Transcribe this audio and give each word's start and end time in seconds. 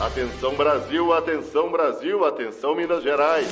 Atenção 0.00 0.56
Brasil, 0.56 1.12
atenção 1.12 1.70
Brasil, 1.70 2.24
atenção 2.24 2.74
Minas 2.74 3.02
Gerais. 3.02 3.46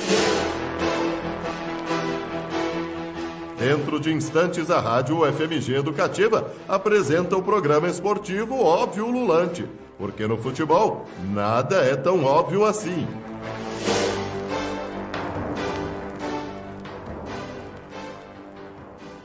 Dentro 3.57 3.97
de 3.97 4.11
instantes, 4.11 4.69
a 4.69 4.77
Rádio 4.79 5.19
FMG 5.31 5.75
Educativa 5.75 6.53
apresenta 6.67 7.37
o 7.37 7.41
programa 7.41 7.87
esportivo 7.87 8.61
Óbvio 8.61 9.07
Lulante, 9.07 9.65
porque 9.97 10.27
no 10.27 10.37
futebol 10.37 11.05
nada 11.33 11.77
é 11.77 11.95
tão 11.95 12.25
óbvio 12.25 12.65
assim. 12.65 13.07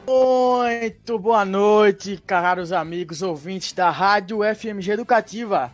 Muito 0.06 1.18
boa 1.18 1.44
noite, 1.44 2.22
caros 2.24 2.70
amigos 2.70 3.22
ouvintes 3.22 3.72
da 3.72 3.90
Rádio 3.90 4.38
FMG 4.54 4.92
Educativa. 4.92 5.72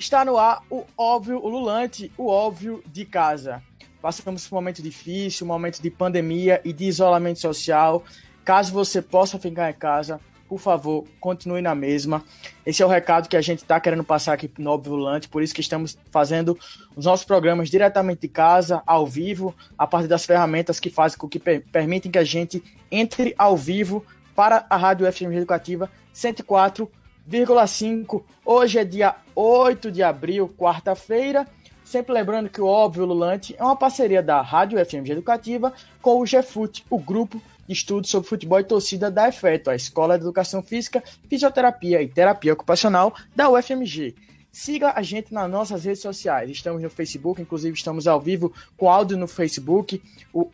Está 0.00 0.24
no 0.24 0.38
ar 0.38 0.62
o 0.70 0.86
óbvio 0.96 1.38
ululante, 1.44 2.10
o 2.16 2.26
óbvio 2.26 2.82
de 2.86 3.04
casa. 3.04 3.62
Passamos 4.00 4.48
por 4.48 4.54
um 4.54 4.58
momento 4.58 4.82
difícil, 4.82 5.44
um 5.44 5.48
momento 5.48 5.82
de 5.82 5.90
pandemia 5.90 6.58
e 6.64 6.72
de 6.72 6.86
isolamento 6.86 7.38
social. 7.38 8.02
Caso 8.42 8.72
você 8.72 9.02
possa 9.02 9.38
ficar 9.38 9.68
em 9.68 9.74
casa, 9.74 10.18
por 10.48 10.58
favor, 10.58 11.04
continue 11.20 11.60
na 11.60 11.74
mesma. 11.74 12.24
Esse 12.64 12.82
é 12.82 12.86
o 12.86 12.88
recado 12.88 13.28
que 13.28 13.36
a 13.36 13.42
gente 13.42 13.58
está 13.58 13.78
querendo 13.78 14.02
passar 14.02 14.32
aqui 14.32 14.50
no 14.56 14.70
Óbvio 14.70 14.94
Ululante, 14.94 15.28
por 15.28 15.42
isso 15.42 15.54
que 15.54 15.60
estamos 15.60 15.98
fazendo 16.10 16.58
os 16.96 17.04
nossos 17.04 17.26
programas 17.26 17.68
diretamente 17.68 18.22
de 18.22 18.28
casa, 18.28 18.82
ao 18.86 19.06
vivo, 19.06 19.54
a 19.76 19.86
partir 19.86 20.08
das 20.08 20.24
ferramentas 20.24 20.80
que 20.80 20.88
fazem 20.88 21.18
com 21.18 21.28
que 21.28 21.38
per 21.38 21.60
permitem 21.70 22.10
que 22.10 22.18
a 22.18 22.24
gente 22.24 22.64
entre 22.90 23.34
ao 23.36 23.54
vivo 23.54 24.02
para 24.34 24.64
a 24.70 24.78
Rádio 24.78 25.12
FMG 25.12 25.36
Educativa 25.36 25.90
104 26.10 26.90
1,5. 27.30 28.24
Hoje 28.44 28.80
é 28.80 28.84
dia 28.84 29.14
8 29.36 29.92
de 29.92 30.02
abril, 30.02 30.48
quarta-feira. 30.58 31.46
Sempre 31.84 32.12
lembrando 32.12 32.50
que 32.50 32.60
o 32.60 32.66
Óbvio 32.66 33.04
Lulante 33.04 33.54
é 33.56 33.62
uma 33.62 33.76
parceria 33.76 34.22
da 34.22 34.42
Rádio 34.42 34.84
FMG 34.84 35.12
Educativa 35.12 35.72
com 36.02 36.20
o 36.20 36.24
GFUT, 36.24 36.84
o 36.90 36.98
grupo 36.98 37.40
de 37.66 37.72
estudos 37.72 38.10
sobre 38.10 38.28
futebol 38.28 38.58
e 38.58 38.64
torcida 38.64 39.10
da 39.10 39.28
EFETO, 39.28 39.70
a 39.70 39.76
Escola 39.76 40.18
de 40.18 40.24
Educação 40.24 40.60
Física, 40.60 41.02
Fisioterapia 41.28 42.02
e 42.02 42.08
Terapia 42.08 42.52
Ocupacional 42.52 43.14
da 43.34 43.48
UFMG. 43.48 44.16
Siga 44.52 44.94
a 44.96 45.02
gente 45.02 45.32
nas 45.32 45.48
nossas 45.48 45.84
redes 45.84 46.00
sociais. 46.00 46.50
Estamos 46.50 46.82
no 46.82 46.90
Facebook, 46.90 47.40
inclusive 47.40 47.76
estamos 47.76 48.08
ao 48.08 48.20
vivo 48.20 48.52
com 48.76 48.90
áudio 48.90 49.16
no 49.16 49.28
Facebook, 49.28 50.02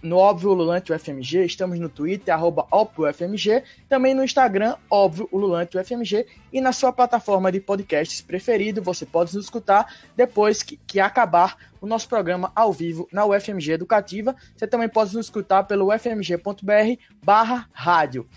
no 0.03 0.17
Óbvio 0.19 0.51
Ululante 0.51 0.93
UFMG. 0.93 1.47
Estamos 1.47 1.79
no 1.79 1.89
Twitter, 1.89 2.35
arroba 2.35 2.67
UFMG. 2.71 3.63
Também 3.89 4.15
no 4.15 4.23
Instagram, 4.23 4.77
Óbvio 4.91 5.27
Ululante 5.33 5.79
UFMG. 5.79 6.27
E 6.53 6.61
na 6.61 6.73
sua 6.73 6.93
plataforma 6.93 7.51
de 7.51 7.59
podcasts 7.59 8.21
preferido, 8.21 8.83
você 8.83 9.07
pode 9.07 9.35
nos 9.35 9.47
escutar 9.47 9.91
depois 10.15 10.63
que, 10.63 10.77
que 10.77 11.01
acabar 11.01 11.57
o 11.81 11.87
nosso 11.87 12.07
programa 12.07 12.53
ao 12.55 12.75
vivo 12.75 13.09
na 13.11 13.25
UFMG 13.25 13.73
Educativa. 13.73 14.37
Você 14.55 14.67
também 14.67 14.91
pode 14.91 15.15
nos 15.15 15.27
escutar 15.27 15.65
pelo 15.65 15.89
ufmg.br 15.95 17.03
barra 17.25 17.67
rádio. 17.73 18.29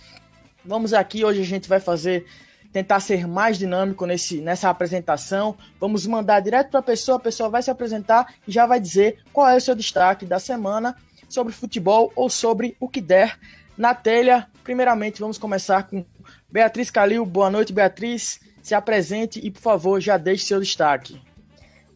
Vamos 0.63 0.93
aqui, 0.93 1.25
hoje 1.25 1.41
a 1.41 1.45
gente 1.45 1.67
vai 1.67 1.81
fazer 1.81 2.25
tentar 2.71 2.99
ser 2.99 3.27
mais 3.27 3.57
dinâmico 3.57 4.05
nesse, 4.05 4.39
nessa 4.41 4.69
apresentação. 4.69 5.55
Vamos 5.79 6.05
mandar 6.05 6.39
direto 6.39 6.69
para 6.69 6.79
a 6.79 6.83
pessoa, 6.83 7.17
a 7.17 7.21
pessoa 7.21 7.49
vai 7.49 7.61
se 7.61 7.71
apresentar 7.71 8.33
e 8.47 8.51
já 8.51 8.65
vai 8.65 8.79
dizer 8.79 9.19
qual 9.33 9.49
é 9.49 9.55
o 9.55 9.61
seu 9.61 9.75
destaque 9.75 10.25
da 10.25 10.39
semana 10.39 10.95
sobre 11.27 11.53
futebol 11.53 12.11
ou 12.15 12.29
sobre 12.29 12.75
o 12.79 12.87
que 12.87 13.01
der 13.01 13.37
na 13.77 13.93
telha. 13.93 14.47
Primeiramente, 14.63 15.19
vamos 15.19 15.37
começar 15.37 15.83
com 15.83 16.05
Beatriz 16.49 16.91
Calil. 16.91 17.25
Boa 17.25 17.49
noite, 17.49 17.73
Beatriz. 17.73 18.39
Se 18.61 18.75
apresente 18.75 19.39
e, 19.39 19.49
por 19.49 19.61
favor, 19.61 19.99
já 19.99 20.17
deixe 20.17 20.45
seu 20.45 20.59
destaque. 20.59 21.21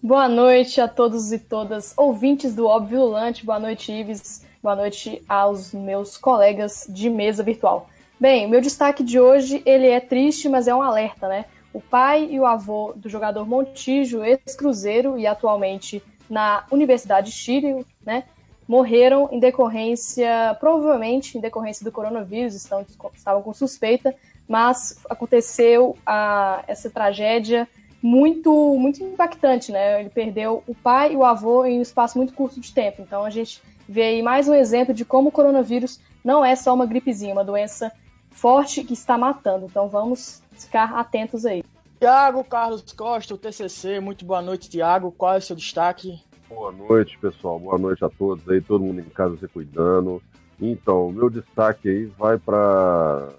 Boa 0.01 0.27
noite 0.27 0.81
a 0.81 0.87
todos 0.87 1.31
e 1.31 1.39
todas 1.39 1.93
ouvintes 1.95 2.55
do 2.55 2.65
Óbvio 2.65 3.05
Lante. 3.05 3.45
Boa 3.45 3.59
noite, 3.59 3.91
Ives. 3.91 4.45
Boa 4.61 4.75
noite 4.75 5.21
aos 5.27 5.73
meus 5.73 6.17
colegas 6.17 6.85
de 6.89 7.09
mesa 7.09 7.43
virtual. 7.43 7.89
Bem, 8.23 8.47
meu 8.47 8.61
destaque 8.61 9.03
de 9.03 9.19
hoje, 9.19 9.61
ele 9.65 9.85
é 9.85 9.99
triste, 9.99 10.47
mas 10.47 10.65
é 10.65 10.73
um 10.73 10.81
alerta, 10.81 11.27
né? 11.27 11.43
O 11.73 11.81
pai 11.81 12.25
e 12.31 12.39
o 12.39 12.45
avô 12.45 12.93
do 12.95 13.09
jogador 13.09 13.45
Montijo, 13.45 14.23
ex-cruzeiro 14.23 15.19
e 15.19 15.27
atualmente 15.27 16.01
na 16.29 16.65
Universidade 16.71 17.31
de 17.31 17.35
Chile, 17.35 17.85
né? 18.01 18.23
Morreram 18.65 19.27
em 19.29 19.41
decorrência, 19.41 20.55
provavelmente 20.57 21.37
em 21.37 21.41
decorrência 21.41 21.83
do 21.83 21.91
coronavírus, 21.91 22.55
estão, 22.55 22.85
estavam 23.13 23.41
com 23.41 23.51
suspeita, 23.51 24.15
mas 24.47 25.03
aconteceu 25.09 25.97
a, 26.05 26.63
essa 26.65 26.89
tragédia 26.89 27.67
muito, 28.01 28.77
muito 28.79 29.03
impactante, 29.03 29.69
né? 29.69 29.99
Ele 29.99 30.09
perdeu 30.09 30.63
o 30.65 30.73
pai 30.73 31.11
e 31.11 31.17
o 31.17 31.25
avô 31.25 31.65
em 31.65 31.77
um 31.77 31.81
espaço 31.81 32.17
muito 32.17 32.33
curto 32.33 32.61
de 32.61 32.73
tempo. 32.73 33.01
Então 33.01 33.25
a 33.25 33.29
gente 33.29 33.61
vê 33.85 34.03
aí 34.03 34.21
mais 34.21 34.47
um 34.47 34.53
exemplo 34.53 34.93
de 34.93 35.03
como 35.03 35.27
o 35.27 35.31
coronavírus 35.31 35.99
não 36.23 36.45
é 36.45 36.55
só 36.55 36.73
uma 36.73 36.85
gripezinha, 36.85 37.33
uma 37.33 37.43
doença 37.43 37.91
forte 38.33 38.83
que 38.83 38.93
está 38.93 39.17
matando. 39.17 39.65
Então 39.65 39.87
vamos 39.87 40.43
ficar 40.57 40.93
atentos 40.95 41.45
aí. 41.45 41.63
Tiago 41.99 42.43
Carlos 42.43 42.83
Costa, 42.91 43.33
o 43.33 43.37
TCC. 43.37 43.99
Muito 43.99 44.25
boa 44.25 44.41
noite, 44.41 44.69
Tiago. 44.69 45.11
Qual 45.11 45.35
é 45.35 45.37
o 45.37 45.41
seu 45.41 45.55
destaque? 45.55 46.21
Boa 46.49 46.71
noite, 46.71 47.17
pessoal. 47.17 47.59
Boa 47.59 47.77
noite 47.77 48.03
a 48.03 48.09
todos 48.09 48.47
aí, 48.49 48.59
todo 48.59 48.83
mundo 48.83 48.99
em 48.99 49.09
casa 49.09 49.37
se 49.37 49.47
cuidando. 49.47 50.21
Então, 50.59 51.11
meu 51.11 51.29
destaque 51.29 51.89
aí 51.89 52.05
vai 52.05 52.37
para 52.37 53.29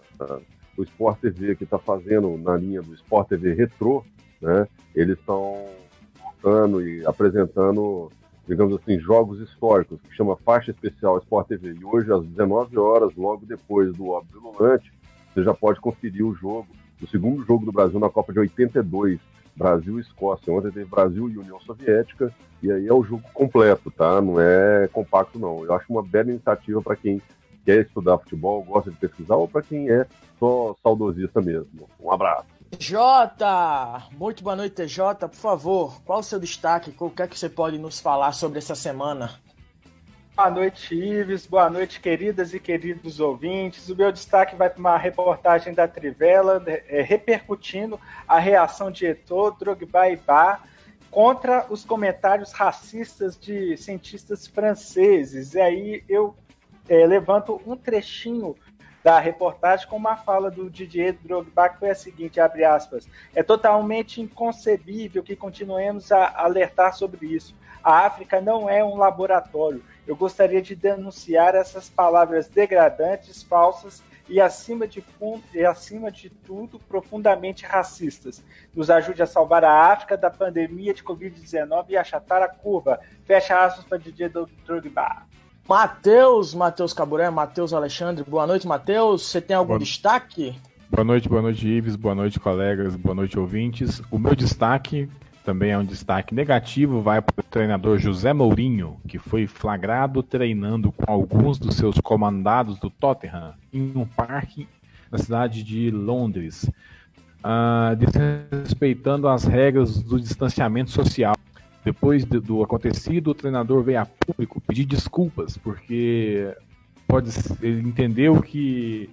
o 0.76 0.82
Sport 0.82 1.20
TV 1.20 1.54
que 1.54 1.64
está 1.64 1.78
fazendo 1.78 2.36
na 2.38 2.56
linha 2.56 2.82
do 2.82 2.94
Sport 2.94 3.28
TV 3.28 3.54
Retro, 3.54 4.04
né? 4.40 4.66
Eles 4.94 5.18
estão 5.18 5.66
voltando 6.20 6.86
e 6.86 7.06
apresentando 7.06 8.10
digamos 8.46 8.74
assim, 8.74 8.98
jogos 8.98 9.40
históricos, 9.40 10.00
que 10.02 10.14
chama 10.14 10.36
Faixa 10.36 10.70
Especial 10.70 11.18
Sport 11.18 11.48
TV. 11.48 11.74
E 11.80 11.84
hoje, 11.84 12.12
às 12.12 12.24
19 12.24 12.78
horas, 12.78 13.14
logo 13.16 13.46
depois 13.46 13.92
do 13.94 14.08
Óbvio 14.08 14.40
Lulante, 14.40 14.92
você 15.32 15.42
já 15.42 15.54
pode 15.54 15.80
conferir 15.80 16.24
o 16.24 16.34
jogo, 16.34 16.66
o 17.02 17.06
segundo 17.06 17.44
jogo 17.44 17.64
do 17.64 17.72
Brasil 17.72 17.98
na 17.98 18.08
Copa 18.08 18.32
de 18.32 18.38
82, 18.38 19.18
Brasil 19.56 19.98
e 19.98 20.02
Escócia. 20.02 20.52
Ontem 20.52 20.70
teve 20.70 20.84
Brasil 20.84 21.28
e 21.28 21.38
União 21.38 21.60
Soviética, 21.60 22.32
e 22.62 22.70
aí 22.70 22.86
é 22.86 22.92
o 22.92 23.02
jogo 23.02 23.22
completo, 23.32 23.90
tá? 23.90 24.20
Não 24.20 24.40
é 24.40 24.88
compacto, 24.92 25.38
não. 25.38 25.64
Eu 25.64 25.72
acho 25.74 25.90
uma 25.90 26.02
bela 26.02 26.30
iniciativa 26.30 26.80
para 26.82 26.96
quem 26.96 27.20
quer 27.64 27.80
estudar 27.80 28.18
futebol, 28.18 28.62
gosta 28.62 28.90
de 28.90 28.96
pesquisar, 28.96 29.36
ou 29.36 29.48
para 29.48 29.62
quem 29.62 29.90
é 29.90 30.06
só 30.38 30.76
saudosista 30.82 31.40
mesmo. 31.40 31.88
Um 32.00 32.12
abraço. 32.12 32.53
Jota! 32.78 34.04
Muito 34.12 34.42
boa 34.42 34.56
noite, 34.56 34.86
Jota. 34.86 35.28
Por 35.28 35.36
favor, 35.36 36.00
qual 36.02 36.20
o 36.20 36.22
seu 36.22 36.38
destaque? 36.38 36.94
O 36.98 37.10
que 37.10 37.22
é 37.22 37.26
que 37.26 37.38
você 37.38 37.48
pode 37.48 37.78
nos 37.78 38.00
falar 38.00 38.32
sobre 38.32 38.58
essa 38.58 38.74
semana? 38.74 39.40
Boa 40.36 40.50
noite, 40.50 40.94
Ives. 40.94 41.46
Boa 41.46 41.70
noite, 41.70 42.00
queridas 42.00 42.52
e 42.52 42.58
queridos 42.58 43.20
ouvintes. 43.20 43.88
O 43.88 43.96
meu 43.96 44.10
destaque 44.10 44.56
vai 44.56 44.68
para 44.68 44.80
uma 44.80 44.96
reportagem 44.96 45.72
da 45.72 45.86
Trivela 45.86 46.62
é, 46.66 47.02
repercutindo 47.02 48.00
a 48.26 48.38
reação 48.38 48.90
de 48.90 49.06
Eto'o, 49.06 49.52
Drogba 49.52 50.08
e 50.08 50.16
Bar 50.16 50.64
contra 51.10 51.66
os 51.70 51.84
comentários 51.84 52.52
racistas 52.52 53.38
de 53.38 53.76
cientistas 53.76 54.46
franceses. 54.46 55.54
E 55.54 55.60
aí 55.60 56.04
eu 56.08 56.34
é, 56.88 57.06
levanto 57.06 57.60
um 57.64 57.76
trechinho 57.76 58.56
da 59.04 59.20
reportagem 59.20 59.86
com 59.86 59.96
uma 59.96 60.16
fala 60.16 60.50
do 60.50 60.70
Didier 60.70 61.14
Drogba 61.22 61.68
que 61.68 61.78
foi 61.78 61.90
a 61.90 61.94
seguinte, 61.94 62.40
abre 62.40 62.64
aspas, 62.64 63.06
é 63.34 63.42
totalmente 63.42 64.22
inconcebível 64.22 65.22
que 65.22 65.36
continuemos 65.36 66.10
a 66.10 66.32
alertar 66.40 66.96
sobre 66.96 67.26
isso. 67.26 67.54
A 67.82 68.06
África 68.06 68.40
não 68.40 68.66
é 68.66 68.82
um 68.82 68.96
laboratório. 68.96 69.84
Eu 70.06 70.16
gostaria 70.16 70.62
de 70.62 70.74
denunciar 70.74 71.54
essas 71.54 71.90
palavras 71.90 72.48
degradantes, 72.48 73.42
falsas 73.42 74.02
e 74.26 74.40
acima 74.40 74.88
de, 74.88 75.04
e 75.52 75.66
acima 75.66 76.10
de 76.10 76.30
tudo 76.30 76.78
profundamente 76.78 77.66
racistas. 77.66 78.42
Nos 78.74 78.88
ajude 78.88 79.22
a 79.22 79.26
salvar 79.26 79.66
a 79.66 79.92
África 79.92 80.16
da 80.16 80.30
pandemia 80.30 80.94
de 80.94 81.04
Covid-19 81.04 81.90
e 81.90 81.96
achatar 81.98 82.42
a 82.42 82.48
curva. 82.48 82.98
Fecha 83.26 83.62
aspas 83.62 83.84
para 83.84 83.98
Didier 83.98 84.30
Drogba. 84.30 85.33
Matheus, 85.68 86.54
Matheus 86.54 86.92
Caburé, 86.92 87.30
Matheus 87.30 87.72
Alexandre, 87.72 88.22
boa 88.22 88.46
noite, 88.46 88.66
Matheus. 88.66 89.22
Você 89.22 89.40
tem 89.40 89.56
algum 89.56 89.68
boa... 89.68 89.78
destaque? 89.78 90.54
Boa 90.90 91.04
noite, 91.04 91.26
boa 91.26 91.40
noite, 91.40 91.66
Ives, 91.66 91.96
boa 91.96 92.14
noite, 92.14 92.38
colegas, 92.38 92.94
boa 92.94 93.14
noite, 93.14 93.38
ouvintes. 93.38 94.02
O 94.10 94.18
meu 94.18 94.34
destaque 94.34 95.08
também 95.42 95.70
é 95.70 95.78
um 95.78 95.84
destaque 95.84 96.34
negativo, 96.34 97.00
vai 97.00 97.22
para 97.22 97.40
o 97.40 97.42
treinador 97.42 97.98
José 97.98 98.34
Mourinho, 98.34 98.98
que 99.08 99.18
foi 99.18 99.46
flagrado 99.46 100.22
treinando 100.22 100.92
com 100.92 101.10
alguns 101.10 101.58
dos 101.58 101.76
seus 101.76 101.98
comandados 101.98 102.78
do 102.78 102.90
Tottenham 102.90 103.54
em 103.72 103.90
um 103.96 104.04
parque 104.04 104.68
na 105.10 105.16
cidade 105.16 105.62
de 105.62 105.90
Londres, 105.90 106.70
uh, 107.42 107.96
desrespeitando 107.96 109.28
as 109.28 109.44
regras 109.44 110.02
do 110.02 110.20
distanciamento 110.20 110.90
social. 110.90 111.34
Depois 111.84 112.24
do, 112.24 112.40
do 112.40 112.62
acontecido, 112.62 113.30
o 113.30 113.34
treinador 113.34 113.82
veio 113.82 114.00
a 114.00 114.06
público 114.06 114.60
pedir 114.60 114.86
desculpas, 114.86 115.58
porque 115.58 116.56
pode, 117.06 117.30
ele 117.60 117.86
entendeu 117.86 118.40
que 118.40 119.10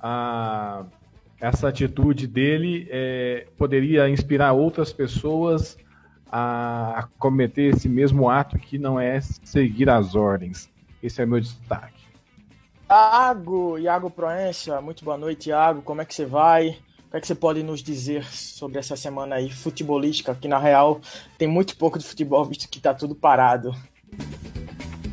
a, 0.00 0.84
essa 1.40 1.68
atitude 1.68 2.26
dele 2.26 2.88
é, 2.90 3.46
poderia 3.58 4.08
inspirar 4.08 4.52
outras 4.52 4.92
pessoas 4.92 5.76
a 6.32 7.06
cometer 7.18 7.74
esse 7.74 7.88
mesmo 7.88 8.28
ato 8.28 8.58
que 8.58 8.78
não 8.78 8.98
é 8.98 9.20
seguir 9.20 9.88
as 9.90 10.14
ordens. 10.14 10.70
Esse 11.02 11.22
é 11.22 11.26
meu 11.26 11.40
destaque. 11.40 12.04
Iago, 12.88 13.78
Iago 13.78 14.10
Proença, 14.10 14.80
muito 14.80 15.04
boa 15.04 15.18
noite, 15.18 15.50
Iago. 15.50 15.82
Como 15.82 16.00
é 16.00 16.04
que 16.04 16.14
você 16.14 16.24
vai? 16.24 16.78
O 17.06 17.10
que, 17.10 17.16
é 17.18 17.20
que 17.20 17.26
você 17.26 17.36
pode 17.36 17.62
nos 17.62 17.84
dizer 17.84 18.24
sobre 18.24 18.80
essa 18.80 18.96
semana 18.96 19.36
aí 19.36 19.48
futebolística? 19.48 20.34
Que 20.34 20.48
na 20.48 20.58
real 20.58 21.00
tem 21.38 21.46
muito 21.46 21.76
pouco 21.76 22.00
de 22.00 22.04
futebol, 22.04 22.44
visto 22.44 22.68
que 22.68 22.80
tá 22.80 22.92
tudo 22.92 23.14
parado. 23.14 23.72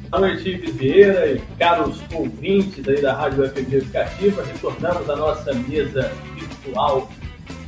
Boa 0.09 0.27
noite, 0.27 0.57
Vieira 0.71 1.33
e 1.33 1.39
caros 1.57 1.99
ouvintes 2.11 2.87
aí 2.87 2.99
da 2.99 3.13
Rádio 3.13 3.47
FG 3.47 3.75
Educativa. 3.75 4.43
Retornamos 4.43 5.07
à 5.07 5.15
nossa 5.15 5.53
mesa 5.53 6.11
virtual 6.35 7.07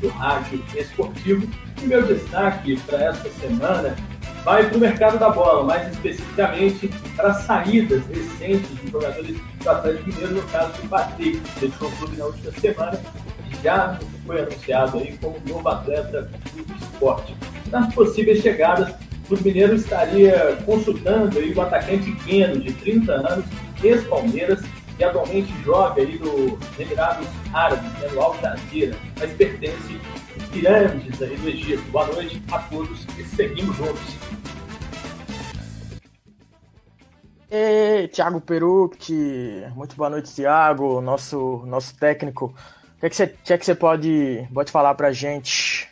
do 0.01 0.07
Rádio 0.09 0.63
Esportivo. 0.75 1.47
E 1.83 1.85
meu 1.85 2.01
destaque 2.01 2.79
para 2.81 3.05
essa 3.05 3.29
semana 3.29 3.95
vai 4.43 4.67
para 4.67 4.77
o 4.77 4.79
mercado 4.79 5.19
da 5.19 5.29
bola, 5.29 5.63
mais 5.63 5.91
especificamente 5.91 6.87
para 7.15 7.31
saídas 7.33 8.03
recentes 8.07 8.69
de 8.81 8.91
jogadores 8.91 9.37
do 9.61 9.69
Atlético 9.69 10.09
Mineiro, 10.09 10.33
no 10.33 10.43
caso 10.49 10.81
do 10.81 10.89
Patrick, 10.89 11.39
que 11.39 11.59
deixou 11.59 11.87
o 11.87 11.91
clube 11.97 12.17
na 12.17 12.25
última 12.25 12.51
semana 12.53 12.99
já 13.63 13.99
foi 14.25 14.41
anunciado 14.41 14.99
aí 14.99 15.17
como 15.17 15.35
novo 15.47 15.67
atleta 15.67 16.29
do 16.53 16.75
esporte. 16.75 17.35
Nas 17.71 17.93
possíveis 17.93 18.41
chegadas, 18.41 18.93
o 19.29 19.43
Mineiro 19.43 19.75
estaria 19.75 20.57
consultando 20.65 21.39
aí 21.39 21.53
o 21.53 21.61
atacante 21.61 22.11
Gueno, 22.25 22.59
de 22.59 22.73
30 22.73 23.11
anos, 23.11 23.45
ex-Palmeiras, 23.83 24.61
que 24.97 25.03
atualmente 25.03 25.51
joga 25.63 26.01
aí 26.01 26.17
no 26.19 26.57
Emirados 26.79 27.27
Árabes, 27.53 27.91
né, 27.99 28.07
no 28.13 28.21
Al 28.21 28.37
Jazeera, 28.39 28.95
mas 29.19 29.31
pertence 29.33 29.99
às 30.37 30.43
pirâmides 30.49 31.21
aí 31.21 31.35
do 31.35 31.49
Egito. 31.49 31.83
Boa 31.91 32.07
noite 32.07 32.41
a 32.51 32.59
todos 32.59 33.05
e 33.17 33.23
seguimos 33.23 33.75
juntos. 33.75 34.15
E 37.49 38.07
Thiago 38.09 38.41
Perucci, 38.41 39.65
muito 39.75 39.95
boa 39.95 40.09
noite, 40.09 40.33
Thiago, 40.33 41.01
nosso, 41.01 41.63
nosso 41.65 41.95
técnico. 41.97 42.53
Que, 43.05 43.07
é 43.07 43.09
que, 43.09 43.15
você, 43.15 43.27
que, 43.27 43.53
é 43.53 43.57
que 43.59 43.65
você 43.65 43.75
pode, 43.75 44.47
pode 44.51 44.71
falar 44.71 44.95
pra 44.95 45.11
gente? 45.11 45.87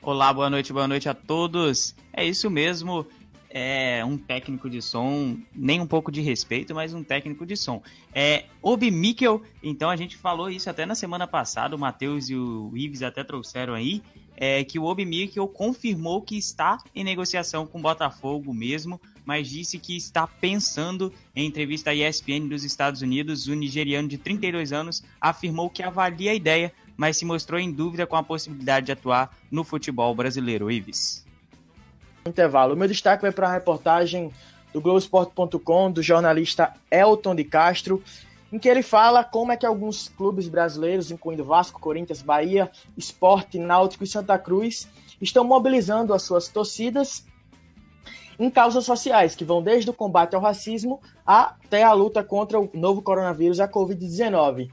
Olá, 0.00 0.32
boa 0.32 0.48
noite, 0.48 0.72
boa 0.72 0.86
noite 0.86 1.08
a 1.08 1.14
todos. 1.14 1.92
É 2.12 2.24
isso 2.24 2.48
mesmo, 2.48 3.04
é 3.48 4.04
um 4.04 4.16
técnico 4.16 4.70
de 4.70 4.80
som, 4.80 5.36
nem 5.52 5.80
um 5.80 5.88
pouco 5.88 6.12
de 6.12 6.20
respeito, 6.20 6.72
mas 6.72 6.94
um 6.94 7.02
técnico 7.02 7.44
de 7.44 7.56
som. 7.56 7.82
É 8.14 8.44
Obi 8.62 8.92
Mikkel, 8.92 9.42
então 9.60 9.90
a 9.90 9.96
gente 9.96 10.16
falou 10.16 10.48
isso 10.48 10.70
até 10.70 10.86
na 10.86 10.94
semana 10.94 11.26
passada, 11.26 11.74
o 11.74 11.78
Matheus 11.78 12.30
e 12.30 12.36
o 12.36 12.70
Ives 12.76 13.02
até 13.02 13.24
trouxeram 13.24 13.74
aí, 13.74 14.00
é, 14.36 14.62
que 14.62 14.78
o 14.78 14.84
Obi 14.84 15.04
Mikkel 15.04 15.48
confirmou 15.48 16.22
que 16.22 16.38
está 16.38 16.78
em 16.94 17.02
negociação 17.02 17.66
com 17.66 17.80
o 17.80 17.82
Botafogo 17.82 18.54
mesmo, 18.54 19.00
mas 19.24 19.48
disse 19.48 19.78
que 19.78 19.96
está 19.96 20.26
pensando, 20.26 21.12
em 21.34 21.46
entrevista 21.46 21.90
à 21.90 21.94
ESPN 21.94 22.48
dos 22.48 22.64
Estados 22.64 23.02
Unidos, 23.02 23.46
o 23.46 23.54
nigeriano 23.54 24.08
de 24.08 24.18
32 24.18 24.72
anos 24.72 25.02
afirmou 25.20 25.70
que 25.70 25.82
avalia 25.82 26.32
a 26.32 26.34
ideia, 26.34 26.72
mas 26.96 27.16
se 27.16 27.24
mostrou 27.24 27.58
em 27.58 27.70
dúvida 27.70 28.06
com 28.06 28.16
a 28.16 28.22
possibilidade 28.22 28.86
de 28.86 28.92
atuar 28.92 29.36
no 29.50 29.64
futebol 29.64 30.14
brasileiro. 30.14 30.70
Ives. 30.70 31.24
Intervalo. 32.26 32.74
O 32.74 32.76
meu 32.76 32.88
destaque 32.88 33.22
vai 33.22 33.32
para 33.32 33.48
a 33.48 33.52
reportagem 33.52 34.30
do 34.72 34.80
Globoesporte.com 34.80 35.90
do 35.90 36.02
jornalista 36.02 36.74
Elton 36.90 37.34
de 37.34 37.44
Castro, 37.44 38.02
em 38.52 38.58
que 38.58 38.68
ele 38.68 38.82
fala 38.82 39.22
como 39.24 39.52
é 39.52 39.56
que 39.56 39.64
alguns 39.64 40.08
clubes 40.08 40.48
brasileiros, 40.48 41.10
incluindo 41.10 41.44
Vasco, 41.44 41.80
Corinthians, 41.80 42.20
Bahia, 42.20 42.70
Esporte, 42.96 43.58
Náutico 43.58 44.04
e 44.04 44.06
Santa 44.06 44.38
Cruz, 44.38 44.88
estão 45.20 45.44
mobilizando 45.44 46.12
as 46.12 46.22
suas 46.22 46.48
torcidas 46.48 47.24
em 48.40 48.50
causas 48.50 48.86
sociais, 48.86 49.34
que 49.34 49.44
vão 49.44 49.62
desde 49.62 49.90
o 49.90 49.92
combate 49.92 50.34
ao 50.34 50.40
racismo 50.40 50.98
até 51.26 51.82
a 51.82 51.92
luta 51.92 52.24
contra 52.24 52.58
o 52.58 52.70
novo 52.72 53.02
coronavírus, 53.02 53.60
a 53.60 53.68
Covid-19. 53.68 54.70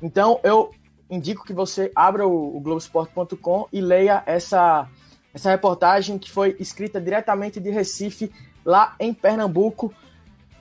Então, 0.00 0.38
eu 0.44 0.70
indico 1.10 1.44
que 1.44 1.52
você 1.52 1.90
abra 1.94 2.26
o, 2.26 2.56
o 2.56 2.60
Globoesporte.com 2.60 3.66
e 3.72 3.80
leia 3.80 4.22
essa, 4.24 4.88
essa 5.34 5.50
reportagem 5.50 6.18
que 6.18 6.30
foi 6.30 6.56
escrita 6.60 7.00
diretamente 7.00 7.58
de 7.58 7.68
Recife, 7.70 8.32
lá 8.64 8.94
em 9.00 9.12
Pernambuco. 9.12 9.92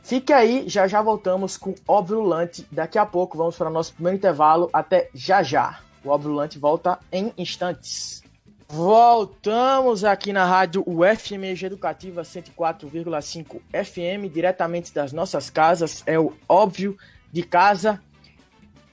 Fique 0.01 0.33
aí, 0.33 0.67
já 0.67 0.87
já 0.87 1.03
voltamos 1.03 1.55
com 1.55 1.75
Óbvio 1.87 2.21
Lulante. 2.21 2.65
Daqui 2.71 2.97
a 2.97 3.05
pouco 3.05 3.37
vamos 3.37 3.55
para 3.55 3.69
o 3.69 3.73
nosso 3.73 3.93
primeiro 3.93 4.17
intervalo. 4.17 4.69
Até 4.73 5.11
já 5.13 5.43
já. 5.43 5.81
O 6.03 6.09
Óbvio 6.09 6.31
Lulante 6.31 6.57
volta 6.57 6.97
em 7.11 7.31
instantes. 7.37 8.23
Voltamos 8.71 10.03
aqui 10.03 10.31
na 10.31 10.45
rádio 10.45 10.83
UFMG 10.85 11.65
Educativa 11.65 12.21
104,5 12.21 13.61
FM, 13.73 14.31
diretamente 14.31 14.93
das 14.93 15.11
nossas 15.11 15.49
casas. 15.49 16.03
É 16.05 16.19
o 16.19 16.33
Óbvio 16.47 16.95
de 17.31 17.41
Casa. 17.41 17.99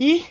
E 0.01 0.25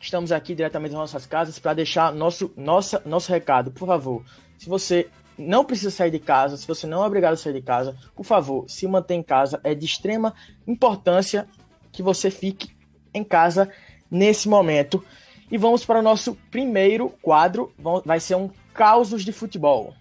estamos 0.00 0.32
aqui 0.32 0.54
diretamente 0.54 0.92
das 0.92 1.00
nossas 1.00 1.26
casas 1.26 1.58
para 1.58 1.74
deixar 1.74 2.10
nosso, 2.14 2.50
nossa, 2.56 3.02
nosso 3.04 3.30
recado. 3.30 3.70
Por 3.70 3.86
favor, 3.86 4.24
se 4.56 4.66
você 4.66 5.10
não 5.36 5.62
precisa 5.62 5.90
sair 5.90 6.10
de 6.10 6.18
casa, 6.18 6.56
se 6.56 6.66
você 6.66 6.86
não 6.86 7.04
é 7.04 7.06
obrigado 7.06 7.34
a 7.34 7.36
sair 7.36 7.52
de 7.52 7.62
casa, 7.62 7.94
por 8.16 8.24
favor, 8.24 8.64
se 8.66 8.88
mantenha 8.88 9.20
em 9.20 9.22
casa. 9.22 9.60
É 9.62 9.74
de 9.74 9.84
extrema 9.84 10.32
importância 10.66 11.46
que 11.92 12.02
você 12.02 12.30
fique 12.30 12.74
em 13.12 13.22
casa 13.22 13.70
nesse 14.10 14.48
momento. 14.48 15.04
E 15.50 15.58
vamos 15.58 15.84
para 15.84 15.98
o 15.98 16.02
nosso 16.02 16.34
primeiro 16.50 17.10
quadro. 17.22 17.72
Vai 18.04 18.20
ser 18.20 18.34
um 18.34 18.50
Causos 18.72 19.24
de 19.24 19.32
Futebol. 19.32 19.94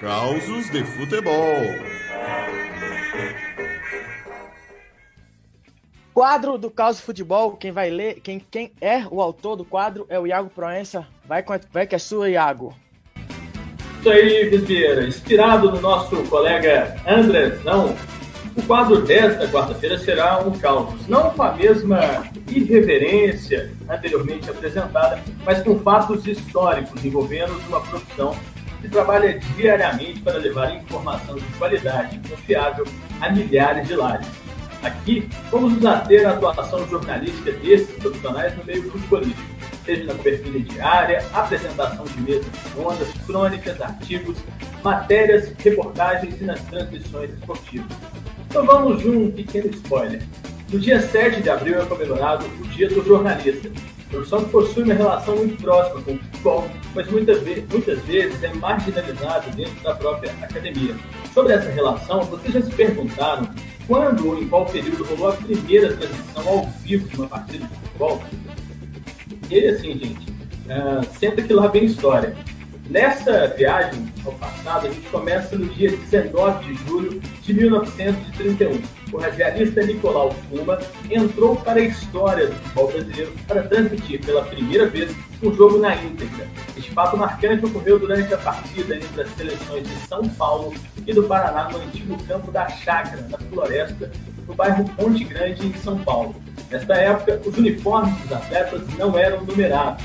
Causos 0.00 0.70
de 0.70 0.84
Futebol. 0.84 1.96
Quadro 6.16 6.56
do 6.56 6.70
Caos 6.70 6.96
de 6.96 7.02
Futebol, 7.02 7.52
quem 7.58 7.72
vai 7.72 7.90
ler, 7.90 8.20
quem, 8.20 8.40
quem 8.50 8.72
é 8.80 9.04
o 9.10 9.20
autor 9.20 9.54
do 9.54 9.66
quadro 9.66 10.06
é 10.08 10.18
o 10.18 10.26
Iago 10.26 10.48
Proença. 10.48 11.06
Vai, 11.26 11.42
com, 11.42 11.52
vai 11.70 11.86
que 11.86 11.94
é 11.94 11.98
sua, 11.98 12.30
Iago. 12.30 12.74
Isso 13.98 14.10
aí, 14.10 14.48
Vieira. 14.56 15.06
Inspirado 15.06 15.70
no 15.70 15.78
nosso 15.78 16.16
colega 16.24 16.96
Andrezão, 17.06 17.94
o 18.56 18.62
quadro 18.62 19.02
desta 19.02 19.46
quarta-feira 19.48 19.98
será 19.98 20.38
um 20.38 20.50
caos, 20.58 21.06
não 21.06 21.30
com 21.30 21.42
a 21.42 21.52
mesma 21.52 22.24
irreverência 22.48 23.72
anteriormente 23.88 24.48
apresentada, 24.48 25.20
mas 25.44 25.62
com 25.62 25.78
fatos 25.80 26.26
históricos 26.26 27.04
envolvendo 27.04 27.52
uma 27.68 27.80
profissão 27.82 28.34
que 28.80 28.88
trabalha 28.88 29.38
diariamente 29.56 30.20
para 30.20 30.38
levar 30.38 30.74
informação 30.74 31.36
de 31.36 31.44
qualidade 31.58 32.18
confiável 32.28 32.86
a 33.20 33.30
milhares 33.30 33.86
de 33.86 33.94
lares. 33.94 34.26
Aqui, 34.82 35.28
vamos 35.50 35.74
nos 35.74 35.84
ater 35.84 36.26
à 36.26 36.30
atuação 36.30 36.86
jornalística 36.88 37.52
desses 37.52 37.94
profissionais 37.96 38.56
no 38.56 38.64
meio 38.64 38.90
futebolístico, 38.90 39.56
seja 39.84 40.04
na 40.04 40.14
cobertura 40.14 40.60
diária, 40.60 41.24
apresentação 41.32 42.04
de 42.04 42.20
mesas 42.20 42.46
ondas, 42.78 43.08
crônicas, 43.26 43.80
artigos, 43.80 44.36
matérias, 44.82 45.52
reportagens 45.58 46.40
e 46.40 46.44
nas 46.44 46.60
transmissões 46.62 47.30
esportivas. 47.30 47.88
Então 48.56 48.64
vamos 48.64 49.02
de 49.02 49.10
um 49.10 49.30
pequeno 49.30 49.68
spoiler. 49.68 50.22
No 50.72 50.78
dia 50.78 50.98
7 50.98 51.42
de 51.42 51.50
abril 51.50 51.78
é 51.78 51.84
comemorado 51.84 52.46
o 52.46 52.68
Dia 52.68 52.88
do 52.88 53.04
Jornalista, 53.04 53.70
profissão 54.08 54.44
que 54.44 54.50
possui 54.50 54.82
uma 54.84 54.94
relação 54.94 55.36
muito 55.36 55.62
próxima 55.62 56.00
com 56.00 56.14
o 56.14 56.18
futebol, 56.18 56.66
mas 56.94 57.06
muitas 57.10 57.42
vezes, 57.42 57.64
muitas 57.70 57.98
vezes 58.04 58.42
é 58.42 58.50
marginalizado 58.54 59.50
dentro 59.54 59.78
da 59.82 59.94
própria 59.94 60.32
academia. 60.40 60.96
Sobre 61.34 61.52
essa 61.52 61.68
relação, 61.68 62.22
vocês 62.22 62.54
já 62.54 62.62
se 62.62 62.70
perguntaram 62.70 63.46
quando 63.86 64.26
ou 64.26 64.42
em 64.42 64.48
qual 64.48 64.64
período 64.64 65.04
rolou 65.04 65.28
a 65.28 65.32
primeira 65.34 65.94
transmissão 65.94 66.48
ao 66.48 66.66
vivo 66.82 67.06
de 67.08 67.16
uma 67.16 67.28
partida 67.28 67.66
de 67.66 67.74
futebol? 67.74 68.22
E 69.50 69.66
assim, 69.66 69.98
gente, 69.98 70.30
uh, 70.30 71.18
senta 71.18 71.42
que 71.42 71.52
lá 71.52 71.66
vem 71.66 71.84
história. 71.84 72.34
Nessa 72.88 73.48
viagem 73.48 74.06
ao 74.24 74.32
passado, 74.34 74.86
a 74.86 74.90
gente 74.90 75.08
começa 75.08 75.56
no 75.56 75.66
dia 75.66 75.90
19 75.90 76.64
de 76.64 76.86
julho 76.86 77.20
de 77.42 77.52
1931. 77.52 78.80
O 79.12 79.18
radialista 79.18 79.82
Nicolau 79.82 80.30
Fuma 80.48 80.78
entrou 81.10 81.56
para 81.56 81.80
a 81.80 81.82
história 81.82 82.46
do 82.46 82.54
futebol 82.54 82.92
brasileiro 82.92 83.32
para 83.48 83.62
transmitir 83.64 84.24
pela 84.24 84.44
primeira 84.44 84.86
vez 84.86 85.12
um 85.42 85.52
jogo 85.52 85.78
na 85.78 85.96
íntegra. 85.96 86.46
Este 86.76 86.92
fato 86.92 87.16
marcante 87.16 87.66
ocorreu 87.66 87.98
durante 87.98 88.32
a 88.32 88.38
partida 88.38 88.96
entre 88.96 89.22
as 89.22 89.30
seleções 89.30 89.88
de 89.88 89.94
São 90.06 90.28
Paulo 90.28 90.72
e 91.04 91.12
do 91.12 91.24
Paraná 91.24 91.68
no 91.68 91.78
antigo 91.78 92.16
campo 92.24 92.52
da 92.52 92.68
Chácara, 92.68 93.26
na 93.28 93.38
Floresta, 93.38 94.12
no 94.46 94.54
bairro 94.54 94.84
Ponte 94.90 95.24
Grande, 95.24 95.66
em 95.66 95.74
São 95.74 95.98
Paulo. 95.98 96.36
Nesta 96.70 96.94
época, 96.94 97.40
os 97.44 97.56
uniformes 97.58 98.16
dos 98.20 98.32
atletas 98.32 98.82
não 98.96 99.18
eram 99.18 99.44
numerados 99.44 100.04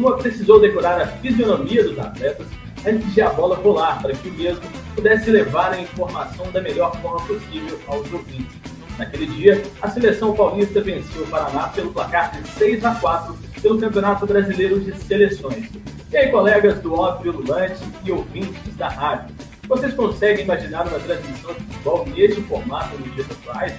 Tua 0.00 0.16
precisou 0.16 0.58
decorar 0.58 0.98
a 0.98 1.06
fisionomia 1.06 1.84
dos 1.84 1.98
atletas 1.98 2.46
antes 2.86 3.12
de 3.12 3.20
a 3.20 3.28
bola 3.28 3.56
rolar, 3.56 4.00
para 4.00 4.14
que 4.14 4.30
o 4.30 4.32
mesmo 4.32 4.62
pudesse 4.94 5.30
levar 5.30 5.74
a 5.74 5.78
informação 5.78 6.50
da 6.52 6.62
melhor 6.62 6.96
forma 7.02 7.20
possível 7.26 7.78
aos 7.86 8.10
ouvintes. 8.10 8.56
Naquele 8.96 9.26
dia, 9.26 9.62
a 9.82 9.90
seleção 9.90 10.34
paulista 10.34 10.80
venceu 10.80 11.22
o 11.22 11.26
Paraná 11.26 11.68
pelo 11.68 11.92
placar 11.92 12.32
de 12.32 12.48
6 12.48 12.82
a 12.82 12.94
4 12.94 13.38
pelo 13.60 13.78
Campeonato 13.78 14.26
Brasileiro 14.26 14.80
de 14.80 14.96
Seleções. 15.02 15.68
E 16.10 16.16
aí, 16.16 16.30
colegas 16.30 16.80
do 16.80 16.94
Óbvio 16.94 17.32
Lulante 17.32 17.84
e 18.02 18.10
ouvintes 18.10 18.74
da 18.76 18.88
rádio, 18.88 19.34
vocês 19.68 19.92
conseguem 19.92 20.44
imaginar 20.44 20.88
uma 20.88 20.98
transmissão 20.98 21.52
de 21.52 21.60
futebol 21.60 22.06
neste 22.06 22.40
formato 22.44 22.96
nos 22.96 23.14
dias 23.14 23.26
atuais? 23.30 23.74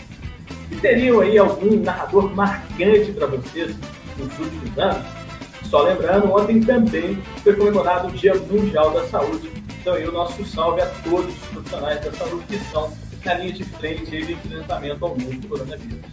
E 0.70 0.76
teriam 0.76 1.20
aí 1.20 1.36
algum 1.40 1.82
narrador 1.82 2.32
marcante 2.36 3.12
para 3.12 3.26
vocês 3.26 3.76
nos 4.20 4.40
últimos 4.40 4.78
anos? 4.78 5.21
Só 5.72 5.84
lembrando, 5.84 6.30
ontem 6.34 6.60
também 6.60 7.16
foi 7.42 7.56
comemorado 7.56 8.10
o 8.10 8.12
Dia 8.12 8.36
Mundial 8.36 8.92
da 8.92 9.08
Saúde. 9.08 9.50
Então 9.80 9.94
aí 9.94 10.06
o 10.06 10.12
nosso 10.12 10.46
salve 10.46 10.82
a 10.82 10.86
todos 11.02 11.34
os 11.34 11.48
profissionais 11.48 12.04
da 12.04 12.12
saúde 12.12 12.46
que 12.46 12.56
estão 12.56 12.92
na 13.24 13.36
linha 13.36 13.54
de 13.54 13.64
frente 13.64 14.14
aí 14.14 14.26
de 14.26 14.34
enfrentamento 14.34 15.06
ao 15.06 15.12
mundo 15.12 15.40
do 15.40 15.48
coronavírus. 15.48 16.12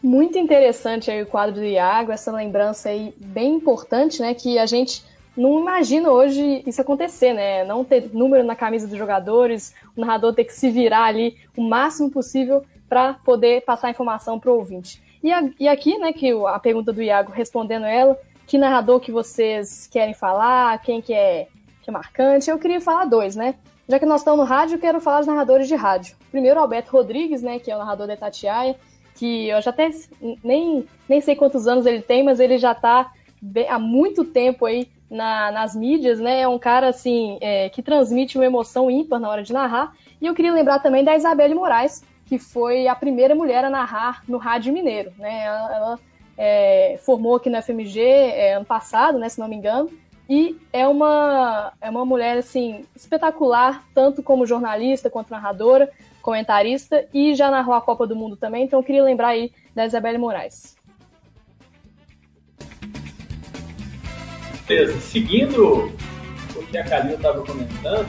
Muito 0.00 0.38
interessante 0.38 1.10
aí 1.10 1.20
o 1.20 1.26
quadro 1.26 1.56
do 1.56 1.64
Iago, 1.64 2.12
essa 2.12 2.30
lembrança 2.30 2.90
aí 2.90 3.12
bem 3.18 3.54
importante, 3.54 4.22
né? 4.22 4.34
Que 4.34 4.56
a 4.56 4.66
gente 4.66 5.04
não 5.36 5.58
imagina 5.58 6.12
hoje 6.12 6.62
isso 6.64 6.80
acontecer, 6.80 7.32
né? 7.32 7.64
Não 7.64 7.82
ter 7.82 8.08
número 8.12 8.44
na 8.44 8.54
camisa 8.54 8.86
dos 8.86 8.96
jogadores, 8.96 9.74
o 9.96 10.00
narrador 10.00 10.32
ter 10.32 10.44
que 10.44 10.54
se 10.54 10.70
virar 10.70 11.06
ali 11.06 11.36
o 11.56 11.62
máximo 11.62 12.08
possível 12.08 12.64
para 12.88 13.14
poder 13.14 13.62
passar 13.62 13.88
a 13.88 13.90
informação 13.90 14.38
para 14.38 14.52
o 14.52 14.58
ouvinte. 14.58 15.02
E, 15.24 15.32
a, 15.32 15.42
e, 15.58 15.66
aqui, 15.66 15.96
né, 15.96 16.12
que 16.12 16.30
a 16.30 16.58
pergunta 16.58 16.92
do 16.92 17.02
Iago 17.02 17.32
respondendo 17.32 17.86
ela, 17.86 18.14
que 18.46 18.58
narrador 18.58 19.00
que 19.00 19.10
vocês 19.10 19.88
querem 19.90 20.12
falar, 20.12 20.78
quem 20.82 21.00
que 21.00 21.14
é, 21.14 21.48
que 21.82 21.88
é 21.88 21.92
marcante, 21.92 22.50
eu 22.50 22.58
queria 22.58 22.78
falar 22.78 23.06
dois, 23.06 23.34
né? 23.34 23.54
Já 23.88 23.98
que 23.98 24.04
nós 24.04 24.20
estamos 24.20 24.40
no 24.40 24.44
rádio, 24.44 24.78
quero 24.78 25.00
falar 25.00 25.20
dos 25.20 25.26
narradores 25.26 25.66
de 25.66 25.74
rádio. 25.74 26.14
Primeiro, 26.30 26.60
Alberto 26.60 26.92
Rodrigues, 26.92 27.40
né, 27.40 27.58
que 27.58 27.70
é 27.70 27.74
o 27.74 27.78
narrador 27.78 28.06
da 28.06 28.12
Itatiaia, 28.12 28.76
que 29.14 29.48
eu 29.48 29.62
já 29.62 29.70
até 29.70 29.88
nem, 30.42 30.86
nem 31.08 31.22
sei 31.22 31.34
quantos 31.34 31.66
anos 31.66 31.86
ele 31.86 32.02
tem, 32.02 32.22
mas 32.22 32.38
ele 32.38 32.58
já 32.58 32.72
está 32.72 33.10
há 33.70 33.78
muito 33.78 34.26
tempo 34.26 34.66
aí 34.66 34.90
na, 35.10 35.50
nas 35.50 35.74
mídias, 35.74 36.20
né? 36.20 36.42
É 36.42 36.48
um 36.48 36.58
cara 36.58 36.88
assim 36.88 37.38
é, 37.40 37.70
que 37.70 37.82
transmite 37.82 38.36
uma 38.36 38.44
emoção 38.44 38.90
ímpar 38.90 39.18
na 39.18 39.30
hora 39.30 39.42
de 39.42 39.54
narrar. 39.54 39.94
E 40.20 40.26
eu 40.26 40.34
queria 40.34 40.52
lembrar 40.52 40.80
também 40.80 41.02
da 41.02 41.16
Isabelle 41.16 41.54
Moraes, 41.54 42.04
que 42.26 42.38
foi 42.38 42.88
a 42.88 42.94
primeira 42.94 43.34
mulher 43.34 43.64
a 43.64 43.70
narrar 43.70 44.22
no 44.28 44.38
Rádio 44.38 44.72
Mineiro, 44.72 45.12
né? 45.18 45.44
Ela, 45.44 45.76
ela 45.76 45.98
é, 46.36 46.98
formou 47.04 47.36
aqui 47.36 47.50
na 47.50 47.62
FMG 47.62 48.00
é, 48.00 48.54
ano 48.54 48.64
passado, 48.64 49.18
né? 49.18 49.28
Se 49.28 49.38
não 49.38 49.48
me 49.48 49.56
engano. 49.56 49.90
E 50.28 50.56
é 50.72 50.88
uma, 50.88 51.72
é 51.80 51.90
uma 51.90 52.04
mulher 52.04 52.38
assim 52.38 52.84
espetacular, 52.96 53.84
tanto 53.94 54.22
como 54.22 54.46
jornalista 54.46 55.10
quanto 55.10 55.30
narradora 55.30 55.90
comentarista 56.24 57.06
e 57.12 57.34
já 57.34 57.50
narrou 57.50 57.74
a 57.74 57.82
Copa 57.82 58.06
do 58.06 58.16
Mundo 58.16 58.34
também, 58.34 58.64
então 58.64 58.80
eu 58.80 58.82
queria 58.82 59.04
lembrar 59.04 59.28
aí 59.28 59.52
da 59.74 59.84
Isabelle 59.84 60.16
Moraes. 60.16 60.74
Beleza, 64.66 64.98
seguindo 65.00 65.92
o 66.56 66.66
que 66.66 66.78
a 66.78 66.84
Kalil 66.84 67.16
estava 67.16 67.44
comentando, 67.44 68.08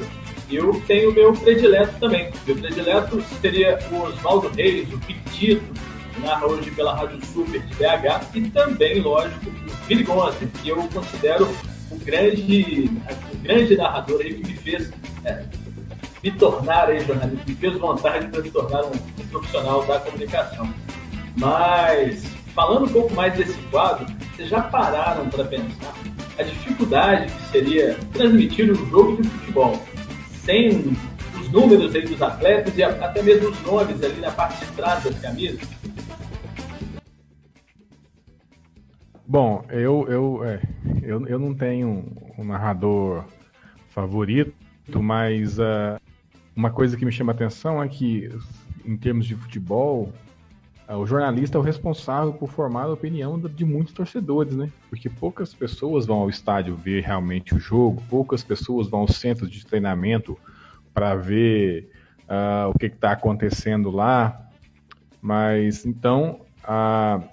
eu 0.52 0.82
tenho 0.88 1.12
o 1.12 1.14
meu 1.14 1.34
predileto 1.34 1.94
também. 2.00 2.32
Meu 2.46 2.56
predileto 2.56 3.22
seria 3.42 3.80
o 3.92 4.04
Oswaldo 4.04 4.50
Reis, 4.50 4.92
o 4.94 5.00
Pitito, 5.00 5.64
que 6.14 6.22
narra 6.22 6.46
hoje 6.46 6.70
pela 6.72 6.96
Rádio 6.96 7.20
Super 7.25 7.62
de 7.62 7.74
BH, 7.75 8.36
e 8.36 8.50
também, 8.50 9.02
lógico, 9.02 9.50
o 9.50 9.86
Billy 9.88 10.06
que 10.62 10.70
eu 10.70 10.78
considero 10.94 11.48
o 11.92 11.98
grande, 11.98 12.90
o 13.34 13.38
grande 13.38 13.78
narrador 13.78 14.22
aí 14.22 14.34
que 14.36 14.48
me 14.48 14.58
fez 14.58 14.92
é, 15.24 15.44
me 16.24 16.32
tornar 16.32 16.90
aí 16.90 17.06
jornalista, 17.06 17.44
me 17.48 17.56
fez 17.56 17.78
vontade 17.78 18.28
para 18.28 18.42
me 18.42 18.50
tornar 18.50 18.84
um, 18.86 18.92
um 18.92 19.28
profissional 19.30 19.86
da 19.86 20.00
comunicação. 20.00 20.68
Mas, 21.38 22.24
falando 22.54 22.86
um 22.86 22.90
pouco 22.90 23.14
mais 23.14 23.36
desse 23.36 23.58
quadro, 23.70 24.08
vocês 24.36 24.50
já 24.50 24.62
pararam 24.62 25.30
para 25.30 25.44
pensar 25.46 25.94
a 26.38 26.44
dificuldade 26.44 27.32
que 27.32 27.52
seria 27.52 27.98
transmitir 28.14 28.72
um 28.72 28.90
jogo 28.90 29.22
de 29.22 29.30
futebol 29.30 29.82
sem 30.46 30.70
os 31.42 31.52
números 31.52 31.94
aí 31.96 32.04
dos 32.04 32.22
atletas 32.22 32.78
e 32.78 32.84
até 32.84 33.22
mesmo 33.22 33.50
os 33.50 33.62
nomes 33.64 34.02
ali 34.04 34.22
na 34.22 34.32
parte 34.32 34.64
de 34.64 34.72
trás 34.74 35.04
das 35.04 35.20
camisas? 35.20 35.68
Bom, 39.28 39.66
eu, 39.70 40.06
eu, 40.08 40.44
é, 40.44 40.62
eu, 41.02 41.28
eu 41.28 41.40
não 41.40 41.54
tenho 41.54 42.06
um 42.38 42.44
narrador 42.44 43.25
favorito, 43.90 44.54
mas 45.02 45.58
uh, 45.58 46.00
uma 46.56 46.70
coisa 46.70 46.96
que 46.96 47.04
me 47.04 47.12
chama 47.12 47.32
a 47.32 47.36
atenção 47.36 47.82
é 47.82 47.88
que, 47.88 48.30
em 48.86 48.96
termos 48.96 49.25
de 49.25 49.36
futebol, 49.36 50.14
o 50.88 51.06
jornalista 51.06 51.58
é 51.58 51.60
o 51.60 51.63
responsável 51.63 52.34
por 52.34 52.50
formar 52.50 52.84
a 52.84 52.94
opinião 52.94 53.39
de 53.39 53.65
muitos 53.65 53.94
torcedores, 53.94 54.56
né? 54.56 54.70
Porque 54.89 55.10
poucas 55.10 55.54
pessoas 55.54 56.06
vão 56.06 56.18
ao 56.18 56.30
estádio 56.30 56.75
ver 56.75 57.04
realmente 57.04 57.56
o 57.56 57.60
jogo, 57.60 58.04
poucas 58.08 58.44
pessoas 58.44 58.88
vão 58.88 59.01
aos 59.01 59.15
centros 59.15 59.50
de 59.50 59.65
treinamento 59.65 60.38
para 60.94 61.15
ver 61.15 61.89
uh, 62.30 62.70
o 62.70 62.77
que 62.77 62.86
está 62.86 63.13
acontecendo 63.13 63.89
lá. 63.89 64.48
Mas 65.20 65.88
então, 65.88 66.42
uh, 66.63 67.24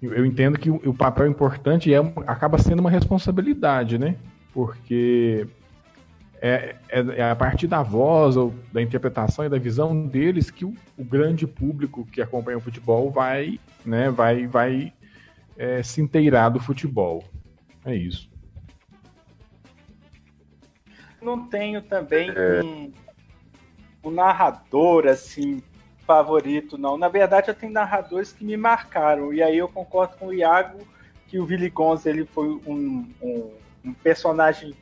eu 0.00 0.24
entendo 0.24 0.58
que 0.58 0.70
o, 0.70 0.76
o 0.86 0.94
papel 0.94 1.26
importante 1.26 1.92
é, 1.92 1.98
acaba 2.26 2.56
sendo 2.56 2.80
uma 2.80 2.90
responsabilidade, 2.90 3.98
né? 3.98 4.16
Porque 4.54 5.46
é, 6.40 6.76
é, 6.88 7.00
é, 7.00 7.30
a 7.30 7.36
partir 7.36 7.66
da 7.66 7.82
voz 7.82 8.36
ou 8.36 8.54
da 8.72 8.80
interpretação 8.80 9.44
e 9.44 9.48
da 9.48 9.58
visão 9.58 10.06
deles 10.06 10.50
que 10.50 10.64
o, 10.64 10.74
o 10.96 11.04
grande 11.04 11.46
público 11.46 12.06
que 12.06 12.22
acompanha 12.22 12.58
o 12.58 12.60
futebol 12.60 13.10
vai, 13.10 13.58
né, 13.84 14.10
vai, 14.10 14.46
vai 14.46 14.92
é, 15.56 15.82
se 15.82 16.00
inteirar 16.00 16.48
do 16.50 16.60
futebol. 16.60 17.24
É 17.84 17.94
isso. 17.94 18.30
Não 21.20 21.46
tenho 21.48 21.82
também 21.82 22.30
é. 22.30 22.62
um, 22.62 22.92
um 24.04 24.10
narrador 24.10 25.06
assim 25.06 25.62
favorito, 26.06 26.78
não. 26.78 26.96
Na 26.96 27.08
verdade, 27.08 27.48
eu 27.48 27.54
tenho 27.54 27.72
narradores 27.72 28.32
que 28.32 28.44
me 28.44 28.56
marcaram. 28.56 29.32
E 29.34 29.42
aí 29.42 29.58
eu 29.58 29.68
concordo 29.68 30.16
com 30.16 30.28
o 30.28 30.34
Iago 30.34 30.78
que 31.26 31.38
o 31.38 31.44
Willy 31.44 31.68
Gonz 31.68 32.06
ele 32.06 32.24
foi 32.24 32.48
um, 32.48 33.06
um, 33.20 33.50
um 33.84 33.92
personagem 33.92 34.74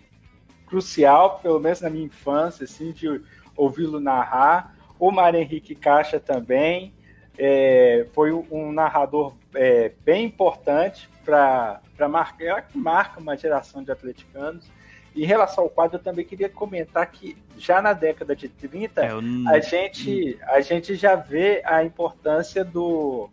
crucial, 0.67 1.39
pelo 1.41 1.61
menos 1.61 1.81
na 1.81 1.89
minha 1.89 2.05
infância, 2.05 2.65
assim, 2.65 2.93
de 2.93 3.21
ouvi-lo 3.57 4.01
narrar. 4.01 4.75
O 4.99 5.11
Mário 5.11 5.41
Henrique 5.41 5.75
Caixa 5.75 6.19
também 6.19 6.93
é, 7.39 8.07
foi 8.13 8.33
um 8.33 8.73
narrador 8.73 9.35
é, 9.55 9.93
bem 10.05 10.25
importante 10.25 11.09
para 11.25 11.81
marcar, 12.09 12.63
que 12.63 12.79
marca 12.79 13.21
uma 13.21 13.37
geração 13.37 13.83
de 13.83 13.91
atleticanos. 13.91 14.71
Em 15.15 15.25
relação 15.25 15.65
ao 15.65 15.71
quadro, 15.71 15.97
eu 15.97 16.03
também 16.03 16.25
queria 16.25 16.49
comentar 16.49 17.11
que 17.11 17.37
já 17.57 17.81
na 17.81 17.95
década 17.95 18.37
de 18.37 18.49
30, 18.49 19.03
é, 19.03 19.11
a, 19.49 19.59
gente, 19.61 20.39
a 20.43 20.61
gente 20.61 20.95
já 20.95 21.15
vê 21.15 21.63
a 21.65 21.83
importância 21.83 22.63
do, 22.63 23.31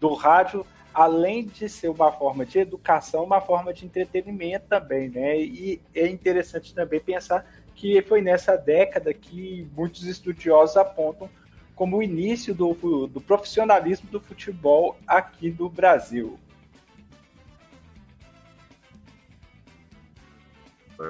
do 0.00 0.12
rádio 0.14 0.66
além 1.00 1.46
de 1.46 1.66
ser 1.66 1.88
uma 1.88 2.12
forma 2.12 2.44
de 2.44 2.58
educação, 2.58 3.24
uma 3.24 3.40
forma 3.40 3.72
de 3.72 3.86
entretenimento 3.86 4.66
também, 4.68 5.08
né? 5.08 5.40
E 5.40 5.80
é 5.94 6.06
interessante 6.06 6.74
também 6.74 7.00
pensar 7.00 7.46
que 7.74 8.02
foi 8.02 8.20
nessa 8.20 8.54
década 8.54 9.14
que 9.14 9.66
muitos 9.74 10.04
estudiosos 10.04 10.76
apontam 10.76 11.30
como 11.74 11.96
o 11.96 12.02
início 12.02 12.54
do, 12.54 12.74
do 13.06 13.18
profissionalismo 13.18 14.10
do 14.10 14.20
futebol 14.20 14.98
aqui 15.06 15.50
do 15.50 15.70
Brasil. 15.70 16.38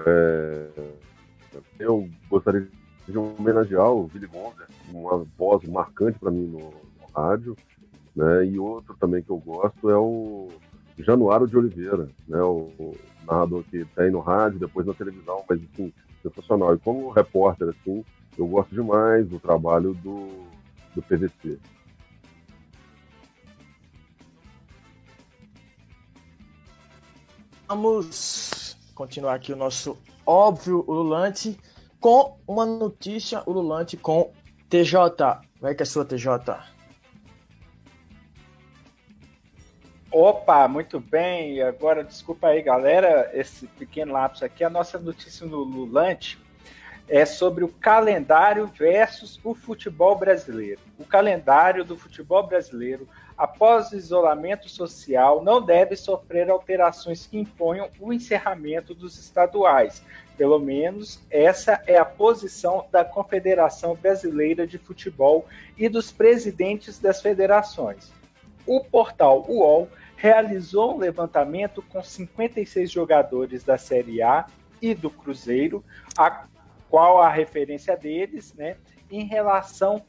É, 0.07 0.71
eu 1.81 2.09
gostaria 2.29 2.69
de 3.09 3.19
homenagear 3.19 3.91
o 3.91 4.07
Billy 4.07 4.29
Bonner, 4.29 4.69
uma 4.89 5.27
voz 5.37 5.69
marcante 5.69 6.17
para 6.17 6.31
mim 6.31 6.47
no, 6.47 6.59
no 6.61 7.07
rádio. 7.13 7.57
Né? 8.15 8.47
E 8.47 8.59
outro 8.59 8.97
também 8.99 9.23
que 9.23 9.31
eu 9.31 9.39
gosto 9.39 9.91
é 9.91 9.97
o 9.97 10.49
Januário 10.99 11.47
de 11.47 11.57
Oliveira, 11.57 12.09
né? 12.29 12.43
o, 12.43 12.95
narrador 13.27 13.63
que 13.65 13.85
tem 13.85 14.11
no 14.11 14.21
rádio, 14.21 14.59
depois 14.59 14.87
na 14.87 14.95
televisão, 14.95 15.45
mas 15.49 15.61
assim, 15.73 15.93
sensacional. 16.23 16.75
E 16.75 16.79
como 16.79 17.11
repórter, 17.11 17.69
assim, 17.69 18.05
eu 18.37 18.47
gosto 18.47 18.75
demais 18.75 19.29
do 19.29 19.39
trabalho 19.39 19.95
do, 19.95 20.29
do 20.95 21.03
PVC. 21.03 21.59
Vamos 27.69 28.77
continuar 28.95 29.35
aqui 29.35 29.53
o 29.53 29.57
nosso 29.57 29.97
óbvio 30.27 30.85
ululante 30.89 31.57
com 32.01 32.37
uma 32.47 32.67
notícia 32.67 33.43
ululante 33.47 33.97
com 33.97 34.33
TJ. 34.69 34.99
Vai 35.61 35.75
que 35.75 35.83
é 35.83 35.87
sua 35.87 36.05
TJ. 36.05 36.70
Opa, 40.13 40.67
muito 40.67 40.99
bem. 40.99 41.63
Agora, 41.63 42.03
desculpa 42.03 42.49
aí, 42.49 42.63
galera, 42.63 43.31
esse 43.33 43.67
pequeno 43.67 44.13
lapso 44.13 44.45
aqui. 44.45 44.65
A 44.65 44.71
nossa 44.71 44.99
notícia 44.99 45.47
no 45.47 45.59
Lulante 45.59 46.39
é 47.09 47.25
sobre 47.25 47.65
o 47.65 47.69
calendário 47.69 48.67
versus 48.67 49.41
o 49.45 49.55
futebol 49.55 50.17
brasileiro. 50.17 50.81
O 50.99 51.05
calendário 51.05 51.85
do 51.85 51.97
futebol 51.97 52.47
brasileiro 52.47 53.09
após 53.41 53.91
o 53.91 53.97
isolamento 53.97 54.69
social, 54.69 55.43
não 55.43 55.63
deve 55.63 55.97
sofrer 55.97 56.51
alterações 56.51 57.27
que 57.27 57.39
imponham 57.39 57.89
o 57.99 58.13
encerramento 58.13 58.93
dos 58.93 59.19
estaduais. 59.19 60.03
Pelo 60.37 60.59
menos 60.59 61.19
essa 61.31 61.83
é 61.87 61.97
a 61.97 62.05
posição 62.05 62.85
da 62.93 63.03
Confederação 63.03 63.95
Brasileira 63.95 64.67
de 64.67 64.77
Futebol 64.77 65.47
e 65.79 65.89
dos 65.89 66.13
presidentes 66.13 66.99
das 66.99 67.23
federações. 67.23 68.13
O 68.67 68.85
portal 68.85 69.47
UOL 69.49 69.89
realizou 70.21 70.95
um 70.95 70.99
levantamento 70.99 71.81
com 71.81 72.03
56 72.03 72.91
jogadores 72.91 73.65
da 73.65 73.79
Série 73.79 74.21
A 74.21 74.47
e 74.81 74.95
do 74.95 75.09
Cruzeiro, 75.09 75.83
a 76.17 76.45
qual 76.91 77.23
a 77.23 77.31
referência 77.31 77.97
deles, 77.97 78.53
né, 78.53 78.77
em 79.11 79.25
relação 79.25 80.05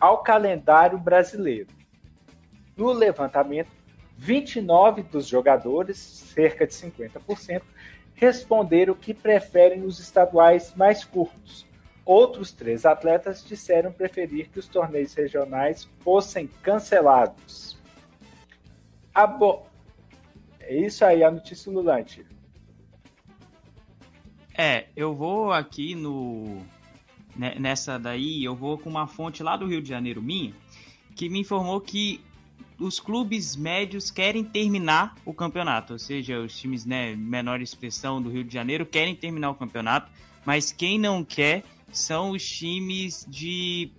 ao 0.00 0.18
calendário 0.24 0.98
brasileiro. 0.98 1.68
No 2.76 2.90
levantamento, 2.90 3.70
29 4.18 5.04
dos 5.04 5.28
jogadores, 5.28 5.96
cerca 5.96 6.66
de 6.66 6.74
50%, 6.74 7.62
responderam 8.14 8.94
que 8.94 9.14
preferem 9.14 9.84
os 9.84 10.00
estaduais 10.00 10.74
mais 10.74 11.04
curtos. 11.04 11.64
Outros 12.04 12.50
três 12.50 12.84
atletas 12.84 13.44
disseram 13.44 13.92
preferir 13.92 14.48
que 14.48 14.58
os 14.58 14.66
torneios 14.66 15.14
regionais 15.14 15.88
fossem 16.00 16.48
cancelados. 16.48 17.80
Bo... 19.26 19.66
É 20.60 20.76
isso 20.76 21.04
aí, 21.04 21.22
a 21.22 21.30
notícia 21.30 21.70
lulante. 21.70 22.24
É, 24.56 24.86
eu 24.94 25.14
vou 25.14 25.52
aqui 25.52 25.94
no 25.94 26.62
nessa 27.34 27.98
daí, 27.98 28.44
eu 28.44 28.54
vou 28.54 28.76
com 28.76 28.90
uma 28.90 29.06
fonte 29.06 29.42
lá 29.42 29.56
do 29.56 29.66
Rio 29.66 29.80
de 29.80 29.88
Janeiro 29.88 30.20
minha, 30.20 30.52
que 31.16 31.28
me 31.30 31.40
informou 31.40 31.80
que 31.80 32.20
os 32.78 33.00
clubes 33.00 33.56
médios 33.56 34.10
querem 34.10 34.44
terminar 34.44 35.14
o 35.24 35.32
campeonato, 35.32 35.94
ou 35.94 35.98
seja, 35.98 36.40
os 36.40 36.58
times 36.58 36.84
né, 36.84 37.14
menor 37.14 37.60
expressão 37.60 38.20
do 38.20 38.28
Rio 38.28 38.44
de 38.44 38.52
Janeiro 38.52 38.84
querem 38.84 39.14
terminar 39.14 39.50
o 39.50 39.54
campeonato, 39.54 40.10
mas 40.44 40.72
quem 40.72 40.98
não 40.98 41.24
quer 41.24 41.64
são 41.90 42.32
os 42.32 42.44
times 42.44 43.24
de, 43.28 43.90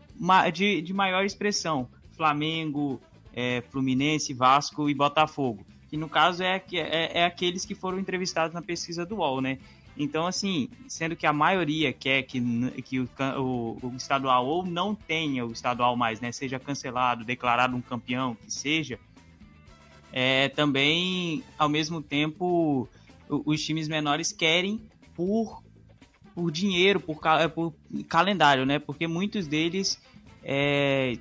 de, 0.53 0.81
de 0.81 0.93
maior 0.93 1.23
expressão, 1.23 1.87
Flamengo, 2.11 3.01
é, 3.33 3.63
Fluminense, 3.69 4.33
Vasco 4.33 4.89
e 4.89 4.93
Botafogo, 4.93 5.65
que 5.89 5.97
no 5.97 6.07
caso 6.07 6.43
é, 6.43 6.61
é, 6.71 7.19
é 7.19 7.25
aqueles 7.25 7.65
que 7.65 7.75
foram 7.75 7.99
entrevistados 7.99 8.53
na 8.53 8.61
pesquisa 8.61 9.05
do 9.05 9.17
UOL, 9.17 9.41
né? 9.41 9.59
Então, 9.95 10.25
assim, 10.25 10.69
sendo 10.87 11.15
que 11.15 11.25
a 11.25 11.33
maioria 11.33 11.93
quer 11.93 12.23
que, 12.23 12.41
que 12.81 12.99
o, 12.99 13.09
o, 13.37 13.77
o, 13.83 13.95
estadual 13.95 14.45
ou 14.45 14.65
não 14.65 14.95
tenha 14.95 15.45
o 15.45 15.51
estadual 15.51 15.95
mais, 15.95 16.19
né? 16.19 16.31
Seja 16.31 16.59
cancelado, 16.59 17.23
declarado 17.23 17.75
um 17.75 17.81
campeão, 17.81 18.33
que 18.35 18.51
seja, 18.51 18.99
é, 20.11 20.49
também, 20.49 21.43
ao 21.57 21.69
mesmo 21.69 22.01
tempo, 22.01 22.87
os 23.27 23.63
times 23.63 23.87
menores 23.87 24.31
querem 24.31 24.81
por, 25.15 25.63
por 26.35 26.51
dinheiro, 26.51 26.99
por, 26.99 27.19
por 27.53 27.73
calendário, 28.07 28.65
né? 28.65 28.79
Porque 28.79 29.07
muitos 29.07 29.47
deles 29.47 29.99
é, 30.43 31.17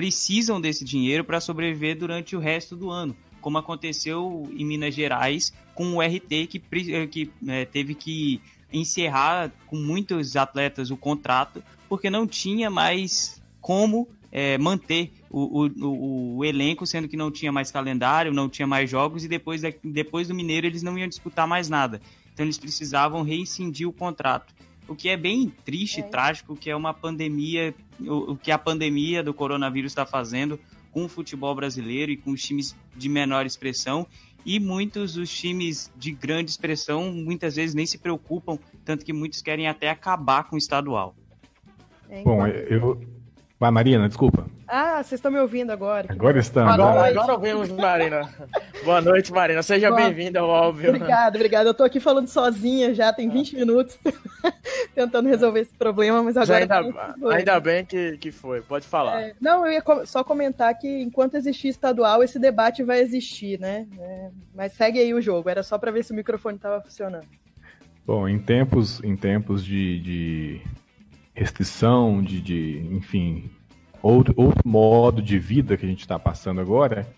precisam 0.00 0.58
desse 0.58 0.82
dinheiro 0.82 1.22
para 1.22 1.42
sobreviver 1.42 1.94
durante 1.94 2.34
o 2.34 2.38
resto 2.38 2.74
do 2.74 2.88
ano 2.88 3.14
como 3.38 3.58
aconteceu 3.58 4.48
em 4.50 4.64
Minas 4.64 4.94
Gerais 4.94 5.52
com 5.74 5.94
o 5.94 6.00
RT, 6.00 6.46
que, 6.48 6.62
eh, 6.90 7.06
que 7.06 7.30
é, 7.46 7.64
teve 7.66 7.94
que 7.94 8.40
encerrar 8.72 9.50
com 9.66 9.76
muitos 9.76 10.36
atletas 10.36 10.90
o 10.90 10.96
contrato, 10.96 11.62
porque 11.86 12.08
não 12.08 12.26
tinha 12.26 12.70
mais 12.70 13.42
como 13.60 14.08
é, 14.32 14.56
manter 14.58 15.12
o, 15.28 15.66
o, 15.66 16.36
o, 16.36 16.44
elenco, 16.44 16.86
sendo 16.86 17.08
que 17.08 17.16
não 17.16 17.30
tinha 17.30 17.50
mais 17.52 17.70
calendário, 17.70 18.32
não 18.32 18.48
tinha 18.48 18.66
mais 18.66 18.88
jogos, 18.88 19.24
e 19.24 19.28
depois, 19.28 19.62
depois 19.82 20.28
do 20.28 20.34
Mineiro 20.34 20.66
eles 20.66 20.82
não 20.82 20.96
iam 20.98 21.08
disputar 21.08 21.46
mais 21.46 21.68
nada. 21.68 22.00
Então 22.32 22.46
eles 22.46 22.58
precisavam 22.58 23.22
rescindir 23.22 23.88
o 23.88 23.92
contrato. 23.92 24.54
O 24.90 24.96
que 24.96 25.08
é 25.08 25.16
bem 25.16 25.48
triste 25.64 25.98
e 25.98 26.00
é. 26.00 26.02
trágico, 26.02 26.56
que 26.56 26.68
é 26.68 26.74
uma 26.74 26.92
pandemia, 26.92 27.72
o, 28.00 28.32
o 28.32 28.36
que 28.36 28.50
a 28.50 28.58
pandemia 28.58 29.22
do 29.22 29.32
coronavírus 29.32 29.92
está 29.92 30.04
fazendo 30.04 30.58
com 30.90 31.04
o 31.04 31.08
futebol 31.08 31.54
brasileiro 31.54 32.10
e 32.10 32.16
com 32.16 32.32
os 32.32 32.42
times 32.42 32.74
de 32.96 33.08
menor 33.08 33.46
expressão. 33.46 34.04
E 34.44 34.58
muitos 34.58 35.14
dos 35.14 35.30
times 35.30 35.92
de 35.96 36.10
grande 36.10 36.50
expressão 36.50 37.12
muitas 37.12 37.54
vezes 37.54 37.72
nem 37.72 37.86
se 37.86 37.98
preocupam, 37.98 38.58
tanto 38.84 39.04
que 39.04 39.12
muitos 39.12 39.40
querem 39.40 39.68
até 39.68 39.88
acabar 39.88 40.42
com 40.48 40.56
o 40.56 40.58
estadual. 40.58 41.14
É, 42.08 42.24
Bom, 42.24 42.44
eu. 42.44 43.00
Vai, 43.60 43.70
Marina, 43.70 44.08
desculpa. 44.08 44.46
Ah, 44.66 45.02
vocês 45.02 45.18
estão 45.18 45.30
me 45.30 45.38
ouvindo 45.38 45.70
agora. 45.70 46.10
Agora 46.10 46.38
estamos. 46.38 46.72
Agora, 46.72 47.10
agora 47.10 47.32
ouvimos, 47.34 47.68
Marina. 47.68 48.22
Boa 48.82 49.02
noite, 49.02 49.30
Marina. 49.30 49.62
Seja 49.62 49.94
bem-vinda 49.94 50.40
ao 50.40 50.48
óbvio. 50.48 50.88
Obrigada, 50.88 51.36
obrigada. 51.36 51.68
Eu 51.68 51.74
tô 51.74 51.84
aqui 51.84 52.00
falando 52.00 52.26
sozinha 52.26 52.94
já, 52.94 53.12
tem 53.12 53.28
20 53.28 53.56
minutos, 53.56 53.98
tentando 54.94 55.28
resolver 55.28 55.60
esse 55.60 55.74
problema, 55.74 56.22
mas 56.22 56.38
agora. 56.38 56.60
ainda, 56.60 57.36
ainda 57.36 57.60
bem 57.60 57.84
que, 57.84 58.16
que 58.16 58.32
foi, 58.32 58.62
pode 58.62 58.86
falar. 58.86 59.20
É, 59.20 59.34
não, 59.38 59.66
eu 59.66 59.72
ia 59.74 60.06
só 60.06 60.24
comentar 60.24 60.72
que 60.78 61.02
enquanto 61.02 61.34
existir 61.34 61.68
estadual, 61.68 62.22
esse 62.22 62.38
debate 62.38 62.82
vai 62.82 63.00
existir, 63.00 63.60
né? 63.60 63.86
É, 63.98 64.30
mas 64.54 64.72
segue 64.72 64.98
aí 64.98 65.12
o 65.12 65.20
jogo, 65.20 65.50
era 65.50 65.62
só 65.62 65.76
para 65.76 65.90
ver 65.90 66.02
se 66.02 66.12
o 66.12 66.16
microfone 66.16 66.56
estava 66.56 66.80
funcionando. 66.80 67.26
Bom, 68.06 68.26
em 68.26 68.38
tempos, 68.38 69.04
em 69.04 69.14
tempos 69.14 69.62
de, 69.62 70.00
de 70.00 70.62
restrição, 71.40 72.22
de, 72.22 72.38
de 72.38 72.86
enfim, 72.92 73.50
outro, 74.02 74.34
outro 74.36 74.60
modo 74.68 75.22
de 75.22 75.38
vida 75.38 75.74
que 75.74 75.86
a 75.86 75.88
gente 75.88 76.00
está 76.00 76.18
passando 76.18 76.60
agora, 76.60 77.08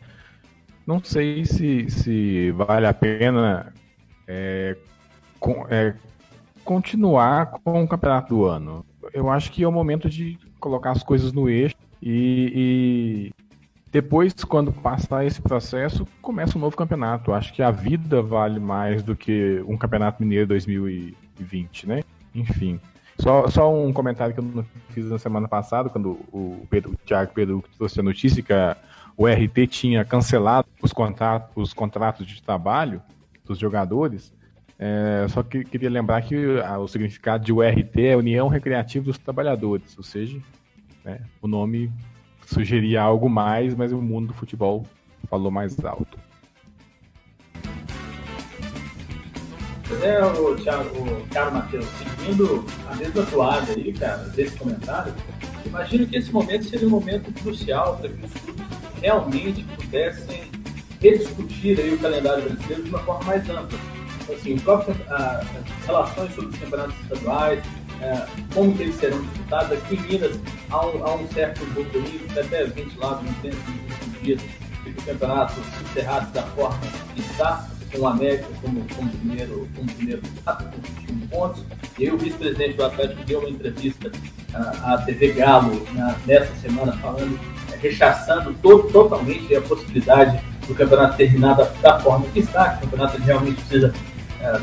não 0.87 1.03
sei 1.03 1.45
se, 1.45 1.91
se 1.91 2.53
vale 2.53 2.87
a 2.87 2.95
pena 2.95 3.73
é, 4.29 4.77
com, 5.41 5.67
é, 5.69 5.95
continuar 6.65 7.47
com 7.65 7.83
o 7.83 7.89
campeonato 7.89 8.37
do 8.37 8.45
ano. 8.45 8.87
Eu 9.13 9.29
acho 9.29 9.51
que 9.51 9.65
é 9.65 9.69
o 9.69 9.73
momento 9.73 10.09
de 10.09 10.39
colocar 10.61 10.93
as 10.93 11.03
coisas 11.03 11.33
no 11.33 11.49
eixo 11.49 11.75
e, 12.01 13.33
e 13.35 13.43
depois, 13.91 14.33
quando 14.45 14.73
passar 14.73 15.27
esse 15.27 15.43
processo, 15.43 16.07
começa 16.21 16.57
um 16.57 16.61
novo 16.61 16.77
campeonato. 16.77 17.33
Acho 17.33 17.53
que 17.53 17.63
a 17.63 17.73
vida 17.73 18.23
vale 18.23 18.61
mais 18.61 19.03
do 19.03 19.17
que 19.17 19.63
um 19.67 19.77
campeonato 19.77 20.23
mineiro 20.23 20.47
2020, 20.47 21.89
né? 21.89 22.03
Enfim. 22.35 22.81
Só, 23.23 23.47
só 23.47 23.73
um 23.73 23.93
comentário 23.93 24.35
que 24.35 24.41
eu 24.41 24.45
não 24.45 24.65
fiz 24.89 25.09
na 25.09 25.17
semana 25.17 25.47
passada, 25.47 25.89
quando 25.89 26.19
o, 26.33 26.67
Pedro, 26.69 26.91
o 26.91 26.97
Thiago 27.07 27.33
Pedro 27.33 27.63
trouxe 27.79 28.01
a 28.01 28.03
notícia 28.03 28.43
que 28.43 28.53
a, 28.53 28.77
o 29.17 29.29
RT 29.29 29.69
tinha 29.69 30.05
cancelado 30.05 30.67
os 30.83 30.93
contratos, 30.93 31.51
os 31.55 31.73
contratos 31.73 32.27
de 32.27 32.43
trabalho 32.43 33.01
dos 33.45 33.61
jogadores. 33.61 34.35
É, 34.77 35.25
só 35.29 35.41
que 35.41 35.63
queria 35.63 35.89
lembrar 35.89 36.21
que 36.23 36.61
a, 36.63 36.81
o 36.81 36.89
significado 36.89 37.45
de 37.45 37.53
URT 37.53 37.97
é 37.97 38.17
União 38.17 38.49
Recreativa 38.49 39.05
dos 39.05 39.19
Trabalhadores, 39.19 39.97
ou 39.97 40.03
seja, 40.03 40.41
né, 41.05 41.21
o 41.41 41.47
nome 41.47 41.93
sugeria 42.45 43.03
algo 43.03 43.31
mais, 43.31 43.73
mas 43.73 43.93
o 43.93 44.03
mundo 44.03 44.29
do 44.29 44.35
futebol 44.35 44.85
falou 45.31 45.53
mais 45.53 45.79
alto. 45.85 46.19
É, 50.03 50.25
o 50.25 50.57
Thiago, 50.57 50.91
o 50.99 51.27
Thiago 51.29 51.55
Matheus, 51.55 51.87
seguindo 51.99 52.65
a 52.89 52.95
mesma 52.97 53.23
toada 53.27 53.73
aí, 53.73 53.93
cara, 53.93 54.19
desse 54.35 54.57
comentário, 54.57 55.15
imagino 55.67 56.07
que 56.07 56.17
esse 56.17 56.33
momento 56.33 56.65
seria 56.65 56.87
um 56.87 56.91
momento 56.91 57.33
crucial 57.41 57.97
para 57.99 58.09
que 58.09 58.25
os 58.25 58.33
clubes 58.33 58.67
realmente 59.01 59.63
pudessem 59.77 60.43
rediscutir 61.01 61.79
aí 61.79 61.95
o 61.95 61.99
calendário 61.99 62.45
brasileiro 62.45 62.83
de 62.85 62.89
uma 62.91 62.99
forma 63.01 63.25
mais 63.25 63.49
ampla. 63.51 63.79
Assim, 64.33 64.59
próprio, 64.61 64.95
as 65.09 65.47
relações 65.87 66.35
sobre 66.35 66.51
os 66.51 66.59
campeonatos 66.59 66.95
estaduais, 67.03 67.63
é, 68.01 68.27
como 68.55 68.75
que 68.77 68.83
eles 68.83 68.95
serão 68.97 69.21
disputados. 69.23 69.73
Aqui 69.73 69.97
em 69.97 70.01
Minas 70.01 70.41
há 70.71 70.87
um, 70.87 71.05
há 71.05 71.15
um 71.15 71.29
certo 71.29 71.65
burburinho, 71.67 72.21
até 72.31 72.65
ventilado 72.65 73.23
no 73.25 73.33
tempo 73.35 73.57
últimos 73.57 74.23
dias, 74.23 74.41
de 74.85 74.93
que 74.93 75.01
o 75.01 75.05
campeonato 75.05 75.55
se 75.55 75.85
encerrasse 75.85 76.33
da 76.33 76.43
forma 76.43 76.81
que 77.15 77.21
está, 77.21 77.69
com 77.93 77.99
o 78.01 78.07
América 78.07 78.47
como, 78.63 78.85
como 78.97 79.11
primeiro, 79.11 79.69
como 79.77 79.93
primeiro 79.93 80.23
com 80.45 80.65
21 81.07 81.27
pontos. 81.29 81.63
E 81.99 82.05
aí 82.05 82.11
o 82.11 82.19
vice-presidente 82.19 82.77
do 82.77 82.85
Atlético 82.85 83.25
deu 83.25 83.41
uma 83.41 83.51
entrevista 83.51 84.11
à, 84.55 84.95
à 84.95 84.99
TV 85.03 85.33
Galo 85.33 85.87
na, 85.93 86.17
nessa 86.27 86.55
semana 86.57 86.93
falando, 86.95 87.39
é, 87.73 87.77
rechaçando 87.77 88.53
to, 88.55 88.85
totalmente 88.93 89.55
a 89.55 89.61
possibilidade 89.61 90.41
do 90.67 90.75
campeonato 90.75 91.17
terminar 91.17 91.55
da, 91.55 91.65
da, 91.83 92.01
forma 92.01 92.27
que 92.33 92.41
está, 92.41 92.71
que 92.71 92.87
o 92.87 92.89
campeonato 92.89 93.21
realmente 93.21 93.61
precisa 93.63 93.93
é, 94.41 94.61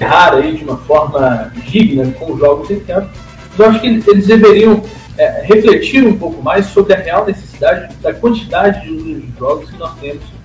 errar 0.00 0.40
de 0.40 0.64
uma 0.64 0.78
forma 0.78 1.52
digna 1.66 2.10
com 2.12 2.32
os 2.32 2.40
jogos 2.40 2.70
em 2.70 2.80
campo. 2.80 3.10
Mas 3.50 3.58
eu 3.58 3.66
acho 3.66 3.80
que 3.80 3.86
eles 3.86 4.26
deveriam 4.26 4.82
é, 5.16 5.42
refletir 5.42 6.06
um 6.06 6.18
pouco 6.18 6.42
mais 6.42 6.66
sobre 6.66 6.94
a 6.94 6.98
real 6.98 7.26
necessidade 7.26 7.94
da 7.96 8.12
quantidade 8.14 8.80
de 8.86 9.28
jogos 9.38 9.70
que 9.70 9.76
nós 9.76 9.94
temos 10.00 10.39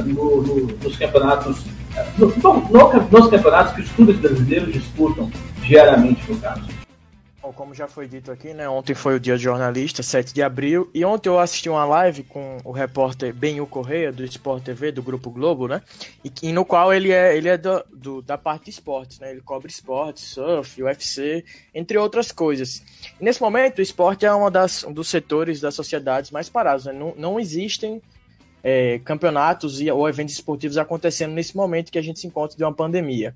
no, 0.00 0.42
no, 0.42 0.66
nos 0.66 0.96
campeonatos, 0.96 1.64
no, 2.18 2.26
no, 2.28 3.10
nos 3.10 3.28
campeonatos 3.28 3.74
que 3.74 3.80
os 3.82 3.92
clubes 3.92 4.16
brasileiros 4.18 4.72
disputam 4.72 5.30
diariamente, 5.62 6.30
no 6.30 6.38
caso. 6.38 6.82
Bom, 7.42 7.52
como 7.52 7.74
já 7.74 7.88
foi 7.88 8.06
dito 8.06 8.30
aqui, 8.30 8.54
né? 8.54 8.68
Ontem 8.68 8.94
foi 8.94 9.16
o 9.16 9.20
dia 9.20 9.34
do 9.34 9.40
jornalista, 9.40 10.00
7 10.00 10.32
de 10.32 10.40
abril, 10.40 10.88
e 10.94 11.04
ontem 11.04 11.28
eu 11.28 11.40
assisti 11.40 11.68
uma 11.68 11.84
live 11.84 12.22
com 12.22 12.58
o 12.62 12.70
repórter 12.70 13.34
Benhu 13.34 13.66
Correia, 13.66 14.12
do 14.12 14.24
Sport 14.24 14.62
TV, 14.62 14.92
do 14.92 15.02
Grupo 15.02 15.28
Globo, 15.28 15.66
né? 15.66 15.82
E, 16.24 16.30
e 16.40 16.52
no 16.52 16.64
qual 16.64 16.94
ele 16.94 17.10
é, 17.10 17.36
ele 17.36 17.48
é 17.48 17.58
do, 17.58 17.84
do, 17.92 18.22
da 18.22 18.38
parte 18.38 18.66
de 18.66 18.70
esportes, 18.70 19.18
né? 19.18 19.32
Ele 19.32 19.40
cobre 19.40 19.68
esportes, 19.68 20.22
surf, 20.22 20.80
UFC, 20.80 21.44
entre 21.74 21.98
outras 21.98 22.30
coisas. 22.30 22.80
Nesse 23.20 23.42
momento, 23.42 23.80
o 23.80 23.82
esporte 23.82 24.24
é 24.24 24.32
uma 24.32 24.48
das, 24.48 24.84
um 24.84 24.92
dos 24.92 25.08
setores 25.08 25.60
das 25.60 25.74
sociedades 25.74 26.30
mais 26.30 26.48
parados, 26.48 26.84
né? 26.84 26.92
Não, 26.92 27.12
não 27.16 27.40
existem 27.40 28.00
é, 28.62 29.00
campeonatos 29.04 29.80
e, 29.80 29.90
ou 29.90 30.08
eventos 30.08 30.34
esportivos 30.34 30.78
acontecendo 30.78 31.32
nesse 31.32 31.56
momento 31.56 31.90
que 31.90 31.98
a 31.98 32.02
gente 32.02 32.20
se 32.20 32.26
encontra 32.26 32.56
de 32.56 32.62
uma 32.62 32.72
pandemia. 32.72 33.34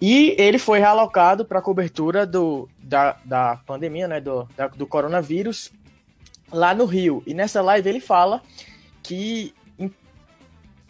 E 0.00 0.36
ele 0.38 0.58
foi 0.58 0.78
realocado 0.78 1.44
para 1.44 1.58
a 1.58 1.62
cobertura 1.62 2.24
do, 2.24 2.68
da, 2.78 3.16
da 3.24 3.56
pandemia, 3.66 4.06
né, 4.06 4.20
do, 4.20 4.48
da, 4.56 4.68
do 4.68 4.86
coronavírus, 4.86 5.72
lá 6.52 6.72
no 6.72 6.84
Rio. 6.84 7.22
E 7.26 7.34
nessa 7.34 7.60
live 7.60 7.88
ele 7.88 8.00
fala 8.00 8.40
que 9.02 9.52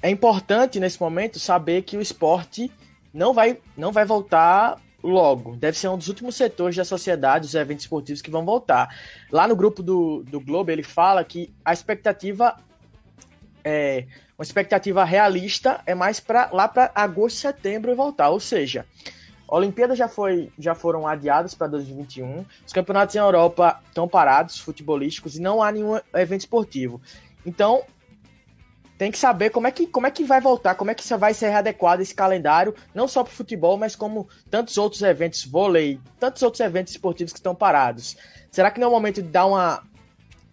é 0.03 0.11
importante 0.11 0.79
nesse 0.79 1.01
momento 1.01 1.39
saber 1.39 1.83
que 1.83 1.97
o 1.97 2.01
esporte 2.01 2.71
não 3.13 3.33
vai, 3.33 3.59
não 3.77 3.93
vai 3.93 4.05
voltar 4.05 4.81
logo. 5.03 5.57
Deve 5.57 5.79
ser 5.79 5.89
um 5.89 5.97
dos 5.97 6.09
últimos 6.09 6.37
setores 6.37 6.77
da 6.77 6.85
sociedade, 6.85 7.47
dos 7.47 7.55
eventos 7.55 7.85
esportivos 7.85 8.23
que 8.23 8.31
vão 8.31 8.45
voltar. 8.45 8.95
Lá 9.31 9.49
no 9.49 9.57
grupo 9.57 9.83
do, 9.83 10.23
do 10.25 10.41
Globo 10.41 10.71
ele 10.71 10.83
fala 10.83 11.25
que 11.25 11.53
a 11.65 11.73
expectativa 11.73 12.57
é, 13.69 14.07
uma 14.39 14.43
expectativa 14.43 15.05
realista 15.05 15.83
é 15.85 15.95
mais 15.95 16.21
para 16.21 16.49
lá 16.53 16.67
para 16.67 16.91
agosto, 16.95 17.37
setembro 17.37 17.91
e 17.91 17.95
voltar. 17.95 18.31
Ou 18.31 18.41
seja, 18.41 18.87
a 19.47 19.55
Olimpíada 19.55 19.95
já, 19.95 20.09
foi, 20.09 20.51
já 20.59 20.75
foram 20.75 21.07
adiadas 21.07 21.55
para 21.55 21.67
2021, 21.67 22.47
os 22.67 22.73
campeonatos 22.73 23.15
em 23.15 23.19
Europa 23.19 23.79
estão 23.87 24.09
parados, 24.09 24.59
futebolísticos, 24.59 25.37
e 25.37 25.41
não 25.41 25.63
há 25.63 25.71
nenhum 25.71 26.01
evento 26.15 26.41
esportivo. 26.41 26.99
Então, 27.45 27.83
tem 28.97 29.11
que 29.11 29.19
saber 29.19 29.51
como 29.51 29.67
é 29.67 29.71
que, 29.71 29.87
como 29.87 30.07
é 30.07 30.11
que 30.11 30.25
vai 30.25 30.41
voltar, 30.41 30.75
como 30.75 30.91
é 30.91 30.95
que 30.95 31.07
vai 31.17 31.35
ser 31.35 31.51
readequado 31.51 32.01
esse 32.01 32.15
calendário, 32.15 32.75
não 32.95 33.07
só 33.07 33.23
para 33.23 33.31
o 33.31 33.35
futebol, 33.35 33.77
mas 33.77 33.95
como 33.95 34.29
tantos 34.51 34.79
outros 34.79 35.03
eventos, 35.03 35.45
vôlei, 35.45 36.01
tantos 36.19 36.43
outros 36.43 36.61
eventos 36.61 36.95
esportivos 36.95 37.33
que 37.33 37.39
estão 37.39 37.55
parados. 37.55 38.17
Será 38.51 38.71
que 38.71 38.81
não 38.81 38.87
é 38.87 38.91
o 38.91 38.95
momento 38.95 39.23
de 39.23 39.29
dar 39.29 39.45
uma. 39.45 39.83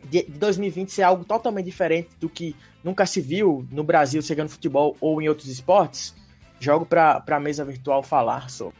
De 0.10 0.24
2020 0.24 0.89
ser 0.89 1.04
algo 1.04 1.24
totalmente 1.26 1.65
diferente 1.65 2.10
do 2.20 2.30
que 2.30 2.56
nunca 2.84 3.06
se 3.06 3.22
viu 3.22 3.68
no 3.72 3.84
Brasil 3.84 4.22
chegando 4.22 4.50
futebol 4.50 4.96
ou 5.00 5.22
em 5.22 5.28
outros 5.28 5.48
esportes? 5.48 6.15
Jogo 6.60 6.86
para 6.86 7.24
a 7.28 7.39
mesa 7.39 7.65
virtual 7.65 8.02
falar 8.02 8.50
sobre. 8.50 8.76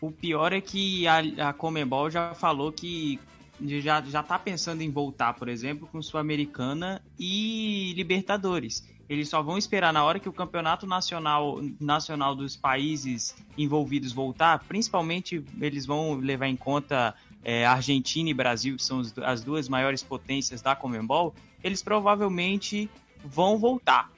O 0.00 0.10
pior 0.10 0.52
é 0.52 0.60
que 0.60 1.06
a, 1.08 1.48
a 1.48 1.52
Comebol 1.52 2.10
já 2.10 2.34
falou 2.34 2.70
que 2.70 3.18
já, 3.60 4.02
já 4.02 4.22
tá 4.22 4.38
pensando 4.38 4.82
em 4.82 4.90
voltar, 4.90 5.34
por 5.34 5.48
exemplo, 5.48 5.88
com 5.90 6.02
Sul-Americana 6.02 7.02
e 7.18 7.92
Libertadores. 7.96 8.86
Eles 9.08 9.28
só 9.28 9.40
vão 9.40 9.56
esperar 9.56 9.92
na 9.92 10.04
hora 10.04 10.18
que 10.18 10.28
o 10.28 10.32
campeonato 10.32 10.86
nacional, 10.86 11.60
nacional 11.80 12.34
dos 12.34 12.56
países 12.56 13.36
envolvidos 13.56 14.12
voltar, 14.12 14.64
principalmente 14.64 15.44
eles 15.60 15.86
vão 15.86 16.16
levar 16.16 16.48
em 16.48 16.56
conta 16.56 17.14
é, 17.44 17.64
Argentina 17.64 18.28
e 18.28 18.34
Brasil, 18.34 18.76
que 18.76 18.82
são 18.82 19.02
as 19.24 19.42
duas 19.42 19.68
maiores 19.68 20.02
potências 20.02 20.60
da 20.60 20.74
Comembol, 20.74 21.34
eles 21.62 21.82
provavelmente 21.82 22.90
vão 23.24 23.58
voltar. 23.58 24.10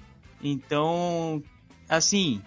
Então, 0.42 1.42
assim, 1.88 2.40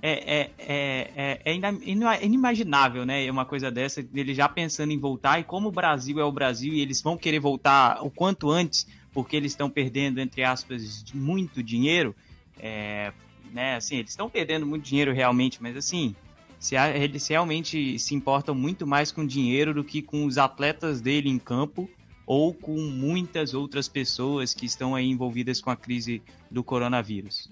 é, 0.00 0.50
é, 0.58 1.40
é, 1.44 1.52
é, 1.52 2.24
inimaginável, 2.24 3.06
né? 3.06 3.30
Uma 3.30 3.44
coisa 3.44 3.70
dessa, 3.70 4.04
ele 4.12 4.34
já 4.34 4.48
pensando 4.48 4.92
em 4.92 4.98
voltar, 4.98 5.38
e 5.38 5.44
como 5.44 5.68
o 5.68 5.72
Brasil 5.72 6.18
é 6.18 6.24
o 6.24 6.32
Brasil 6.32 6.72
e 6.72 6.80
eles 6.80 7.00
vão 7.00 7.16
querer 7.16 7.38
voltar 7.38 8.04
o 8.04 8.10
quanto 8.10 8.50
antes, 8.50 8.86
porque 9.12 9.36
eles 9.36 9.52
estão 9.52 9.70
perdendo, 9.70 10.20
entre 10.20 10.42
aspas, 10.42 11.04
muito 11.14 11.62
dinheiro, 11.62 12.16
é, 12.58 13.12
né? 13.52 13.76
Assim, 13.76 13.96
eles 13.96 14.10
estão 14.10 14.28
perdendo 14.28 14.66
muito 14.66 14.84
dinheiro 14.84 15.12
realmente, 15.12 15.62
mas 15.62 15.76
assim, 15.76 16.16
se 16.62 16.76
eles 16.76 17.26
realmente 17.26 17.98
se 17.98 18.14
importam 18.14 18.54
muito 18.54 18.86
mais 18.86 19.10
com 19.10 19.26
dinheiro 19.26 19.74
do 19.74 19.82
que 19.82 20.00
com 20.00 20.24
os 20.24 20.38
atletas 20.38 21.00
dele 21.00 21.28
em 21.28 21.36
campo 21.36 21.90
ou 22.24 22.54
com 22.54 22.76
muitas 22.78 23.52
outras 23.52 23.88
pessoas 23.88 24.54
que 24.54 24.64
estão 24.64 24.94
aí 24.94 25.10
envolvidas 25.10 25.60
com 25.60 25.70
a 25.70 25.76
crise 25.76 26.22
do 26.48 26.62
coronavírus. 26.62 27.50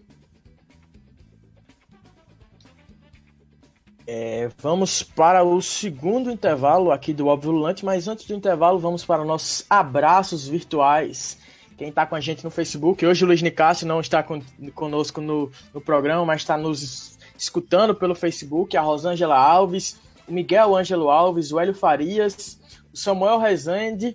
É, 4.06 4.48
vamos 4.58 5.02
para 5.02 5.42
o 5.42 5.60
segundo 5.60 6.30
intervalo 6.30 6.92
aqui 6.92 7.12
do 7.12 7.26
Óbvio 7.26 7.50
Lulante, 7.50 7.84
mas 7.84 8.06
antes 8.06 8.26
do 8.26 8.34
intervalo 8.34 8.78
vamos 8.78 9.04
para 9.04 9.24
nossos 9.24 9.66
abraços 9.68 10.46
virtuais. 10.46 11.36
Quem 11.80 11.88
está 11.88 12.04
com 12.04 12.14
a 12.14 12.20
gente 12.20 12.44
no 12.44 12.50
Facebook, 12.50 13.06
hoje 13.06 13.24
o 13.24 13.26
Luiz 13.26 13.40
Nicásio 13.40 13.86
não 13.86 14.00
está 14.00 14.22
con 14.22 14.42
conosco 14.74 15.18
no, 15.18 15.50
no 15.72 15.80
programa, 15.80 16.26
mas 16.26 16.42
está 16.42 16.54
nos 16.54 17.18
escutando 17.38 17.94
pelo 17.94 18.14
Facebook, 18.14 18.76
a 18.76 18.82
Rosângela 18.82 19.34
Alves, 19.34 19.98
o 20.28 20.32
Miguel 20.32 20.76
Ângelo 20.76 21.08
Alves, 21.08 21.50
o 21.50 21.58
Hélio 21.58 21.72
Farias, 21.72 22.60
o 22.92 22.98
Samuel 22.98 23.38
Rezende, 23.38 24.14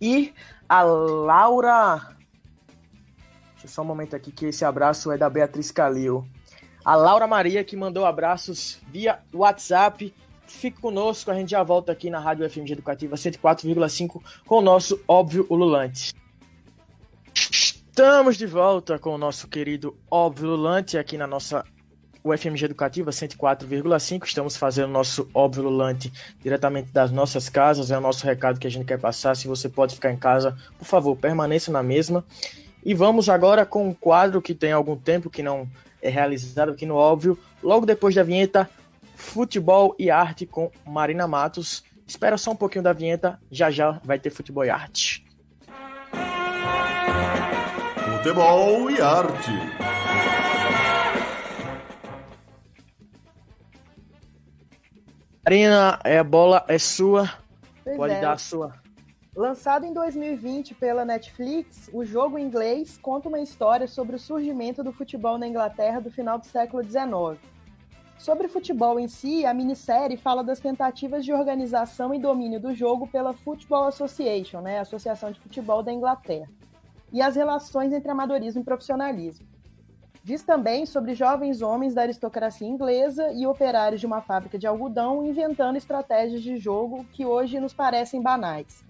e 0.00 0.34
a 0.68 0.82
Laura. 0.82 2.16
Deixa 3.52 3.68
só 3.68 3.82
um 3.82 3.84
momento 3.84 4.16
aqui 4.16 4.32
que 4.32 4.46
esse 4.46 4.64
abraço 4.64 5.12
é 5.12 5.16
da 5.16 5.30
Beatriz 5.30 5.70
Calil. 5.70 6.26
A 6.84 6.96
Laura 6.96 7.28
Maria 7.28 7.62
que 7.62 7.76
mandou 7.76 8.04
abraços 8.04 8.80
via 8.88 9.20
WhatsApp. 9.32 10.12
Fique 10.48 10.80
conosco, 10.80 11.30
a 11.30 11.34
gente 11.34 11.52
já 11.52 11.62
volta 11.62 11.92
aqui 11.92 12.10
na 12.10 12.18
Rádio 12.18 12.50
FMG 12.50 12.72
Educativa 12.72 13.14
104,5 13.14 14.20
com 14.44 14.56
o 14.56 14.60
nosso 14.60 15.00
óbvio 15.06 15.46
ululante. 15.48 16.20
Estamos 17.92 18.38
de 18.38 18.46
volta 18.46 18.98
com 18.98 19.10
o 19.10 19.18
nosso 19.18 19.46
querido 19.46 19.94
óbvio 20.10 20.48
ululante 20.48 20.96
aqui 20.96 21.18
na 21.18 21.26
nossa 21.26 21.62
o 22.24 22.34
FMG 22.34 22.64
Educativa 22.64 23.10
104,5. 23.10 24.24
Estamos 24.24 24.56
fazendo 24.56 24.88
nosso 24.88 25.28
óbvio 25.34 25.64
lulante 25.64 26.10
diretamente 26.40 26.90
das 26.90 27.10
nossas 27.10 27.50
casas. 27.50 27.90
É 27.90 27.98
o 27.98 28.00
nosso 28.00 28.24
recado 28.24 28.58
que 28.58 28.66
a 28.66 28.70
gente 28.70 28.86
quer 28.86 28.98
passar. 28.98 29.36
Se 29.36 29.46
você 29.46 29.68
pode 29.68 29.94
ficar 29.94 30.10
em 30.10 30.16
casa, 30.16 30.56
por 30.78 30.86
favor, 30.86 31.14
permaneça 31.14 31.70
na 31.70 31.82
mesma. 31.82 32.24
E 32.82 32.94
vamos 32.94 33.28
agora 33.28 33.66
com 33.66 33.88
um 33.88 33.92
quadro 33.92 34.40
que 34.40 34.54
tem 34.54 34.72
algum 34.72 34.96
tempo 34.96 35.28
que 35.28 35.42
não 35.42 35.68
é 36.00 36.08
realizado 36.08 36.70
aqui 36.70 36.86
no 36.86 36.94
óbvio. 36.94 37.38
Logo 37.62 37.84
depois 37.84 38.14
da 38.14 38.22
vinheta, 38.22 38.70
futebol 39.16 39.94
e 39.98 40.10
arte 40.10 40.46
com 40.46 40.70
Marina 40.86 41.28
Matos. 41.28 41.84
Espera 42.06 42.38
só 42.38 42.52
um 42.52 42.56
pouquinho 42.56 42.84
da 42.84 42.94
vinheta, 42.94 43.38
já 43.50 43.70
já 43.70 44.00
vai 44.02 44.18
ter 44.18 44.30
futebol 44.30 44.64
e 44.64 44.70
arte. 44.70 45.22
Futebol 48.22 48.88
e 48.88 49.00
arte. 49.00 49.50
Marina, 55.44 55.98
é, 56.04 56.18
a 56.18 56.22
bola 56.22 56.64
é 56.68 56.78
sua. 56.78 57.28
Pois 57.82 57.96
Pode 57.96 58.14
é. 58.14 58.20
dar 58.20 58.34
a 58.34 58.38
sua. 58.38 58.74
Lançado 59.34 59.84
em 59.84 59.92
2020 59.92 60.72
pela 60.76 61.04
Netflix, 61.04 61.90
o 61.92 62.04
jogo 62.04 62.38
inglês 62.38 62.96
conta 62.96 63.28
uma 63.28 63.40
história 63.40 63.88
sobre 63.88 64.14
o 64.14 64.20
surgimento 64.20 64.84
do 64.84 64.92
futebol 64.92 65.36
na 65.36 65.48
Inglaterra 65.48 66.00
do 66.00 66.08
final 66.08 66.38
do 66.38 66.46
século 66.46 66.84
XIX. 66.84 67.40
Sobre 68.16 68.46
futebol 68.46 69.00
em 69.00 69.08
si, 69.08 69.44
a 69.44 69.52
minissérie 69.52 70.16
fala 70.16 70.44
das 70.44 70.60
tentativas 70.60 71.24
de 71.24 71.32
organização 71.32 72.14
e 72.14 72.20
domínio 72.20 72.60
do 72.60 72.72
jogo 72.72 73.08
pela 73.08 73.32
Football 73.32 73.86
Association, 73.86 74.60
né, 74.60 74.78
a 74.78 74.82
Associação 74.82 75.32
de 75.32 75.40
Futebol 75.40 75.82
da 75.82 75.92
Inglaterra, 75.92 76.48
e 77.12 77.20
as 77.20 77.36
relações 77.36 77.92
entre 77.92 78.10
amadorismo 78.10 78.62
e 78.62 78.64
profissionalismo. 78.64 79.46
Diz 80.24 80.44
também 80.44 80.86
sobre 80.86 81.14
jovens 81.14 81.62
homens 81.62 81.94
da 81.94 82.02
aristocracia 82.02 82.66
inglesa 82.66 83.32
e 83.32 83.44
operários 83.44 84.00
de 84.00 84.06
uma 84.06 84.20
fábrica 84.20 84.56
de 84.56 84.68
algodão 84.68 85.26
inventando 85.26 85.76
estratégias 85.76 86.42
de 86.42 86.56
jogo 86.56 87.04
que 87.12 87.26
hoje 87.26 87.58
nos 87.58 87.74
parecem 87.74 88.22
banais. 88.22 88.84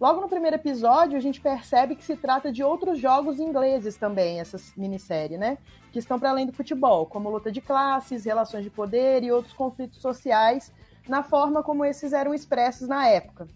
Logo 0.00 0.20
no 0.20 0.28
primeiro 0.28 0.56
episódio, 0.56 1.16
a 1.16 1.20
gente 1.20 1.40
percebe 1.40 1.96
que 1.96 2.04
se 2.04 2.16
trata 2.16 2.52
de 2.52 2.62
outros 2.62 3.00
jogos 3.00 3.40
ingleses 3.40 3.96
também, 3.96 4.38
essa 4.38 4.56
minissérie, 4.76 5.36
né? 5.36 5.58
Que 5.92 5.98
estão 5.98 6.20
para 6.20 6.30
além 6.30 6.46
do 6.46 6.52
futebol, 6.52 7.06
como 7.06 7.30
luta 7.30 7.50
de 7.50 7.60
classes, 7.60 8.24
relações 8.24 8.62
de 8.62 8.70
poder 8.70 9.24
e 9.24 9.32
outros 9.32 9.54
conflitos 9.54 10.00
sociais, 10.00 10.72
na 11.08 11.24
forma 11.24 11.64
como 11.64 11.84
esses 11.84 12.12
eram 12.12 12.32
expressos 12.32 12.86
na 12.86 13.08
época. 13.08 13.48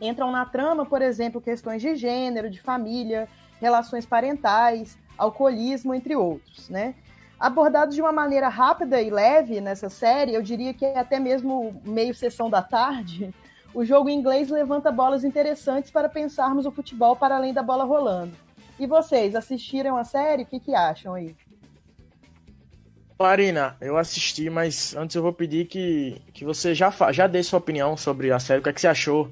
Entram 0.00 0.30
na 0.32 0.44
trama, 0.44 0.84
por 0.84 1.00
exemplo, 1.00 1.40
questões 1.40 1.80
de 1.80 1.94
gênero, 1.94 2.50
de 2.50 2.60
família, 2.60 3.28
relações 3.60 4.04
parentais, 4.04 4.98
alcoolismo, 5.16 5.94
entre 5.94 6.16
outros, 6.16 6.68
né? 6.68 6.94
Abordados 7.38 7.94
de 7.94 8.00
uma 8.00 8.12
maneira 8.12 8.48
rápida 8.48 9.00
e 9.00 9.10
leve 9.10 9.60
nessa 9.60 9.88
série, 9.88 10.34
eu 10.34 10.42
diria 10.42 10.72
que 10.72 10.84
é 10.84 10.98
até 10.98 11.18
mesmo 11.18 11.80
meio 11.84 12.14
sessão 12.14 12.48
da 12.48 12.62
tarde, 12.62 13.34
o 13.74 13.84
jogo 13.84 14.08
inglês 14.08 14.50
levanta 14.50 14.92
bolas 14.92 15.24
interessantes 15.24 15.90
para 15.90 16.08
pensarmos 16.08 16.64
o 16.64 16.70
futebol 16.70 17.16
para 17.16 17.36
além 17.36 17.52
da 17.52 17.62
bola 17.62 17.82
rolando. 17.82 18.32
E 18.78 18.86
vocês, 18.86 19.34
assistiram 19.34 19.96
a 19.96 20.04
série? 20.04 20.44
O 20.44 20.46
que, 20.46 20.60
que 20.60 20.74
acham 20.74 21.14
aí? 21.14 21.34
Marina, 23.18 23.76
eu 23.80 23.96
assisti, 23.96 24.48
mas 24.48 24.94
antes 24.94 25.16
eu 25.16 25.22
vou 25.22 25.32
pedir 25.32 25.66
que, 25.66 26.20
que 26.32 26.44
você 26.44 26.74
já, 26.74 26.92
já 27.12 27.26
dê 27.26 27.42
sua 27.42 27.58
opinião 27.58 27.96
sobre 27.96 28.30
a 28.30 28.38
série. 28.38 28.60
O 28.60 28.62
que, 28.62 28.68
é 28.68 28.72
que 28.72 28.80
você 28.80 28.88
achou 28.88 29.28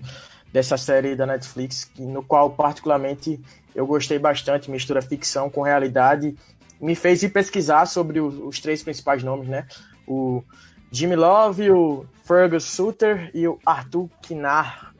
dessa 0.53 0.77
série 0.77 1.17
da 1.17 1.27
Netflix, 1.27 1.91
no 1.99 2.23
qual 2.23 2.51
particularmente 2.51 3.41
eu 3.75 3.87
gostei 3.87 4.19
bastante, 4.19 4.71
mistura 4.71 5.01
ficção 5.01 5.49
com 5.49 5.63
realidade. 5.63 6.37
Me 6.81 6.95
fez 6.95 7.23
ir 7.23 7.31
pesquisar 7.31 7.87
sobre 7.87 8.21
os, 8.21 8.37
os 8.39 8.61
três 8.61 8.83
principais 8.83 9.23
nomes, 9.23 9.49
né? 9.49 9.67
O 10.07 10.43
Jimmy 10.91 11.17
Love, 11.17 11.71
o 11.71 12.05
Fergus 12.23 12.65
Sutter 12.65 13.31
e 13.33 13.49
o 13.49 13.59
Arthur 13.65 14.11
Kinar. 14.21 14.93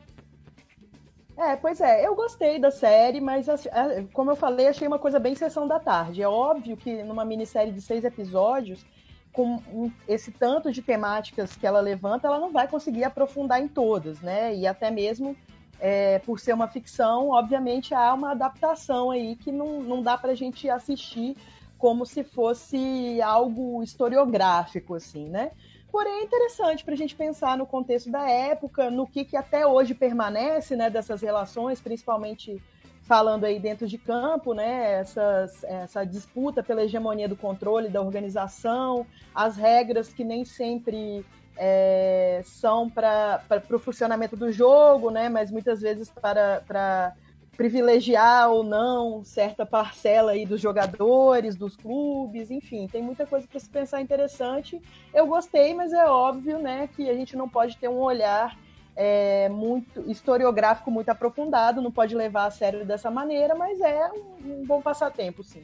É, 1.37 1.55
pois 1.55 1.81
é, 1.81 2.05
eu 2.05 2.15
gostei 2.15 2.59
da 2.59 2.71
série, 2.71 3.19
mas 3.19 3.47
é, 3.47 4.05
como 4.13 4.31
eu 4.31 4.35
falei, 4.35 4.67
achei 4.67 4.87
uma 4.87 4.99
coisa 4.99 5.19
bem 5.19 5.35
sessão 5.35 5.67
da 5.67 5.79
tarde. 5.79 6.21
É 6.21 6.27
óbvio 6.27 6.77
que 6.77 7.03
numa 7.03 7.25
minissérie 7.25 7.73
de 7.73 7.81
seis 7.81 8.03
episódios, 8.03 8.85
com 9.33 9.91
esse 10.07 10.31
tanto 10.31 10.71
de 10.71 10.81
temáticas 10.81 11.55
que 11.55 11.65
ela 11.65 11.81
levanta, 11.81 12.27
ela 12.27 12.39
não 12.39 12.51
vai 12.51 12.67
conseguir 12.67 13.03
aprofundar 13.03 13.59
em 13.59 13.67
todas, 13.67 14.21
né? 14.21 14.55
E 14.55 14.67
até 14.67 14.91
mesmo 14.91 15.35
é, 15.79 16.19
por 16.19 16.39
ser 16.39 16.53
uma 16.53 16.67
ficção, 16.67 17.29
obviamente 17.29 17.95
há 17.95 18.13
uma 18.13 18.31
adaptação 18.31 19.09
aí 19.09 19.35
que 19.35 19.51
não, 19.51 19.81
não 19.81 20.03
dá 20.03 20.17
para 20.17 20.31
a 20.31 20.35
gente 20.35 20.69
assistir 20.69 21.35
como 21.79 22.05
se 22.05 22.23
fosse 22.23 23.19
algo 23.21 23.83
historiográfico, 23.83 24.93
assim, 24.95 25.27
né? 25.27 25.51
Porém, 25.91 26.21
é 26.21 26.23
interessante 26.23 26.83
para 26.83 26.93
a 26.93 26.97
gente 26.97 27.15
pensar 27.15 27.57
no 27.57 27.65
contexto 27.65 28.09
da 28.09 28.27
época, 28.29 28.89
no 28.89 29.05
que, 29.05 29.25
que 29.25 29.35
até 29.35 29.67
hoje 29.67 29.93
permanece 29.93 30.75
né, 30.75 30.89
dessas 30.89 31.21
relações, 31.21 31.81
principalmente 31.81 32.61
falando 33.03 33.43
aí 33.43 33.59
dentro 33.59 33.87
de 33.87 33.97
campo, 33.97 34.53
né, 34.53 34.99
essas, 34.99 35.63
essa 35.65 36.05
disputa 36.05 36.63
pela 36.63 36.83
hegemonia 36.83 37.27
do 37.27 37.35
controle 37.35 37.89
da 37.89 38.01
organização, 38.01 39.05
as 39.35 39.57
regras 39.57 40.13
que 40.13 40.23
nem 40.23 40.45
sempre 40.45 41.25
é, 41.57 42.41
são 42.45 42.89
para 42.89 43.41
o 43.69 43.79
funcionamento 43.79 44.35
do 44.35 44.51
jogo, 44.51 45.11
né, 45.11 45.27
mas 45.27 45.51
muitas 45.51 45.81
vezes 45.81 46.09
para, 46.09 46.63
para 46.65 47.13
privilegiar 47.57 48.49
ou 48.49 48.63
não 48.63 49.23
certa 49.23 49.65
parcela 49.65 50.31
aí 50.31 50.45
dos 50.45 50.61
jogadores, 50.61 51.57
dos 51.57 51.75
clubes, 51.75 52.49
enfim, 52.49 52.87
tem 52.87 53.01
muita 53.01 53.25
coisa 53.25 53.45
para 53.45 53.59
se 53.59 53.69
pensar 53.69 54.01
interessante. 54.01 54.81
Eu 55.13 55.27
gostei, 55.27 55.73
mas 55.73 55.91
é 55.91 56.05
óbvio, 56.05 56.57
né, 56.57 56.87
que 56.95 57.09
a 57.09 57.13
gente 57.13 57.35
não 57.35 57.49
pode 57.49 57.77
ter 57.77 57.89
um 57.89 57.99
olhar 57.99 58.57
é, 58.95 59.49
muito 59.49 60.09
historiográfico 60.09 60.91
muito 60.91 61.09
aprofundado, 61.09 61.81
não 61.81 61.91
pode 61.91 62.15
levar 62.15 62.45
a 62.45 62.51
sério 62.51 62.85
dessa 62.85 63.09
maneira, 63.09 63.55
mas 63.55 63.79
é 63.81 64.09
um, 64.11 64.61
um 64.61 64.65
bom 64.65 64.81
passatempo, 64.81 65.43
sim. 65.43 65.63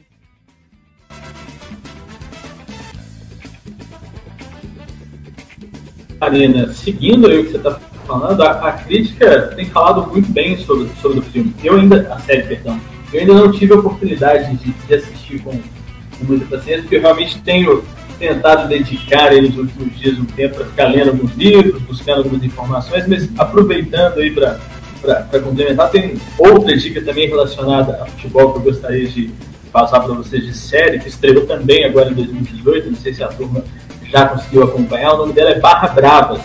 Marina, 6.20 6.70
seguindo 6.72 7.26
aí 7.26 7.38
o 7.38 7.44
que 7.44 7.52
você 7.52 7.56
está 7.56 7.80
falando, 8.06 8.42
a, 8.42 8.50
a, 8.68 8.72
crítica 8.72 9.48
tem 9.56 9.64
falado 9.66 10.10
muito 10.10 10.30
bem 10.30 10.58
sobre, 10.58 10.88
sobre 11.00 11.20
o 11.20 11.22
filme. 11.22 11.54
Eu 11.64 11.76
ainda, 11.76 12.12
a 12.12 12.18
série, 12.20 12.42
perdão, 12.42 12.78
eu 13.12 13.20
ainda 13.20 13.34
não 13.34 13.50
tive 13.50 13.72
a 13.72 13.78
oportunidade 13.78 14.54
de, 14.56 14.70
de 14.70 14.94
assistir 14.94 15.42
com, 15.42 15.52
com 15.52 16.24
muita 16.24 16.44
paciência, 16.44 16.82
porque 16.82 16.96
eu 16.96 17.00
realmente 17.00 17.40
tenho 17.40 17.82
tentado 18.20 18.68
dedicar 18.68 19.30
aí 19.30 19.40
nos 19.40 19.56
últimos 19.56 19.98
dias 19.98 20.18
um 20.18 20.26
tempo 20.26 20.56
para 20.56 20.66
ficar 20.66 20.84
lendo 20.88 21.08
alguns 21.08 21.34
livros, 21.34 21.82
buscando 21.82 22.18
algumas 22.18 22.44
informações, 22.44 23.08
mas 23.08 23.28
aproveitando 23.38 24.18
aí 24.18 24.30
para 24.30 25.40
complementar, 25.40 25.90
tem 25.90 26.20
outra 26.38 26.76
dica 26.76 27.00
também 27.00 27.28
relacionada 27.28 28.02
a 28.02 28.06
futebol 28.06 28.52
que 28.52 28.58
eu 28.58 28.62
gostaria 28.62 29.08
de 29.08 29.30
passar 29.72 30.00
para 30.00 30.12
vocês 30.12 30.44
de 30.44 30.52
série, 30.52 30.98
que 30.98 31.08
estreou 31.08 31.46
também 31.46 31.86
agora 31.86 32.10
em 32.10 32.14
2018, 32.14 32.90
não 32.90 32.96
sei 32.96 33.14
se 33.14 33.24
a 33.24 33.28
turma 33.28 33.64
já 34.12 34.26
conseguiu 34.26 34.64
acompanhar, 34.64 35.14
o 35.14 35.18
nome 35.18 35.32
dela 35.32 35.50
é 35.50 35.58
Barra 35.58 35.88
Bravas. 35.88 36.42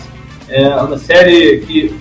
É 0.48 0.68
uma 0.76 0.96
série 0.96 1.58
que 1.66 1.94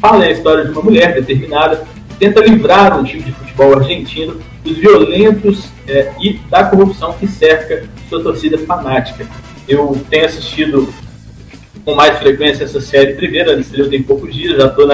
fala 0.00 0.24
a 0.24 0.30
história 0.30 0.64
de 0.64 0.72
uma 0.72 0.82
mulher 0.82 1.14
determinada 1.14 1.76
que 2.08 2.16
tenta 2.16 2.40
livrar 2.40 2.98
um 2.98 3.04
time 3.04 3.22
de 3.22 3.32
futebol 3.54 3.78
argentino 3.78 4.40
dos 4.62 4.76
violentos 4.76 5.68
é, 5.86 6.12
e 6.20 6.34
da 6.50 6.64
corrupção 6.64 7.14
que 7.14 7.26
cerca 7.26 7.88
sua 8.08 8.22
torcida 8.22 8.58
fanática. 8.58 9.26
Eu 9.68 9.98
tenho 10.10 10.26
assistido 10.26 10.92
com 11.84 11.94
mais 11.94 12.18
frequência 12.18 12.64
essa 12.64 12.80
série 12.80 13.14
primeira, 13.14 13.52
ela 13.52 13.60
estreou 13.60 13.88
tem 13.88 14.02
poucos 14.02 14.34
dias, 14.34 14.56
já 14.56 14.66
estou 14.66 14.86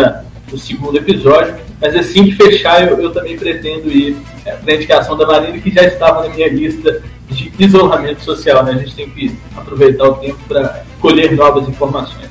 no 0.50 0.58
segundo 0.58 0.98
episódio, 0.98 1.54
mas 1.80 1.94
assim 1.94 2.24
que 2.24 2.32
fechar 2.32 2.86
eu, 2.86 3.00
eu 3.00 3.12
também 3.12 3.36
pretendo 3.36 3.88
ir 3.90 4.16
é, 4.44 4.52
para 4.52 4.72
a 4.72 4.76
indicação 4.76 5.16
da 5.16 5.26
Marina, 5.26 5.58
que 5.58 5.70
já 5.70 5.84
estava 5.84 6.26
na 6.26 6.34
minha 6.34 6.48
lista 6.48 7.02
de 7.28 7.52
isolamento 7.58 8.22
social. 8.22 8.64
Né? 8.64 8.72
A 8.72 8.78
gente 8.78 8.94
tem 8.94 9.08
que 9.08 9.36
aproveitar 9.56 10.08
o 10.08 10.14
tempo 10.14 10.38
para 10.48 10.84
colher 11.00 11.32
novas 11.32 11.68
informações. 11.68 12.29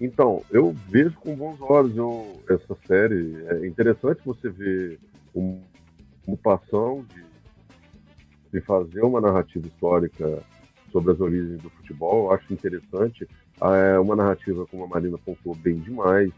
Então, 0.00 0.42
eu 0.50 0.74
vejo 0.88 1.14
com 1.14 1.34
bons 1.34 1.60
olhos 1.60 1.96
eu, 1.96 2.40
essa 2.48 2.76
série. 2.86 3.36
É 3.48 3.66
interessante 3.66 4.20
você 4.24 4.48
ver 4.48 4.98
uma 5.34 5.58
ocupação 6.26 7.04
de, 7.14 7.24
de 8.52 8.60
fazer 8.60 9.02
uma 9.02 9.20
narrativa 9.20 9.66
histórica 9.66 10.42
sobre 10.92 11.12
as 11.12 11.20
origens 11.20 11.60
do 11.60 11.70
futebol. 11.70 12.26
Eu 12.26 12.32
acho 12.32 12.52
interessante. 12.52 13.28
É 13.60 13.98
uma 13.98 14.14
narrativa, 14.14 14.66
como 14.66 14.84
a 14.84 14.88
Marina 14.88 15.18
pontuou 15.18 15.56
bem 15.56 15.78
demais, 15.78 16.30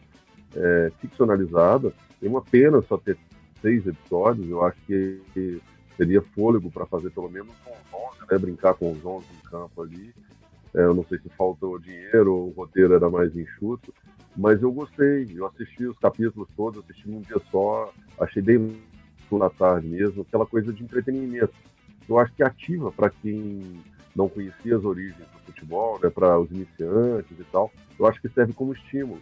é, 0.57 0.90
ficcionalizada. 0.99 1.92
É 2.23 2.29
uma 2.29 2.42
pena 2.42 2.81
só 2.83 2.96
ter 2.96 3.18
seis 3.61 3.87
episódios. 3.87 4.49
Eu 4.49 4.64
acho 4.64 4.81
que 4.87 5.61
teria 5.99 6.23
fôlego 6.35 6.70
para 6.70 6.87
fazer 6.87 7.11
pelo 7.11 7.29
menos 7.29 7.53
uns 7.66 7.94
11, 8.18 8.20
né? 8.31 8.38
Brincar 8.38 8.75
com 8.75 8.90
os 8.90 9.05
11 9.05 9.27
em 9.27 9.51
campo 9.51 9.83
ali. 9.83 10.14
É, 10.74 10.83
eu 10.83 10.94
não 10.94 11.04
sei 11.04 11.18
se 11.18 11.28
faltou 11.30 11.78
dinheiro 11.78 12.35
ou 12.35 12.48
o 12.48 12.52
roteiro 12.52 12.94
era 12.94 13.11
mais 13.11 13.35
enxuto, 13.37 13.92
mas 14.37 14.62
eu 14.62 14.72
gostei. 14.72 15.28
Eu 15.35 15.46
assisti 15.46 15.85
os 15.87 15.98
capítulos 15.98 16.48
todos, 16.56 16.83
assisti 16.85 17.09
num 17.09 17.20
dia 17.20 17.40
só, 17.50 17.92
achei 18.18 18.42
bem 18.42 18.80
na 19.33 19.50
tarde 19.50 19.87
mesmo, 19.87 20.22
aquela 20.22 20.44
coisa 20.44 20.72
de 20.72 20.83
entretenimento. 20.83 21.54
Eu 22.09 22.18
acho 22.18 22.33
que 22.35 22.42
ativa 22.42 22.90
para 22.90 23.11
quem 23.11 23.80
não 24.14 24.28
conhecia 24.28 24.76
as 24.76 24.85
origens 24.85 25.18
do 25.18 25.38
futebol, 25.46 25.98
né, 26.02 26.11
para 26.11 26.38
os 26.38 26.50
iniciantes 26.50 27.38
e 27.38 27.44
tal. 27.44 27.70
Eu 27.98 28.06
acho 28.06 28.20
que 28.20 28.28
serve 28.28 28.52
como 28.52 28.72
estímulo 28.72 29.20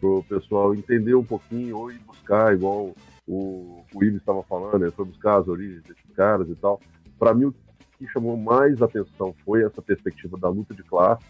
para 0.00 0.08
o 0.08 0.24
pessoal 0.24 0.74
entender 0.74 1.14
um 1.14 1.24
pouquinho 1.24 1.76
ou 1.76 1.92
ir 1.92 1.98
buscar, 1.98 2.54
igual 2.54 2.94
o, 3.26 3.84
o 3.94 4.04
Ives 4.04 4.20
estava 4.20 4.42
falando, 4.44 4.78
né, 4.78 4.90
foi 4.90 5.04
buscar 5.04 5.38
as 5.38 5.48
origens 5.48 5.82
desses 5.82 6.10
caras 6.16 6.48
e 6.48 6.54
tal. 6.54 6.80
Para 7.18 7.34
mim, 7.34 7.44
o 7.44 7.54
que 8.00 8.08
chamou 8.08 8.34
mais 8.34 8.80
atenção 8.80 9.34
foi 9.44 9.62
essa 9.62 9.82
perspectiva 9.82 10.38
da 10.38 10.48
luta 10.48 10.74
de 10.74 10.82
classe, 10.82 11.22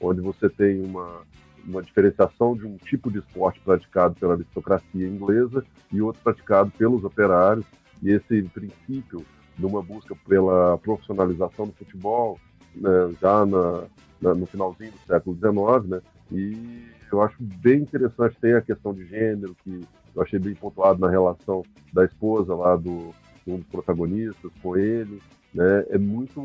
onde 0.00 0.20
você 0.20 0.48
tem 0.48 0.84
uma, 0.84 1.22
uma 1.64 1.80
diferenciação 1.80 2.56
de 2.56 2.66
um 2.66 2.76
tipo 2.76 3.08
de 3.08 3.20
esporte 3.20 3.60
praticado 3.60 4.16
pela 4.16 4.34
aristocracia 4.34 5.06
inglesa 5.06 5.64
e 5.92 6.02
outro 6.02 6.20
praticado 6.20 6.72
pelos 6.72 7.04
operários, 7.04 7.64
e 8.02 8.10
esse 8.10 8.42
princípio 8.42 9.24
de 9.56 9.64
uma 9.64 9.80
busca 9.80 10.14
pela 10.26 10.76
profissionalização 10.78 11.66
do 11.66 11.72
futebol, 11.72 12.38
né, 12.74 12.90
já 13.20 13.46
na, 13.46 13.84
na, 14.20 14.34
no 14.34 14.46
finalzinho 14.46 14.90
do 14.90 14.98
século 15.06 15.36
XIX, 15.36 15.88
né, 15.88 16.00
e 16.32 16.88
eu 17.12 17.22
acho 17.22 17.36
bem 17.40 17.82
interessante, 17.82 18.36
tem 18.40 18.54
a 18.54 18.60
questão 18.60 18.92
de 18.92 19.04
gênero, 19.06 19.56
que 19.62 19.80
eu 20.14 20.22
achei 20.22 20.38
bem 20.38 20.54
pontuado 20.54 21.00
na 21.00 21.08
relação 21.08 21.62
da 21.92 22.04
esposa 22.04 22.54
lá 22.54 22.76
do 22.76 23.14
um 23.46 23.56
dos 23.56 23.66
protagonistas 23.68 24.52
com 24.62 24.76
ele, 24.76 25.22
né? 25.58 25.84
É 25.90 25.98
muito. 25.98 26.40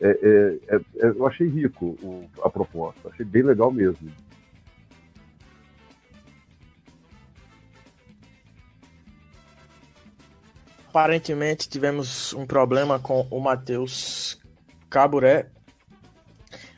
É, 0.00 0.08
é, 0.08 0.74
é, 0.74 0.76
é, 0.76 1.08
eu 1.10 1.26
achei 1.26 1.46
rico 1.46 1.98
o, 2.02 2.28
a 2.42 2.48
proposta, 2.48 3.10
achei 3.10 3.26
bem 3.26 3.42
legal 3.42 3.70
mesmo. 3.70 4.10
Aparentemente 10.88 11.68
tivemos 11.68 12.32
um 12.32 12.46
problema 12.46 12.98
com 12.98 13.26
o 13.30 13.38
Matheus 13.38 14.40
Caburé. 14.90 15.50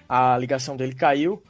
A 0.08 0.36
ligação 0.36 0.76
dele 0.76 0.94
caiu. 0.94 1.42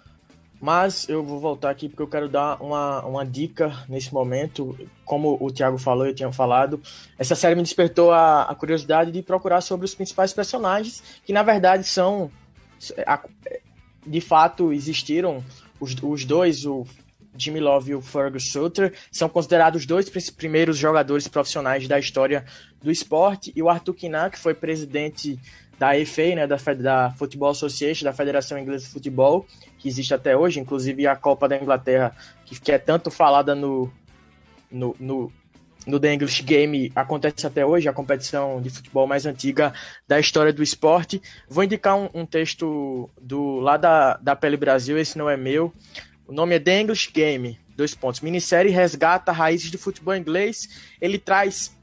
Mas 0.64 1.06
eu 1.10 1.22
vou 1.22 1.38
voltar 1.38 1.68
aqui 1.68 1.90
porque 1.90 2.02
eu 2.02 2.08
quero 2.08 2.26
dar 2.26 2.56
uma, 2.58 3.04
uma 3.04 3.26
dica 3.26 3.84
nesse 3.86 4.14
momento. 4.14 4.74
Como 5.04 5.36
o 5.38 5.52
Thiago 5.52 5.76
falou, 5.76 6.06
eu 6.06 6.14
tinha 6.14 6.32
falado, 6.32 6.80
essa 7.18 7.34
série 7.34 7.54
me 7.54 7.62
despertou 7.62 8.10
a, 8.10 8.44
a 8.44 8.54
curiosidade 8.54 9.12
de 9.12 9.20
procurar 9.20 9.60
sobre 9.60 9.84
os 9.84 9.94
principais 9.94 10.32
personagens, 10.32 11.02
que 11.22 11.34
na 11.34 11.42
verdade 11.42 11.84
são. 11.84 12.30
De 14.06 14.22
fato, 14.22 14.72
existiram 14.72 15.44
os, 15.78 15.94
os 16.02 16.24
dois, 16.24 16.64
o 16.64 16.86
Jimmy 17.36 17.60
Love 17.60 17.90
e 17.90 17.94
o 17.94 18.00
Fergus 18.00 18.50
Sutter, 18.50 18.94
são 19.12 19.28
considerados 19.28 19.82
os 19.82 19.86
dois 19.86 20.08
primeiros 20.30 20.78
jogadores 20.78 21.28
profissionais 21.28 21.86
da 21.86 21.98
história 21.98 22.42
do 22.82 22.90
esporte, 22.90 23.52
e 23.54 23.62
o 23.62 23.68
Arthur 23.68 23.92
Kinan, 23.92 24.30
que 24.30 24.38
foi 24.38 24.54
presidente 24.54 25.38
da 25.78 25.90
FA, 26.06 26.34
né, 26.34 26.46
da, 26.46 26.56
da 26.56 27.10
Football 27.12 27.50
Association, 27.50 28.04
da 28.04 28.12
Federação 28.12 28.58
Inglesa 28.58 28.84
de 28.86 28.90
Futebol, 28.90 29.46
que 29.78 29.88
existe 29.88 30.14
até 30.14 30.36
hoje, 30.36 30.60
inclusive 30.60 31.06
a 31.06 31.16
Copa 31.16 31.48
da 31.48 31.56
Inglaterra, 31.56 32.14
que, 32.44 32.58
que 32.58 32.72
é 32.72 32.78
tanto 32.78 33.10
falada 33.10 33.54
no, 33.54 33.90
no, 34.70 34.96
no, 34.98 35.32
no 35.86 36.00
The 36.00 36.14
English 36.14 36.42
Game 36.42 36.92
acontece 36.94 37.46
até 37.46 37.64
hoje, 37.64 37.88
a 37.88 37.92
competição 37.92 38.60
de 38.60 38.70
futebol 38.70 39.06
mais 39.06 39.26
antiga 39.26 39.72
da 40.06 40.18
história 40.18 40.52
do 40.52 40.62
esporte. 40.62 41.20
Vou 41.48 41.64
indicar 41.64 41.96
um, 41.96 42.08
um 42.14 42.26
texto 42.26 43.10
do 43.20 43.60
lá 43.60 43.76
da, 43.76 44.16
da 44.16 44.36
Pele 44.36 44.56
Brasil, 44.56 44.98
esse 44.98 45.18
não 45.18 45.28
é 45.28 45.36
meu. 45.36 45.72
O 46.26 46.32
nome 46.32 46.54
é 46.54 46.58
The 46.58 46.80
English 46.80 47.10
Game, 47.12 47.58
dois 47.76 47.94
pontos. 47.94 48.20
Minissérie 48.20 48.72
resgata 48.72 49.32
raízes 49.32 49.70
do 49.70 49.78
futebol 49.78 50.14
inglês. 50.14 50.68
Ele 51.00 51.18
traz 51.18 51.76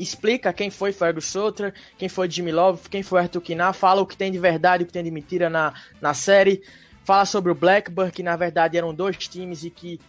explica 0.00 0.52
quem 0.52 0.70
foi 0.70 0.92
Fergus 0.92 1.26
Sotra, 1.26 1.74
quem 1.98 2.08
foi 2.08 2.28
Jimmy 2.30 2.50
Love, 2.50 2.88
quem 2.88 3.02
foi 3.02 3.20
Arthur 3.20 3.42
Kinar, 3.42 3.74
fala 3.74 4.00
o 4.00 4.06
que 4.06 4.16
tem 4.16 4.32
de 4.32 4.38
verdade, 4.38 4.82
o 4.82 4.86
que 4.86 4.92
tem 4.92 5.04
de 5.04 5.10
mentira 5.10 5.50
na, 5.50 5.74
na 6.00 6.14
série, 6.14 6.62
fala 7.04 7.26
sobre 7.26 7.52
o 7.52 7.54
Blackburn, 7.54 8.10
que 8.10 8.22
na 8.22 8.34
verdade 8.34 8.78
eram 8.78 8.94
dois 8.94 9.16
times 9.28 9.62
e 9.62 9.70
que 9.70 10.00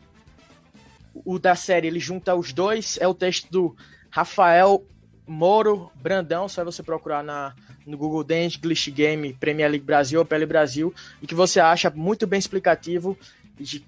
o 1.13 1.37
da 1.37 1.55
série 1.55 1.87
ele 1.87 1.99
junta 1.99 2.33
os 2.33 2.53
dois, 2.53 2.97
é 3.01 3.07
o 3.07 3.13
texto 3.13 3.51
do 3.51 3.75
Rafael 4.09 4.85
Moro 5.27 5.91
Brandão, 5.95 6.47
só 6.47 6.63
você 6.63 6.81
procurar 6.81 7.23
na, 7.23 7.53
no 7.85 7.97
Google 7.97 8.23
Dance, 8.23 8.57
Glitch 8.57 8.89
Game, 8.89 9.33
Premier 9.33 9.69
League 9.69 9.85
Brasil 9.85 10.19
ou 10.19 10.25
Pele 10.25 10.45
Brasil, 10.45 10.93
e 11.21 11.27
que 11.27 11.35
você 11.35 11.59
acha 11.59 11.89
muito 11.89 12.25
bem 12.25 12.39
explicativo. 12.39 13.17
De... 13.57 13.85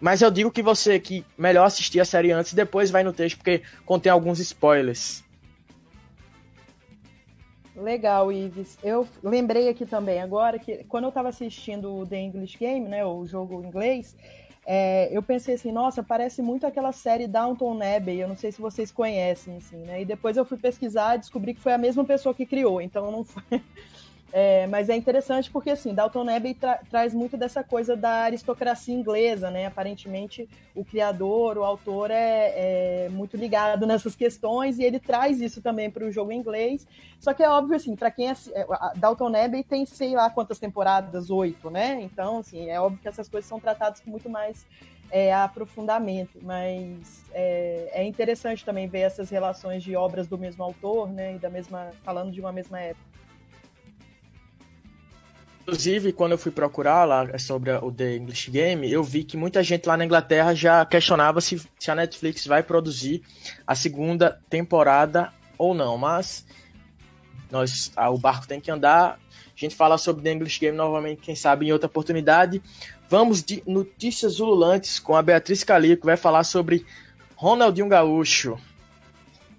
Mas 0.00 0.20
eu 0.20 0.30
digo 0.30 0.50
que 0.50 0.62
você 0.62 0.98
que 0.98 1.24
melhor 1.38 1.64
assistir 1.64 2.00
a 2.00 2.04
série 2.04 2.32
antes 2.32 2.52
e 2.52 2.56
depois 2.56 2.90
vai 2.90 3.04
no 3.04 3.12
texto, 3.12 3.36
porque 3.36 3.62
contém 3.86 4.10
alguns 4.10 4.40
spoilers. 4.40 5.24
Legal, 7.76 8.32
Ives. 8.32 8.78
Eu 8.82 9.06
lembrei 9.22 9.68
aqui 9.68 9.84
também 9.84 10.20
agora 10.20 10.58
que 10.58 10.84
quando 10.84 11.04
eu 11.04 11.08
estava 11.08 11.28
assistindo 11.28 11.94
o 11.94 12.06
The 12.06 12.20
English 12.20 12.56
Game, 12.58 12.88
né, 12.88 13.04
o 13.04 13.26
jogo 13.26 13.62
inglês, 13.62 14.16
é, 14.66 15.08
eu 15.12 15.22
pensei 15.22 15.56
assim, 15.56 15.70
nossa, 15.70 16.02
parece 16.02 16.40
muito 16.40 16.66
aquela 16.66 16.92
série 16.92 17.26
Downton 17.26 17.78
Abbey, 17.82 18.20
eu 18.20 18.28
não 18.28 18.36
sei 18.36 18.50
se 18.50 18.60
vocês 18.60 18.90
conhecem, 18.90 19.56
assim, 19.56 19.76
né? 19.78 20.00
E 20.00 20.04
depois 20.04 20.36
eu 20.36 20.44
fui 20.44 20.56
pesquisar 20.56 21.16
e 21.16 21.18
descobri 21.18 21.52
que 21.52 21.60
foi 21.60 21.72
a 21.72 21.78
mesma 21.78 22.04
pessoa 22.04 22.34
que 22.34 22.46
criou, 22.46 22.80
então 22.80 23.10
não 23.10 23.24
foi, 23.24 23.62
é, 24.36 24.66
mas 24.66 24.88
é 24.88 24.96
interessante 24.96 25.48
porque, 25.48 25.70
assim, 25.70 25.94
Dalton 25.94 26.28
Abbey 26.28 26.54
tra 26.54 26.80
traz 26.90 27.14
muito 27.14 27.36
dessa 27.36 27.62
coisa 27.62 27.94
da 27.94 28.24
aristocracia 28.24 28.92
inglesa, 28.92 29.48
né? 29.48 29.66
Aparentemente, 29.66 30.48
o 30.74 30.84
criador, 30.84 31.56
o 31.56 31.62
autor 31.62 32.10
é, 32.10 33.04
é 33.04 33.08
muito 33.10 33.36
ligado 33.36 33.86
nessas 33.86 34.16
questões 34.16 34.80
e 34.80 34.82
ele 34.82 34.98
traz 34.98 35.40
isso 35.40 35.62
também 35.62 35.88
para 35.88 36.04
o 36.04 36.10
jogo 36.10 36.32
inglês. 36.32 36.84
Só 37.20 37.32
que 37.32 37.44
é 37.44 37.48
óbvio, 37.48 37.76
assim, 37.76 37.94
para 37.94 38.10
quem 38.10 38.28
é, 38.28 38.32
é 38.32 38.66
Dalton 38.96 39.36
Abbey 39.36 39.62
tem 39.62 39.86
sei 39.86 40.16
lá 40.16 40.28
quantas 40.28 40.58
temporadas, 40.58 41.30
oito, 41.30 41.70
né? 41.70 42.02
Então, 42.02 42.38
assim, 42.38 42.68
é 42.68 42.80
óbvio 42.80 42.98
que 43.00 43.06
essas 43.06 43.28
coisas 43.28 43.48
são 43.48 43.60
tratadas 43.60 44.00
com 44.00 44.10
muito 44.10 44.28
mais 44.28 44.66
é, 45.12 45.32
aprofundamento, 45.32 46.40
mas 46.42 47.24
é, 47.32 47.88
é, 47.92 48.04
interessante 48.04 48.64
também 48.64 48.88
ver 48.88 49.02
essas 49.02 49.30
relações 49.30 49.80
de 49.80 49.94
obras 49.94 50.26
do 50.26 50.36
mesmo 50.36 50.64
autor, 50.64 51.08
né, 51.08 51.36
e 51.36 51.38
da 51.38 51.48
mesma 51.48 51.92
falando 52.02 52.32
de 52.32 52.40
uma 52.40 52.50
mesma 52.50 52.80
época. 52.80 53.13
Inclusive, 55.66 56.12
quando 56.12 56.32
eu 56.32 56.38
fui 56.38 56.52
procurar 56.52 57.06
lá 57.06 57.38
sobre 57.38 57.72
o 57.72 57.90
The 57.90 58.16
English 58.16 58.50
Game, 58.50 58.90
eu 58.90 59.02
vi 59.02 59.24
que 59.24 59.34
muita 59.34 59.62
gente 59.62 59.88
lá 59.88 59.96
na 59.96 60.04
Inglaterra 60.04 60.54
já 60.54 60.84
questionava 60.84 61.40
se, 61.40 61.58
se 61.78 61.90
a 61.90 61.94
Netflix 61.94 62.46
vai 62.46 62.62
produzir 62.62 63.22
a 63.66 63.74
segunda 63.74 64.38
temporada 64.50 65.32
ou 65.56 65.72
não. 65.72 65.96
Mas 65.96 66.44
nós, 67.50 67.90
ah, 67.96 68.10
o 68.10 68.18
barco 68.18 68.46
tem 68.46 68.60
que 68.60 68.70
andar. 68.70 69.18
A 69.32 69.56
gente 69.56 69.74
fala 69.74 69.96
sobre 69.96 70.22
The 70.22 70.32
English 70.32 70.60
Game 70.60 70.76
novamente, 70.76 71.22
quem 71.22 71.34
sabe 71.34 71.66
em 71.66 71.72
outra 71.72 71.86
oportunidade. 71.86 72.62
Vamos 73.08 73.42
de 73.42 73.62
notícias 73.66 74.40
ululantes 74.40 74.98
com 74.98 75.16
a 75.16 75.22
Beatriz 75.22 75.64
Calil, 75.64 75.96
que 75.96 76.04
vai 76.04 76.18
falar 76.18 76.44
sobre 76.44 76.84
Ronaldinho 77.36 77.88
Gaúcho. 77.88 78.58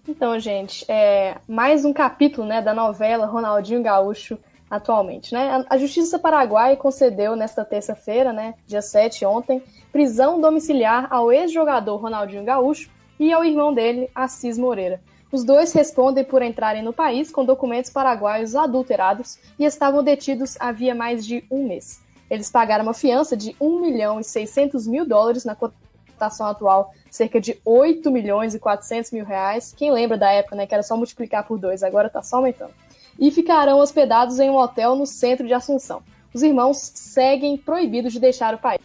Então, 0.07 0.39
gente, 0.39 0.85
é 0.87 1.37
mais 1.47 1.83
um 1.83 1.91
capítulo 1.91 2.45
né, 2.45 2.61
da 2.61 2.75
novela 2.75 3.25
Ronaldinho 3.25 3.81
Gaúcho 3.81 4.37
atualmente. 4.69 5.33
Né? 5.33 5.65
A 5.69 5.77
Justiça 5.77 6.19
Paraguai 6.19 6.75
concedeu 6.75 7.35
nesta 7.35 7.63
terça-feira, 7.63 8.33
né, 8.33 8.55
dia 8.65 8.81
7, 8.81 9.25
ontem, 9.25 9.63
prisão 9.91 10.41
domiciliar 10.41 11.07
ao 11.09 11.31
ex-jogador 11.31 11.97
Ronaldinho 11.97 12.43
Gaúcho 12.43 12.89
e 13.19 13.31
ao 13.31 13.43
irmão 13.43 13.73
dele, 13.73 14.09
Assis 14.13 14.57
Moreira. 14.57 15.01
Os 15.31 15.43
dois 15.43 15.73
respondem 15.73 16.23
por 16.23 16.41
entrarem 16.41 16.83
no 16.83 16.93
país 16.93 17.31
com 17.31 17.43
documentos 17.43 17.91
paraguaios 17.91 18.55
adulterados 18.55 19.37
e 19.59 19.65
estavam 19.65 20.03
detidos 20.03 20.55
havia 20.59 20.95
mais 20.95 21.25
de 21.25 21.43
um 21.51 21.67
mês. 21.67 22.01
Eles 22.29 22.49
pagaram 22.49 22.83
uma 22.83 22.93
fiança 22.93 23.35
de 23.35 23.55
1 23.59 23.79
milhão 23.79 24.19
e 24.19 24.23
600 24.23 24.87
mil 24.87 25.05
dólares 25.05 25.45
na 25.45 25.55
cotação 25.55 26.47
atual, 26.47 26.91
cerca 27.09 27.39
de 27.39 27.59
8 27.65 28.09
milhões 28.09 28.55
e 28.55 28.59
400 28.59 29.11
mil 29.11 29.25
reais. 29.25 29.73
Quem 29.75 29.91
lembra 29.91 30.17
da 30.17 30.31
época, 30.31 30.55
né, 30.55 30.65
que 30.65 30.73
era 30.73 30.83
só 30.83 30.95
multiplicar 30.95 31.45
por 31.45 31.59
dois, 31.59 31.83
agora 31.83 32.07
está 32.07 32.21
só 32.21 32.37
aumentando 32.37 32.73
e 33.19 33.31
ficarão 33.31 33.79
hospedados 33.79 34.39
em 34.39 34.49
um 34.49 34.57
hotel 34.57 34.95
no 34.95 35.05
centro 35.05 35.47
de 35.47 35.53
Assunção. 35.53 36.03
Os 36.33 36.43
irmãos 36.43 36.91
seguem 36.93 37.57
proibidos 37.57 38.11
de 38.13 38.19
deixar 38.19 38.53
o 38.53 38.57
país. 38.57 38.81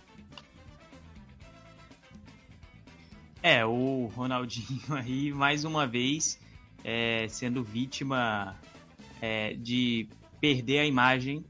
É, 3.42 3.64
o 3.64 4.10
Ronaldinho 4.14 4.80
aí, 4.94 5.32
mais 5.32 5.64
uma 5.64 5.86
vez, 5.86 6.38
é, 6.84 7.26
sendo 7.28 7.64
vítima 7.64 8.56
é, 9.20 9.54
de 9.54 10.08
perder 10.40 10.80
a 10.80 10.86
imagem 10.86 11.44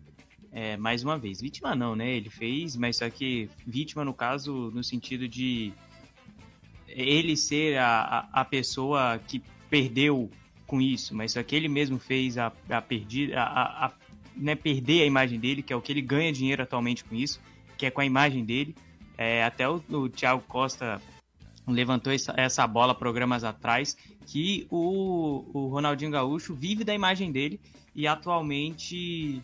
é, 0.52 0.76
mais 0.76 1.04
uma 1.04 1.18
vez. 1.18 1.40
Vítima 1.40 1.74
não, 1.74 1.94
né? 1.94 2.08
Ele 2.10 2.30
fez, 2.30 2.76
mas 2.76 2.96
só 2.96 3.08
que 3.08 3.48
vítima 3.66 4.04
no 4.04 4.14
caso, 4.14 4.70
no 4.72 4.82
sentido 4.82 5.28
de 5.28 5.72
ele 6.88 7.36
ser 7.36 7.78
a, 7.78 8.28
a, 8.32 8.40
a 8.40 8.44
pessoa 8.44 9.20
que 9.26 9.42
perdeu 9.68 10.30
com 10.70 10.80
isso, 10.80 11.16
mas 11.16 11.32
só 11.32 11.42
que 11.42 11.56
ele 11.56 11.66
mesmo 11.66 11.98
fez 11.98 12.38
a, 12.38 12.52
a 12.68 12.80
perdida, 12.80 13.40
a, 13.42 13.86
a, 13.86 13.92
né, 14.36 14.54
perder 14.54 15.02
a 15.02 15.04
imagem 15.04 15.40
dele, 15.40 15.64
que 15.64 15.72
é 15.72 15.76
o 15.76 15.82
que 15.82 15.90
ele 15.90 16.00
ganha 16.00 16.32
dinheiro 16.32 16.62
atualmente 16.62 17.02
com 17.02 17.16
isso, 17.16 17.40
que 17.76 17.86
é 17.86 17.90
com 17.90 18.00
a 18.00 18.06
imagem 18.06 18.44
dele. 18.44 18.76
É, 19.18 19.42
até 19.42 19.68
o, 19.68 19.82
o 19.90 20.08
Thiago 20.08 20.42
Costa 20.46 21.02
levantou 21.66 22.12
essa, 22.12 22.32
essa 22.36 22.64
bola 22.68 22.94
programas 22.94 23.42
atrás, 23.42 23.96
que 24.24 24.64
o, 24.70 25.44
o 25.52 25.66
Ronaldinho 25.66 26.12
Gaúcho 26.12 26.54
vive 26.54 26.84
da 26.84 26.94
imagem 26.94 27.32
dele 27.32 27.58
e 27.92 28.06
atualmente 28.06 29.42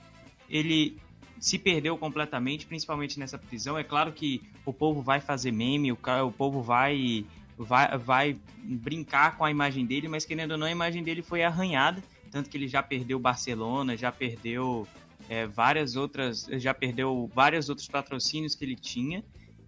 ele 0.49 0.97
se 1.41 1.59
perdeu 1.59 1.99
completamente, 1.99 2.67
principalmente 2.67 3.19
nessa 3.19 3.37
prisão. 3.37 3.77
É 3.77 3.83
claro 3.83 4.13
que 4.13 4.41
o 4.65 4.73
povo 4.73 5.03
vai 5.03 5.21
fazer 5.21 5.51
meme, 5.51 5.91
o, 5.91 5.99
o 6.25 6.31
povo 6.31 6.63
vai 6.63 7.27
vai, 7.57 7.97
vai 7.99 8.39
brincar 8.63 9.37
com 9.37 9.45
a 9.45 9.51
imagem 9.51 9.87
dele, 9.87 10.09
mas 10.09 10.25
querendo 10.25 10.53
ou 10.53 10.59
não, 10.59 10.67
a 10.67 10.71
imagem 10.71 11.03
dele 11.03 11.23
foi 11.23 11.43
arranhada, 11.43 12.03
tanto 12.31 12.51
que 12.51 12.57
ele 12.57 12.69
já 12.69 12.83
perdeu 12.83 13.19
Barcelona, 13.19 13.97
já 13.97 14.13
perdeu 14.13 14.87
é, 15.29 15.47
várias 15.47 15.97
outras, 15.97 16.47
já 16.53 16.75
perdeu 16.75 17.31
vários 17.35 17.69
outros 17.69 17.89
patrocínios 17.89 18.55
que 18.55 18.65
ele 18.65 18.77
tinha, 18.77 19.25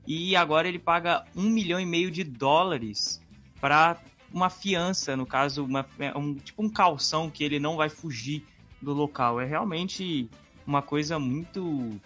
e 0.07 0.35
agora 0.37 0.69
ele 0.69 0.79
paga 0.79 1.25
um 1.37 1.49
milhão 1.51 1.81
e 1.81 1.87
meio 1.87 2.11
de 2.11 2.25
dólares 2.25 3.21
para 3.61 4.01
uma 4.33 4.51
fiança, 4.51 5.17
no 5.17 5.27
caso, 5.27 5.65
uma, 5.65 5.87
é, 5.99 6.17
um, 6.17 6.35
tipo 6.35 6.63
um 6.63 6.69
calção 6.69 7.31
que 7.31 7.43
ele 7.43 7.59
não 7.59 7.77
vai 7.77 7.89
fugir 7.89 8.45
do 8.81 8.93
local. 8.93 9.41
É 9.41 9.45
realmente 9.45 10.29
uma 10.67 10.83
coisa 10.83 11.19
muito, 11.19 11.99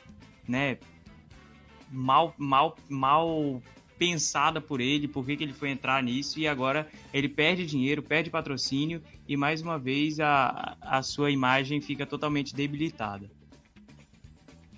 né, 0.47 0.79
mal, 1.91 2.35
mal, 2.39 2.77
mal 2.89 3.63
pensada 4.03 4.61
por 4.61 4.81
ele, 4.81 5.07
por 5.07 5.25
que, 5.25 5.37
que 5.37 5.45
ele 5.45 5.53
foi 5.53 5.71
entrar 5.71 6.03
nisso, 6.03 6.41
e 6.41 6.49
agora 6.49 6.89
ele 7.15 7.29
perde 7.29 7.65
dinheiro, 7.65 8.03
perde 8.03 8.31
patrocínio 8.31 9.01
e 9.29 9.37
mais 9.37 9.63
uma 9.63 9.79
vez 9.79 10.19
a, 10.19 10.77
a 10.81 11.03
sua 11.03 11.31
imagem 11.31 11.81
fica 11.81 12.05
totalmente 12.05 12.53
debilitada. 12.53 13.31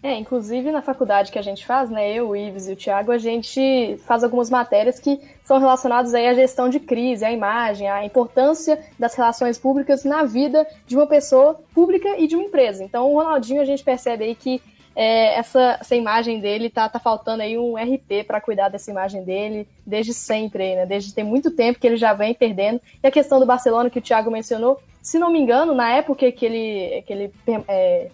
É, 0.03 0.15
inclusive 0.19 0.71
na 0.71 0.83
faculdade 0.83 1.33
que 1.33 1.39
a 1.39 1.43
gente 1.43 1.65
faz, 1.65 1.89
né, 1.89 2.13
eu, 2.13 2.29
o 2.29 2.37
Ives 2.37 2.69
e 2.69 2.75
o 2.75 2.77
Thiago, 2.77 3.11
a 3.11 3.17
gente 3.17 3.97
faz 4.07 4.23
algumas 4.23 4.51
matérias 4.51 5.01
que 5.01 5.19
são 5.43 5.59
relacionadas 5.59 6.13
aí 6.13 6.27
à 6.27 6.35
gestão 6.35 6.69
de 6.69 6.79
crise, 6.79 7.25
à 7.25 7.33
imagem, 7.33 7.89
à 7.89 8.05
importância 8.05 8.79
das 8.99 9.15
relações 9.15 9.57
públicas 9.57 10.05
na 10.05 10.25
vida 10.25 10.67
de 10.87 10.95
uma 10.95 11.07
pessoa 11.07 11.59
pública 11.73 12.19
e 12.19 12.27
de 12.27 12.37
uma 12.37 12.45
empresa. 12.45 12.85
Então, 12.85 13.11
o 13.11 13.15
Ronaldinho, 13.15 13.63
a 13.63 13.65
gente 13.65 13.83
percebe 13.83 14.25
aí 14.25 14.35
que 14.35 14.61
é, 14.97 15.35
essa, 15.39 15.79
essa 15.81 15.97
imagem 15.97 16.41
dele 16.41 16.71
tá, 16.71 16.89
tá 16.89 16.99
faltando 16.99 17.43
aí 17.43 17.59
um 17.59 17.77
RP 17.77 18.25
para 18.27 18.41
cuidar 18.41 18.69
dessa 18.69 18.91
imagem 18.91 19.25
dele 19.25 19.69
desde 19.85 20.15
sempre, 20.15 20.77
né? 20.77 20.87
Desde 20.87 21.13
tem 21.13 21.25
muito 21.25 21.51
tempo 21.51 21.81
que 21.81 21.87
ele 21.87 21.97
já 21.97 22.13
vem 22.13 22.33
perdendo. 22.33 22.81
E 23.03 23.07
a 23.07 23.11
questão 23.11 23.41
do 23.41 23.47
Barcelona 23.47 23.91
que 23.91 23.99
o 23.99 24.03
Thiago 24.03 24.31
mencionou, 24.31 24.81
se 25.03 25.19
não 25.19 25.31
me 25.31 25.41
engano, 25.41 25.75
na 25.75 25.91
época 25.91 26.31
que 26.31 26.47
ele, 26.47 27.03
que 27.03 27.13
ele 27.13 27.33
é, 27.67 28.09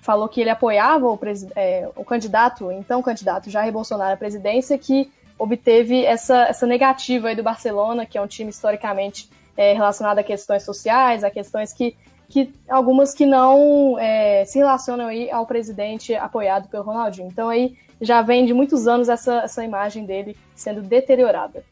falou 0.00 0.28
que 0.28 0.40
ele 0.40 0.50
apoiava 0.50 1.06
o, 1.06 1.18
é, 1.56 1.88
o 1.96 2.04
candidato, 2.04 2.70
então 2.72 3.02
candidato 3.02 3.50
Jair 3.50 3.72
Bolsonaro 3.72 4.14
à 4.14 4.16
presidência, 4.16 4.78
que 4.78 5.10
obteve 5.38 6.04
essa, 6.04 6.44
essa 6.44 6.66
negativa 6.66 7.28
aí 7.28 7.36
do 7.36 7.42
Barcelona, 7.42 8.06
que 8.06 8.16
é 8.16 8.22
um 8.22 8.26
time 8.26 8.50
historicamente 8.50 9.28
é, 9.56 9.72
relacionado 9.72 10.18
a 10.18 10.22
questões 10.22 10.62
sociais, 10.62 11.24
a 11.24 11.30
questões 11.30 11.72
que 11.72 11.96
que 12.28 12.52
algumas 12.68 13.14
que 13.14 13.24
não 13.24 13.98
é, 13.98 14.44
se 14.44 14.58
relacionam 14.58 15.06
aí 15.06 15.30
ao 15.30 15.46
presidente 15.46 16.14
apoiado 16.14 16.68
pelo 16.68 16.84
Ronaldinho. 16.84 17.28
Então 17.28 17.48
aí 17.48 17.76
já 18.00 18.22
vem 18.22 18.44
de 18.44 18.52
muitos 18.52 18.86
anos 18.86 19.08
essa, 19.08 19.40
essa 19.40 19.64
imagem 19.64 20.04
dele 20.04 20.36
sendo 20.54 20.82
deteriorada. 20.82 21.64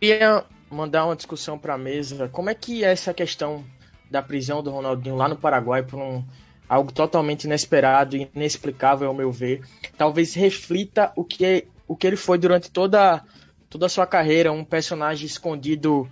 Queria 0.00 0.44
mandar 0.70 1.06
uma 1.06 1.16
discussão 1.16 1.58
para 1.58 1.74
a 1.74 1.78
mesa. 1.78 2.28
Como 2.28 2.50
é 2.50 2.54
que 2.54 2.84
é 2.84 2.92
essa 2.92 3.14
questão 3.14 3.64
da 4.10 4.22
prisão 4.22 4.62
do 4.62 4.70
Ronaldinho 4.70 5.16
lá 5.16 5.28
no 5.28 5.36
Paraguai 5.36 5.82
por 5.82 5.98
um 5.98 6.22
algo 6.68 6.92
totalmente 6.92 7.44
inesperado 7.44 8.16
e 8.16 8.28
inexplicável 8.34 9.08
ao 9.08 9.14
meu 9.14 9.30
ver, 9.30 9.62
talvez 9.96 10.34
reflita 10.34 11.12
o 11.16 11.24
que 11.24 11.66
o 11.88 11.96
que 11.96 12.06
ele 12.06 12.16
foi 12.16 12.38
durante 12.38 12.70
toda 12.70 13.22
toda 13.70 13.86
a 13.86 13.88
sua 13.88 14.06
carreira, 14.06 14.52
um 14.52 14.64
personagem 14.64 15.26
escondido 15.26 16.08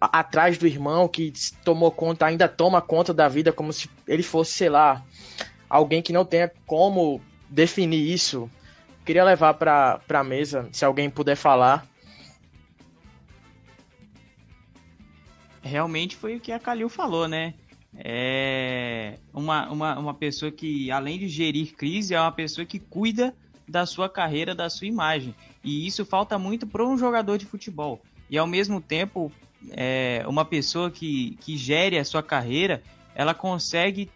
atrás 0.00 0.56
do 0.56 0.66
irmão 0.66 1.08
que 1.08 1.32
tomou 1.64 1.90
conta, 1.90 2.26
ainda 2.26 2.48
toma 2.48 2.80
conta 2.80 3.12
da 3.12 3.28
vida 3.28 3.52
como 3.52 3.72
se 3.72 3.88
ele 4.06 4.22
fosse, 4.22 4.52
sei 4.52 4.68
lá, 4.68 5.04
alguém 5.68 6.00
que 6.02 6.12
não 6.12 6.24
tenha 6.24 6.50
como 6.66 7.20
definir 7.48 8.12
isso. 8.12 8.50
Queria 9.04 9.24
levar 9.24 9.54
para 9.54 10.00
a 10.08 10.24
mesa, 10.24 10.68
se 10.72 10.84
alguém 10.84 11.10
puder 11.10 11.36
falar. 11.36 11.86
Realmente 15.62 16.16
foi 16.16 16.36
o 16.36 16.40
que 16.40 16.52
a 16.52 16.58
Kalil 16.58 16.88
falou, 16.88 17.28
né? 17.28 17.54
É 17.96 19.18
uma, 19.32 19.70
uma, 19.70 19.98
uma 19.98 20.14
pessoa 20.14 20.50
que, 20.50 20.90
além 20.90 21.18
de 21.18 21.28
gerir 21.28 21.74
crise, 21.74 22.14
é 22.14 22.20
uma 22.20 22.32
pessoa 22.32 22.64
que 22.64 22.78
cuida 22.78 23.34
da 23.68 23.86
sua 23.86 24.08
carreira, 24.08 24.54
da 24.54 24.68
sua 24.68 24.86
imagem. 24.86 25.34
E 25.62 25.86
isso 25.86 26.04
falta 26.04 26.38
muito 26.38 26.66
para 26.66 26.84
um 26.84 26.98
jogador 26.98 27.38
de 27.38 27.46
futebol. 27.46 28.02
E 28.28 28.36
ao 28.36 28.46
mesmo 28.46 28.80
tempo, 28.80 29.30
é, 29.70 30.24
uma 30.26 30.44
pessoa 30.44 30.90
que, 30.90 31.36
que 31.40 31.56
gere 31.56 31.98
a 31.98 32.04
sua 32.04 32.22
carreira, 32.22 32.82
ela 33.14 33.34
consegue 33.34 34.10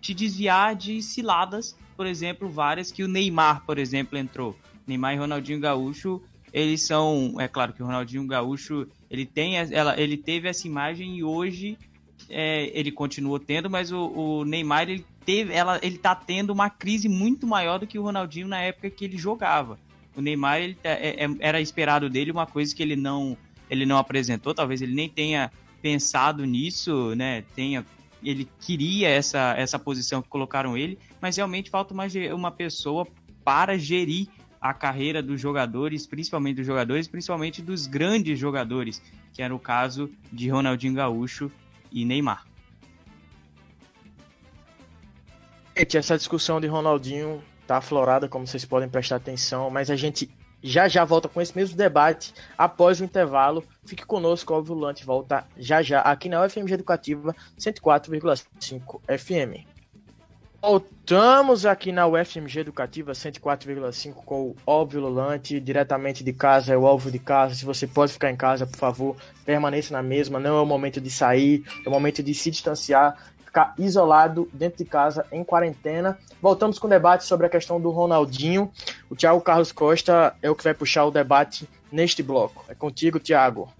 te 0.00 0.12
desviar 0.12 0.74
de 0.74 1.00
ciladas, 1.02 1.76
por 1.96 2.06
exemplo, 2.06 2.48
várias 2.48 2.90
que 2.90 3.04
o 3.04 3.08
Neymar, 3.08 3.64
por 3.64 3.78
exemplo, 3.78 4.18
entrou. 4.18 4.56
Neymar 4.86 5.14
e 5.14 5.18
Ronaldinho 5.18 5.60
Gaúcho, 5.60 6.20
eles 6.52 6.82
são, 6.82 7.36
é 7.38 7.48
claro 7.48 7.72
que 7.72 7.82
o 7.82 7.86
Ronaldinho 7.86 8.26
Gaúcho, 8.26 8.86
ele 9.10 9.24
tem, 9.24 9.56
ela, 9.56 9.98
ele 9.98 10.16
teve 10.16 10.48
essa 10.48 10.66
imagem 10.66 11.16
e 11.16 11.24
hoje 11.24 11.78
é, 12.28 12.70
ele 12.74 12.90
continuou 12.90 13.38
tendo, 13.38 13.70
mas 13.70 13.92
o, 13.92 14.06
o, 14.08 14.44
Neymar 14.44 14.82
ele 14.82 15.04
teve, 15.24 15.52
ela, 15.52 15.78
ele 15.82 15.98
tá 15.98 16.14
tendo 16.14 16.50
uma 16.50 16.68
crise 16.68 17.08
muito 17.08 17.46
maior 17.46 17.78
do 17.78 17.86
que 17.86 17.98
o 17.98 18.02
Ronaldinho 18.02 18.48
na 18.48 18.60
época 18.60 18.90
que 18.90 19.04
ele 19.04 19.16
jogava. 19.16 19.78
O 20.16 20.20
Neymar 20.20 20.60
ele, 20.60 20.74
tá, 20.74 20.90
é, 20.90 21.24
é, 21.24 21.28
era 21.40 21.60
esperado 21.60 22.10
dele 22.10 22.30
uma 22.30 22.46
coisa 22.46 22.74
que 22.74 22.82
ele 22.82 22.96
não 22.96 23.36
ele 23.70 23.86
não 23.86 23.98
apresentou, 23.98 24.54
talvez 24.54 24.82
ele 24.82 24.94
nem 24.94 25.08
tenha 25.08 25.50
pensado 25.80 26.44
nisso, 26.44 27.14
né? 27.14 27.42
Tenha 27.54 27.84
ele 28.24 28.48
queria 28.60 29.08
essa, 29.08 29.54
essa 29.56 29.78
posição 29.78 30.22
que 30.22 30.28
colocaram 30.28 30.76
ele, 30.76 30.98
mas 31.20 31.36
realmente 31.36 31.70
falta 31.70 31.92
uma, 31.92 32.04
uma 32.32 32.50
pessoa 32.52 33.06
para 33.44 33.76
gerir 33.76 34.28
a 34.60 34.72
carreira 34.72 35.20
dos 35.20 35.40
jogadores, 35.40 36.06
principalmente 36.06 36.56
dos 36.56 36.66
jogadores, 36.66 37.08
principalmente 37.08 37.60
dos 37.60 37.88
grandes 37.88 38.38
jogadores, 38.38 39.02
que 39.32 39.42
era 39.42 39.52
o 39.52 39.58
caso 39.58 40.08
de 40.32 40.48
Ronaldinho 40.48 40.94
Gaúcho 40.94 41.50
e 41.90 42.04
Neymar. 42.04 42.46
Essa 45.74 46.16
discussão 46.16 46.60
de 46.60 46.68
Ronaldinho 46.68 47.42
tá 47.66 47.78
aflorada, 47.78 48.28
como 48.28 48.46
vocês 48.46 48.64
podem 48.64 48.88
prestar 48.88 49.16
atenção, 49.16 49.68
mas 49.68 49.90
a 49.90 49.96
gente 49.96 50.30
já 50.62 50.88
já 50.88 51.04
volta 51.04 51.28
com 51.28 51.40
esse 51.40 51.56
mesmo 51.56 51.76
debate 51.76 52.32
após 52.56 53.00
o 53.00 53.04
intervalo. 53.04 53.64
Fique 53.84 54.06
conosco, 54.06 54.54
óbvio, 54.54 54.74
o 54.74 54.78
Lante 54.78 55.04
volta 55.04 55.44
já 55.56 55.82
já 55.82 56.00
aqui 56.00 56.28
na 56.28 56.44
UFMG 56.44 56.74
Educativa 56.74 57.34
104,5 57.58 59.00
FM. 59.18 59.72
Voltamos 60.64 61.66
aqui 61.66 61.90
na 61.90 62.06
UFMG 62.06 62.60
Educativa 62.60 63.10
104,5 63.10 64.14
com 64.14 64.42
o 64.42 64.56
Óbvio 64.64 65.00
Lulante, 65.00 65.58
diretamente 65.58 66.22
de 66.22 66.32
casa, 66.32 66.72
é 66.72 66.76
o 66.76 66.84
Óbvio 66.84 67.10
de 67.10 67.18
casa. 67.18 67.56
Se 67.56 67.64
você 67.64 67.84
pode 67.84 68.12
ficar 68.12 68.30
em 68.30 68.36
casa, 68.36 68.64
por 68.64 68.76
favor, 68.76 69.16
permaneça 69.44 69.92
na 69.92 70.04
mesma. 70.04 70.38
Não 70.38 70.58
é 70.58 70.60
o 70.60 70.64
momento 70.64 71.00
de 71.00 71.10
sair, 71.10 71.64
é 71.84 71.88
o 71.88 71.90
momento 71.90 72.22
de 72.22 72.32
se 72.32 72.48
distanciar, 72.48 73.31
ficar 73.52 73.74
isolado 73.78 74.48
dentro 74.50 74.78
de 74.78 74.86
casa, 74.86 75.26
em 75.30 75.44
quarentena. 75.44 76.18
Voltamos 76.40 76.78
com 76.78 76.86
o 76.86 76.90
debate 76.90 77.26
sobre 77.26 77.46
a 77.46 77.50
questão 77.50 77.78
do 77.78 77.90
Ronaldinho. 77.90 78.72
O 79.10 79.14
Thiago 79.14 79.42
Carlos 79.42 79.70
Costa 79.70 80.34
é 80.40 80.50
o 80.50 80.54
que 80.54 80.64
vai 80.64 80.72
puxar 80.72 81.04
o 81.04 81.10
debate 81.10 81.68
neste 81.92 82.22
bloco. 82.22 82.64
É 82.66 82.74
contigo, 82.74 83.20
Thiago. 83.20 83.70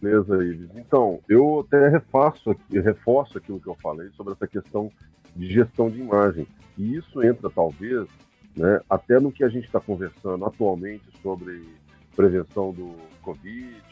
Beleza, 0.00 0.44
Ives. 0.44 0.70
Então, 0.76 1.18
eu 1.28 1.66
até 1.66 1.88
refaço 1.88 2.52
aqui, 2.52 2.78
reforço 2.78 3.36
aquilo 3.36 3.58
que 3.58 3.66
eu 3.66 3.76
falei 3.82 4.10
sobre 4.16 4.34
essa 4.34 4.46
questão 4.46 4.92
de 5.34 5.52
gestão 5.52 5.90
de 5.90 5.98
imagem. 5.98 6.46
E 6.78 6.94
isso 6.94 7.20
entra, 7.20 7.50
talvez, 7.50 8.06
né, 8.56 8.80
até 8.88 9.18
no 9.18 9.32
que 9.32 9.42
a 9.42 9.48
gente 9.48 9.64
está 9.64 9.80
conversando 9.80 10.44
atualmente 10.44 11.02
sobre 11.20 11.64
prevenção 12.14 12.72
do 12.72 12.94
Covid 13.22 13.82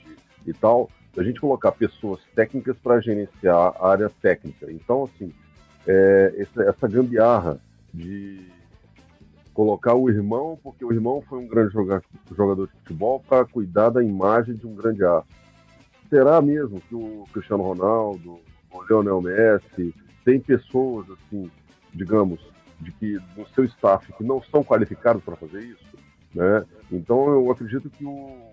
e 0.46 0.52
tal, 0.52 0.88
a 1.16 1.22
gente 1.22 1.40
colocar 1.40 1.72
pessoas 1.72 2.20
técnicas 2.34 2.76
para 2.78 3.00
gerenciar 3.00 3.74
a 3.80 3.88
área 3.88 4.10
técnica. 4.20 4.70
Então, 4.70 5.04
assim, 5.04 5.32
é, 5.86 6.46
essa, 6.58 6.88
gambiarra 6.88 7.58
de 7.92 8.46
colocar 9.54 9.94
o 9.94 10.10
irmão, 10.10 10.58
porque 10.62 10.84
o 10.84 10.92
irmão 10.92 11.22
foi 11.26 11.38
um 11.38 11.46
grande 11.46 11.72
jogador 11.72 12.66
de 12.66 12.72
futebol, 12.80 13.20
para 13.26 13.46
cuidar 13.46 13.88
da 13.88 14.02
imagem 14.02 14.54
de 14.54 14.66
um 14.66 14.74
grande 14.74 15.04
astro. 15.04 15.34
Será 16.10 16.42
mesmo 16.42 16.80
que 16.82 16.94
o 16.94 17.24
Cristiano 17.32 17.62
Ronaldo, 17.62 18.38
o 18.70 18.82
Leonel 18.82 19.22
Messi, 19.22 19.94
tem 20.24 20.38
pessoas, 20.38 21.06
assim, 21.10 21.50
digamos, 21.94 22.40
de 22.80 22.92
que 22.92 23.18
no 23.36 23.46
seu 23.54 23.64
staff 23.64 24.12
que 24.12 24.22
não 24.22 24.42
são 24.42 24.62
qualificados 24.62 25.22
para 25.24 25.36
fazer 25.36 25.62
isso, 25.62 25.96
né? 26.34 26.64
Então 26.92 27.28
eu 27.30 27.50
acredito 27.50 27.88
que 27.88 28.04
o, 28.04 28.50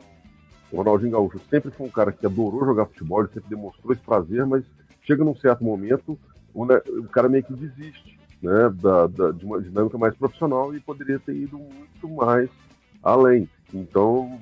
Ronaldinho 0.77 1.11
Gaúcho 1.11 1.39
sempre 1.49 1.71
foi 1.71 1.87
um 1.87 1.91
cara 1.91 2.11
que 2.11 2.25
adorou 2.25 2.65
jogar 2.65 2.85
futebol, 2.85 3.21
ele 3.21 3.33
sempre 3.33 3.49
demonstrou 3.49 3.93
esse 3.93 4.01
prazer, 4.01 4.45
mas 4.45 4.63
chega 5.03 5.23
num 5.23 5.35
certo 5.35 5.63
momento 5.63 6.17
o, 6.53 6.65
né, 6.65 6.79
o 6.87 7.03
cara 7.03 7.29
meio 7.29 7.43
que 7.43 7.53
desiste, 7.53 8.19
né, 8.41 8.69
da, 8.81 9.07
da, 9.07 9.31
de 9.31 9.45
uma 9.45 9.61
dinâmica 9.61 9.97
mais 9.97 10.15
profissional 10.15 10.73
e 10.75 10.79
poderia 10.79 11.19
ter 11.19 11.35
ido 11.35 11.57
muito 11.57 12.09
mais 12.09 12.49
além. 13.01 13.49
Então, 13.73 14.39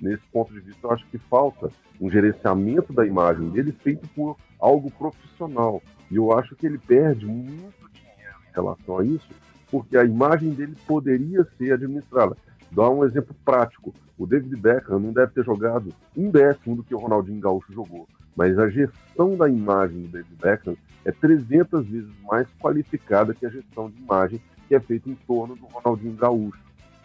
nesse 0.00 0.22
ponto 0.32 0.52
de 0.52 0.60
vista, 0.60 0.86
eu 0.86 0.90
acho 0.92 1.06
que 1.06 1.18
falta 1.18 1.70
um 2.00 2.10
gerenciamento 2.10 2.92
da 2.92 3.06
imagem 3.06 3.48
dele 3.50 3.72
feito 3.72 4.08
por 4.08 4.36
algo 4.58 4.90
profissional. 4.90 5.82
E 6.10 6.16
eu 6.16 6.32
acho 6.36 6.56
que 6.56 6.66
ele 6.66 6.78
perde 6.78 7.26
muito 7.26 7.90
dinheiro 7.92 8.36
em 8.48 8.54
relação 8.54 8.98
a 8.98 9.04
isso, 9.04 9.28
porque 9.70 9.96
a 9.96 10.04
imagem 10.04 10.50
dele 10.50 10.76
poderia 10.86 11.46
ser 11.56 11.72
administrada. 11.72 12.36
Dá 12.70 12.88
um 12.88 13.04
exemplo 13.04 13.34
prático. 13.44 13.94
O 14.16 14.26
David 14.26 14.54
Beckham 14.56 14.98
não 14.98 15.12
deve 15.12 15.32
ter 15.32 15.44
jogado 15.44 15.92
um 16.16 16.30
décimo 16.30 16.76
do 16.76 16.84
que 16.84 16.94
o 16.94 16.98
Ronaldinho 16.98 17.40
Gaúcho 17.40 17.72
jogou, 17.72 18.06
mas 18.36 18.58
a 18.58 18.68
gestão 18.68 19.36
da 19.36 19.48
imagem 19.48 20.02
do 20.02 20.08
David 20.08 20.36
Beckham 20.40 20.76
é 21.04 21.10
300 21.10 21.86
vezes 21.86 22.10
mais 22.22 22.46
qualificada 22.60 23.34
que 23.34 23.46
a 23.46 23.50
gestão 23.50 23.90
de 23.90 24.00
imagem 24.00 24.40
que 24.68 24.74
é 24.74 24.80
feita 24.80 25.08
em 25.08 25.14
torno 25.14 25.56
do 25.56 25.66
Ronaldinho 25.66 26.14
Gaúcho. 26.14 26.62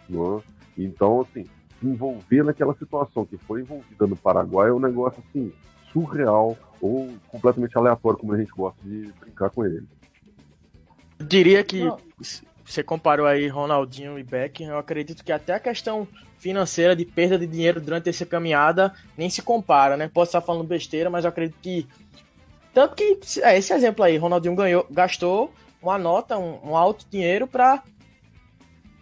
Não 0.08 0.38
é? 0.38 0.42
Então, 0.78 1.22
assim, 1.22 1.44
se 1.80 1.86
envolver 1.86 2.44
naquela 2.44 2.74
situação 2.74 3.24
que 3.24 3.36
foi 3.38 3.62
envolvida 3.62 4.06
no 4.06 4.16
Paraguai 4.16 4.68
é 4.68 4.72
um 4.72 4.78
negócio 4.78 5.22
assim 5.28 5.52
surreal 5.92 6.56
ou 6.80 7.12
completamente 7.28 7.76
aleatório, 7.76 8.18
como 8.18 8.34
a 8.34 8.38
gente 8.38 8.52
gosta 8.52 8.78
de 8.84 9.10
brincar 9.18 9.50
com 9.50 9.64
ele. 9.64 9.86
Eu 11.18 11.26
diria 11.26 11.64
que 11.64 11.84
Não. 11.84 11.98
Você 12.66 12.82
comparou 12.82 13.26
aí 13.26 13.46
Ronaldinho 13.48 14.18
e 14.18 14.24
Beckham, 14.24 14.68
eu 14.68 14.78
acredito 14.78 15.24
que 15.24 15.30
até 15.30 15.54
a 15.54 15.60
questão 15.60 16.06
financeira 16.38 16.96
de 16.96 17.04
perda 17.04 17.38
de 17.38 17.46
dinheiro 17.46 17.80
durante 17.80 18.08
essa 18.08 18.26
caminhada 18.26 18.92
nem 19.16 19.30
se 19.30 19.40
compara, 19.40 19.96
né? 19.96 20.10
Posso 20.12 20.30
estar 20.30 20.40
falando 20.40 20.66
besteira, 20.66 21.08
mas 21.08 21.24
eu 21.24 21.28
acredito 21.28 21.58
que 21.60 21.86
tanto 22.74 22.94
que 22.94 23.18
é, 23.40 23.56
esse 23.56 23.72
exemplo 23.72 24.04
aí, 24.04 24.18
Ronaldinho 24.18 24.54
ganhou, 24.54 24.86
gastou 24.90 25.50
uma 25.80 25.96
nota, 25.96 26.36
um, 26.36 26.70
um 26.70 26.76
alto 26.76 27.06
dinheiro 27.10 27.46
para 27.46 27.82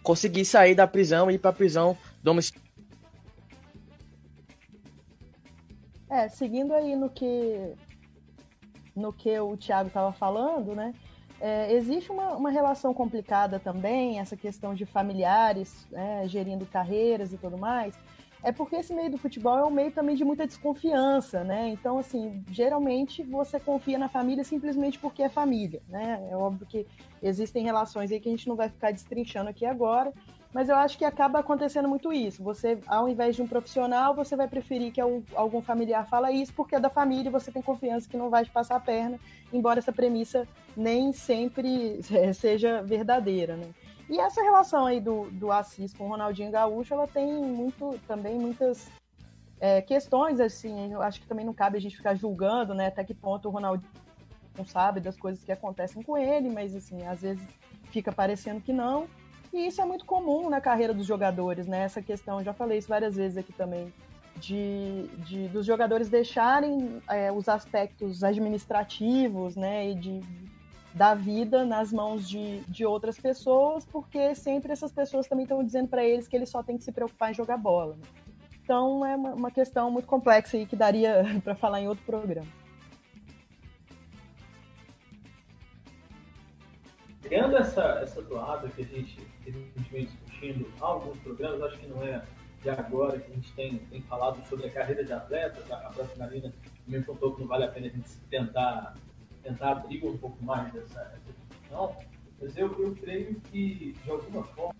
conseguir 0.01 0.45
sair 0.45 0.75
da 0.75 0.87
prisão 0.87 1.29
e 1.29 1.33
ir 1.33 1.39
para 1.39 1.49
a 1.49 1.53
prisão 1.53 1.97
domiciliar 2.23 2.63
É, 6.09 6.29
seguindo 6.29 6.73
aí 6.73 6.95
no 6.95 7.09
que 7.09 7.73
no 8.95 9.11
que 9.11 9.37
o 9.37 9.57
Thiago 9.57 9.87
estava 9.87 10.13
falando, 10.13 10.73
né? 10.73 10.93
É, 11.39 11.73
existe 11.73 12.11
uma, 12.11 12.35
uma 12.35 12.49
relação 12.49 12.93
complicada 12.93 13.59
também, 13.59 14.19
essa 14.19 14.37
questão 14.37 14.73
de 14.73 14.85
familiares 14.85 15.85
né, 15.91 16.27
gerindo 16.27 16.65
carreiras 16.65 17.33
e 17.33 17.37
tudo 17.37 17.57
mais, 17.57 17.97
é 18.45 18.51
porque 18.51 18.75
esse 18.75 18.93
meio 18.93 19.09
do 19.09 19.17
futebol 19.17 19.57
é 19.57 19.65
um 19.65 19.71
meio 19.71 19.91
também 19.91 20.15
de 20.15 20.23
muita 20.23 20.45
desconfiança, 20.45 21.43
né? 21.43 21.69
Então, 21.69 21.97
assim, 21.97 22.43
geralmente 22.51 23.23
você 23.23 23.59
confia 23.59 23.97
na 23.97 24.07
família 24.07 24.43
simplesmente 24.43 24.99
porque 24.99 25.23
é 25.23 25.29
família, 25.29 25.81
né? 25.89 26.23
É 26.29 26.37
óbvio 26.37 26.67
que 26.67 26.85
existem 27.23 27.63
relações 27.63 28.11
aí 28.11 28.19
que 28.19 28.29
a 28.29 28.31
gente 28.31 28.47
não 28.47 28.55
vai 28.55 28.69
ficar 28.69 28.91
destrinchando 28.91 29.49
aqui 29.49 29.65
agora, 29.65 30.13
mas 30.55 30.69
eu 30.69 30.77
acho 30.77 30.97
que 30.97 31.03
acaba 31.03 31.39
acontecendo 31.39 31.85
muito 31.85 32.13
isso. 32.13 32.41
Você, 32.41 32.79
ao 32.87 33.09
invés 33.09 33.35
de 33.35 33.41
um 33.41 33.47
profissional, 33.47 34.15
você 34.15 34.37
vai 34.37 34.47
preferir 34.47 34.93
que 34.93 35.01
algum 35.01 35.61
familiar 35.61 36.07
fala 36.07 36.31
isso, 36.31 36.53
porque 36.53 36.75
é 36.75 36.79
da 36.79 36.89
família 36.89 37.27
e 37.27 37.31
você 37.31 37.51
tem 37.51 37.61
confiança 37.61 38.07
que 38.07 38.15
não 38.15 38.29
vai 38.29 38.45
te 38.45 38.51
passar 38.51 38.77
a 38.77 38.79
perna, 38.79 39.19
embora 39.51 39.79
essa 39.79 39.91
premissa 39.91 40.47
nem 40.73 41.11
sempre 41.11 41.99
seja 42.33 42.81
verdadeira, 42.81 43.57
né? 43.57 43.67
E 44.09 44.17
essa 44.17 44.41
relação 44.41 44.85
aí 44.85 45.01
do, 45.01 45.29
do 45.29 45.51
Assis 45.51 45.93
com 45.93 46.05
o 46.05 46.07
Ronaldinho 46.07 46.51
Gaúcho, 46.51 46.93
ela 46.93 47.05
tem 47.05 47.33
muito, 47.33 47.99
também 48.07 48.39
muitas 48.39 48.87
é, 49.59 49.81
questões, 49.81 50.39
assim, 50.39 50.93
eu 50.93 51.01
acho 51.01 51.19
que 51.19 51.27
também 51.27 51.45
não 51.45 51.53
cabe 51.53 51.77
a 51.77 51.81
gente 51.81 51.97
ficar 51.97 52.15
julgando, 52.15 52.73
né, 52.73 52.87
até 52.87 53.03
que 53.03 53.13
ponto 53.13 53.49
o 53.49 53.51
Ronaldinho 53.51 53.91
não 54.57 54.63
sabe 54.63 55.01
das 55.01 55.17
coisas 55.17 55.43
que 55.43 55.51
acontecem 55.51 56.01
com 56.01 56.17
ele, 56.17 56.49
mas, 56.49 56.73
assim, 56.73 57.05
às 57.05 57.23
vezes 57.23 57.45
fica 57.91 58.09
parecendo 58.09 58.61
que 58.61 58.71
não. 58.71 59.05
E 59.55 59.67
isso 59.67 59.81
é 59.81 59.85
muito 59.85 60.03
comum 60.03 60.49
na 60.49 60.59
carreira 60.59 60.93
dos 60.93 61.05
jogadores, 61.07 61.65
né, 61.65 61.83
essa 61.83 62.01
questão, 62.01 62.43
já 62.43 62.53
falei 62.53 62.77
isso 62.77 62.89
várias 62.89 63.15
vezes 63.15 63.37
aqui 63.37 63.53
também, 63.53 63.91
de, 64.35 65.07
de 65.19 65.47
dos 65.47 65.65
jogadores 65.65 66.09
deixarem 66.09 67.01
é, 67.07 67.31
os 67.31 67.47
aspectos 67.47 68.21
administrativos, 68.21 69.55
né, 69.55 69.91
e 69.91 69.95
de, 69.95 70.19
da 70.93 71.15
vida 71.15 71.63
nas 71.63 71.93
mãos 71.93 72.27
de, 72.27 72.59
de 72.67 72.85
outras 72.85 73.17
pessoas, 73.17 73.85
porque 73.85 74.35
sempre 74.35 74.73
essas 74.73 74.91
pessoas 74.91 75.25
também 75.25 75.43
estão 75.43 75.63
dizendo 75.63 75.87
para 75.87 76.03
eles 76.03 76.27
que 76.27 76.35
eles 76.35 76.49
só 76.49 76.61
têm 76.61 76.77
que 76.77 76.83
se 76.83 76.91
preocupar 76.91 77.31
em 77.31 77.33
jogar 77.33 77.55
bola. 77.55 77.95
Né? 77.95 78.03
Então 78.61 79.05
é 79.05 79.15
uma, 79.15 79.33
uma, 79.35 79.51
questão 79.51 79.89
muito 79.89 80.05
complexa 80.05 80.57
aí 80.57 80.65
que 80.65 80.75
daria 80.75 81.23
para 81.45 81.55
falar 81.55 81.79
em 81.79 81.87
outro 81.87 82.03
programa. 82.03 82.64
Pegando 87.27 87.57
essa, 87.57 87.81
essa 88.03 88.21
toada 88.21 88.69
que 88.69 88.83
a, 88.83 88.85
gente, 88.85 89.15
que 89.43 89.49
a 89.49 89.51
gente 89.51 89.91
vem 89.91 90.05
discutindo 90.05 90.71
há 90.79 90.85
alguns 90.85 91.17
programas, 91.21 91.59
acho 91.63 91.79
que 91.79 91.87
não 91.87 92.03
é 92.03 92.23
de 92.61 92.69
agora 92.69 93.19
que 93.19 93.31
a 93.31 93.33
gente 93.33 93.51
tem, 93.53 93.79
tem 93.79 93.99
falado 94.03 94.47
sobre 94.47 94.67
a 94.67 94.71
carreira 94.71 95.03
de 95.03 95.11
atletas, 95.11 95.71
a, 95.71 95.75
a 95.75 95.89
própria 95.89 96.15
Marina 96.17 96.53
me 96.87 97.01
contou 97.01 97.33
que 97.33 97.41
não 97.41 97.47
vale 97.47 97.63
a 97.63 97.67
pena 97.67 97.87
a 97.87 97.89
gente 97.89 98.07
tentar 98.29 98.95
tentar 99.41 99.71
abrir 99.71 100.05
um 100.05 100.17
pouco 100.17 100.43
mais 100.43 100.71
dessa, 100.71 101.03
dessa 101.03 101.33
discussão, 101.49 101.95
mas 102.39 102.55
eu, 102.57 102.67
eu 102.79 102.95
creio 102.95 103.41
que, 103.41 103.95
de 104.03 104.11
alguma 104.11 104.43
forma, 104.43 104.75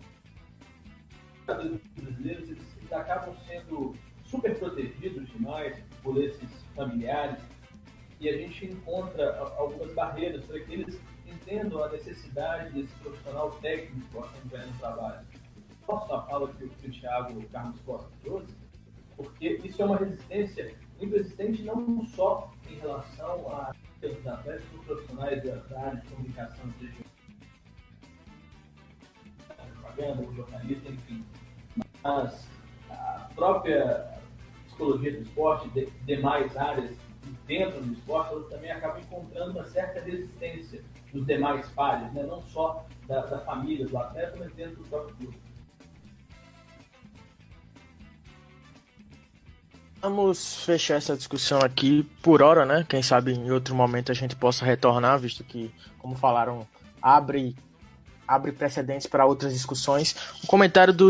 os 1.48 2.02
brasileiros 2.02 2.48
eles, 2.48 2.76
eles 2.76 2.92
acabam 2.92 3.34
sendo 3.46 3.92
super 4.24 4.56
protegidos 4.56 5.28
demais 5.30 5.76
por 6.02 6.16
esses 6.22 6.48
familiares 6.76 7.40
e 8.20 8.28
a 8.28 8.36
gente 8.36 8.66
encontra 8.66 9.36
algumas 9.56 9.92
barreiras 9.94 10.44
para 10.46 10.60
que 10.60 10.72
eles 10.72 11.00
entendam 11.46 11.84
a 11.84 11.88
necessidade 11.88 12.72
desse 12.72 12.92
profissional 12.96 13.52
técnico 13.62 14.18
acompanhando 14.18 14.74
o 14.74 14.78
trabalho. 14.78 15.26
Posso 15.86 16.12
a 16.12 16.22
fala 16.22 16.52
que 16.52 16.64
o, 16.64 16.90
Thiago 16.90 17.42
Carlos 17.48 17.80
Costa 17.82 18.10
trouxe? 18.22 18.54
Porque 19.16 19.60
isso 19.64 19.80
é 19.80 19.84
uma 19.84 19.96
resistência 19.96 20.74
muito 20.98 21.16
existente 21.16 21.62
não 21.62 22.04
só 22.08 22.52
em 22.68 22.74
relação 22.74 23.48
a 23.48 23.72
os 24.02 24.26
atletas 24.26 24.62
os 24.72 24.84
profissionais 24.84 25.42
da 25.42 25.80
área 25.80 26.00
de 26.00 26.08
comunicação, 26.08 26.64
seja 26.78 26.94
propaganda, 29.80 30.32
jornalista, 30.32 30.88
enfim. 30.90 31.24
Mas 32.04 32.48
a 32.90 33.30
própria 33.34 34.20
psicologia 34.66 35.12
do 35.12 35.22
esporte, 35.22 35.68
de, 35.70 35.86
demais 36.04 36.56
áreas 36.56 36.96
dentro 37.46 37.80
do 37.80 37.92
esporte, 37.94 38.32
elas 38.32 38.48
também 38.48 38.70
acabam 38.70 39.00
encontrando 39.00 39.52
uma 39.52 39.64
certa 39.64 40.00
resistência 40.00 40.84
dos 41.16 41.26
demais 41.26 41.66
pares, 41.70 42.12
né? 42.12 42.22
não 42.22 42.42
só 42.42 42.84
da, 43.08 43.24
da 43.26 43.38
família 43.40 43.86
do 43.86 43.96
atleta, 43.96 44.36
mas 44.38 44.52
dentro 44.52 44.76
do 44.76 44.88
próprio 44.88 45.16
grupo. 45.16 45.38
Vamos 50.02 50.64
fechar 50.64 50.96
essa 50.96 51.16
discussão 51.16 51.58
aqui 51.60 52.04
por 52.22 52.42
hora, 52.42 52.64
né? 52.64 52.84
Quem 52.88 53.02
sabe 53.02 53.32
em 53.32 53.50
outro 53.50 53.74
momento 53.74 54.12
a 54.12 54.14
gente 54.14 54.36
possa 54.36 54.64
retornar, 54.64 55.18
visto 55.18 55.42
que, 55.42 55.74
como 55.98 56.14
falaram, 56.14 56.66
abre 57.02 57.56
abre 58.26 58.52
precedentes 58.52 59.06
para 59.06 59.26
outras 59.26 59.52
discussões. 59.52 60.16
Um 60.42 60.46
comentário 60.46 60.92
do, 60.92 61.08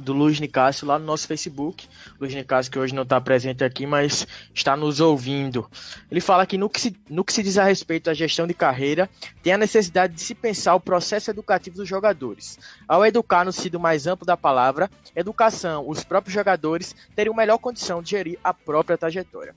do 0.00 0.12
Luiz 0.12 0.40
Nicásio 0.40 0.86
lá 0.86 0.98
no 0.98 1.04
nosso 1.04 1.26
Facebook. 1.26 1.86
Luiz 2.20 2.34
Nicásio 2.34 2.70
que 2.70 2.78
hoje 2.78 2.94
não 2.94 3.02
está 3.02 3.20
presente 3.20 3.64
aqui, 3.64 3.86
mas 3.86 4.26
está 4.54 4.76
nos 4.76 5.00
ouvindo. 5.00 5.68
Ele 6.10 6.20
fala 6.20 6.46
que 6.46 6.56
no 6.56 6.68
que, 6.68 6.80
se, 6.80 6.96
no 7.08 7.24
que 7.24 7.32
se 7.32 7.42
diz 7.42 7.58
a 7.58 7.64
respeito 7.64 8.10
à 8.10 8.14
gestão 8.14 8.46
de 8.46 8.54
carreira, 8.54 9.08
tem 9.42 9.52
a 9.52 9.58
necessidade 9.58 10.14
de 10.14 10.20
se 10.20 10.34
pensar 10.34 10.74
o 10.74 10.80
processo 10.80 11.30
educativo 11.30 11.76
dos 11.76 11.88
jogadores. 11.88 12.58
Ao 12.88 13.04
educar 13.04 13.44
no 13.44 13.52
sentido 13.52 13.80
mais 13.80 14.06
amplo 14.06 14.26
da 14.26 14.36
palavra, 14.36 14.90
educação, 15.14 15.88
os 15.88 16.04
próprios 16.04 16.34
jogadores 16.34 16.94
teriam 17.14 17.34
melhor 17.34 17.58
condição 17.58 18.02
de 18.02 18.10
gerir 18.10 18.38
a 18.42 18.54
própria 18.54 18.96
trajetória. 18.96 19.54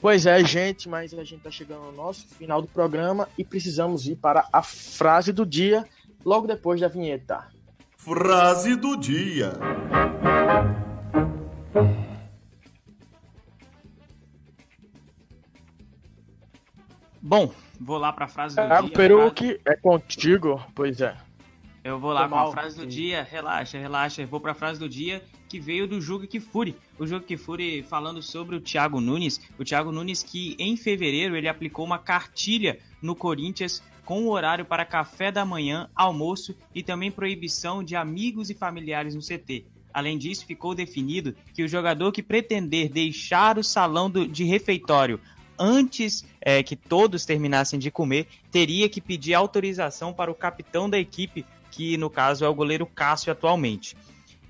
Pois 0.00 0.24
é, 0.24 0.42
gente, 0.42 0.88
mas 0.88 1.12
a 1.12 1.22
gente 1.22 1.36
está 1.36 1.50
chegando 1.50 1.84
ao 1.84 1.92
nosso 1.92 2.26
final 2.26 2.62
do 2.62 2.68
programa 2.68 3.28
e 3.36 3.44
precisamos 3.44 4.06
ir 4.06 4.16
para 4.16 4.48
a 4.50 4.62
frase 4.62 5.30
do 5.30 5.44
dia 5.44 5.84
logo 6.24 6.46
depois 6.46 6.80
da 6.80 6.88
vinheta. 6.88 7.48
Frase 7.96 8.76
do 8.76 8.96
dia. 8.96 9.52
Bom, 17.20 17.52
vou 17.78 17.98
lá 17.98 18.12
para 18.12 18.24
a 18.24 18.28
frase 18.28 18.56
do 18.56 18.62
é, 18.62 18.82
dia. 18.82 18.90
Peruque, 18.90 19.44
frase... 19.44 19.60
é 19.66 19.76
contigo? 19.76 20.64
Pois 20.74 21.00
é. 21.00 21.16
Eu 21.82 21.98
vou 21.98 22.12
lá 22.12 22.28
com 22.28 22.38
a 22.38 22.50
frase 22.52 22.76
do 22.76 22.86
dia, 22.86 23.22
relaxa, 23.22 23.78
relaxa. 23.78 24.22
Eu 24.22 24.26
vou 24.26 24.40
para 24.40 24.52
a 24.52 24.54
frase 24.54 24.78
do 24.78 24.88
dia 24.88 25.22
que 25.48 25.58
veio 25.58 25.88
do 25.88 26.00
Juga 26.00 26.26
Kifuri. 26.26 26.76
O 26.98 27.06
Juga 27.06 27.24
Kifuri 27.24 27.82
falando 27.82 28.22
sobre 28.22 28.54
o 28.54 28.60
Thiago 28.60 29.00
Nunes. 29.00 29.40
O 29.58 29.64
Thiago 29.64 29.90
Nunes 29.90 30.22
que 30.22 30.54
em 30.58 30.76
fevereiro 30.76 31.36
ele 31.36 31.48
aplicou 31.48 31.84
uma 31.84 31.98
cartilha 31.98 32.78
no 33.00 33.14
Corinthians 33.14 33.82
com 34.10 34.24
o 34.24 34.30
horário 34.32 34.64
para 34.64 34.84
café 34.84 35.30
da 35.30 35.44
manhã, 35.44 35.88
almoço 35.94 36.56
e 36.74 36.82
também 36.82 37.12
proibição 37.12 37.80
de 37.80 37.94
amigos 37.94 38.50
e 38.50 38.54
familiares 38.54 39.14
no 39.14 39.20
CT. 39.20 39.64
Além 39.94 40.18
disso, 40.18 40.44
ficou 40.44 40.74
definido 40.74 41.32
que 41.54 41.62
o 41.62 41.68
jogador 41.68 42.10
que 42.10 42.20
pretender 42.20 42.88
deixar 42.88 43.56
o 43.56 43.62
salão 43.62 44.10
do, 44.10 44.26
de 44.26 44.42
refeitório 44.42 45.20
antes 45.56 46.24
é, 46.40 46.60
que 46.60 46.74
todos 46.74 47.24
terminassem 47.24 47.78
de 47.78 47.88
comer, 47.88 48.26
teria 48.50 48.88
que 48.88 49.00
pedir 49.00 49.34
autorização 49.34 50.12
para 50.12 50.28
o 50.28 50.34
capitão 50.34 50.90
da 50.90 50.98
equipe, 50.98 51.46
que 51.70 51.96
no 51.96 52.10
caso 52.10 52.44
é 52.44 52.48
o 52.48 52.54
goleiro 52.54 52.86
Cássio 52.86 53.30
atualmente. 53.30 53.96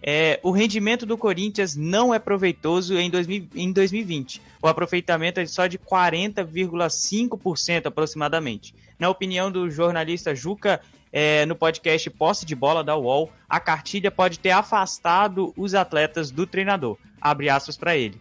É, 0.03 0.41
o 0.43 0.51
rendimento 0.51 1.05
do 1.05 1.19
Corinthians 1.19 1.77
não 1.77 2.15
é 2.15 2.19
proveitoso 2.19 2.99
em, 2.99 3.11
2000, 3.11 3.49
em 3.55 3.73
2020. 3.73 4.41
O 4.63 4.67
aproveitamento 4.67 5.41
é 5.41 5.47
só 5.47 5.67
de 5.67 5.79
40,5% 5.79 7.87
aproximadamente. 7.87 8.75
Na 8.99 9.09
opinião 9.09 9.51
do 9.51 9.71
jornalista 9.71 10.35
Juca, 10.35 10.81
é, 11.13 11.45
no 11.45 11.55
podcast 11.55 12.09
Posse 12.11 12.47
de 12.47 12.55
Bola 12.55 12.85
da 12.85 12.97
UOL, 12.97 13.31
a 13.49 13.61
cartilha 13.61 14.11
pode 14.11 14.39
ter 14.39 14.51
afastado 14.51 15.53
os 15.57 15.75
atletas 15.75 16.31
do 16.31 16.47
treinador. 16.47 16.97
Abre 17.21 17.49
aspas 17.49 17.77
para 17.77 17.97
ele. 17.97 18.21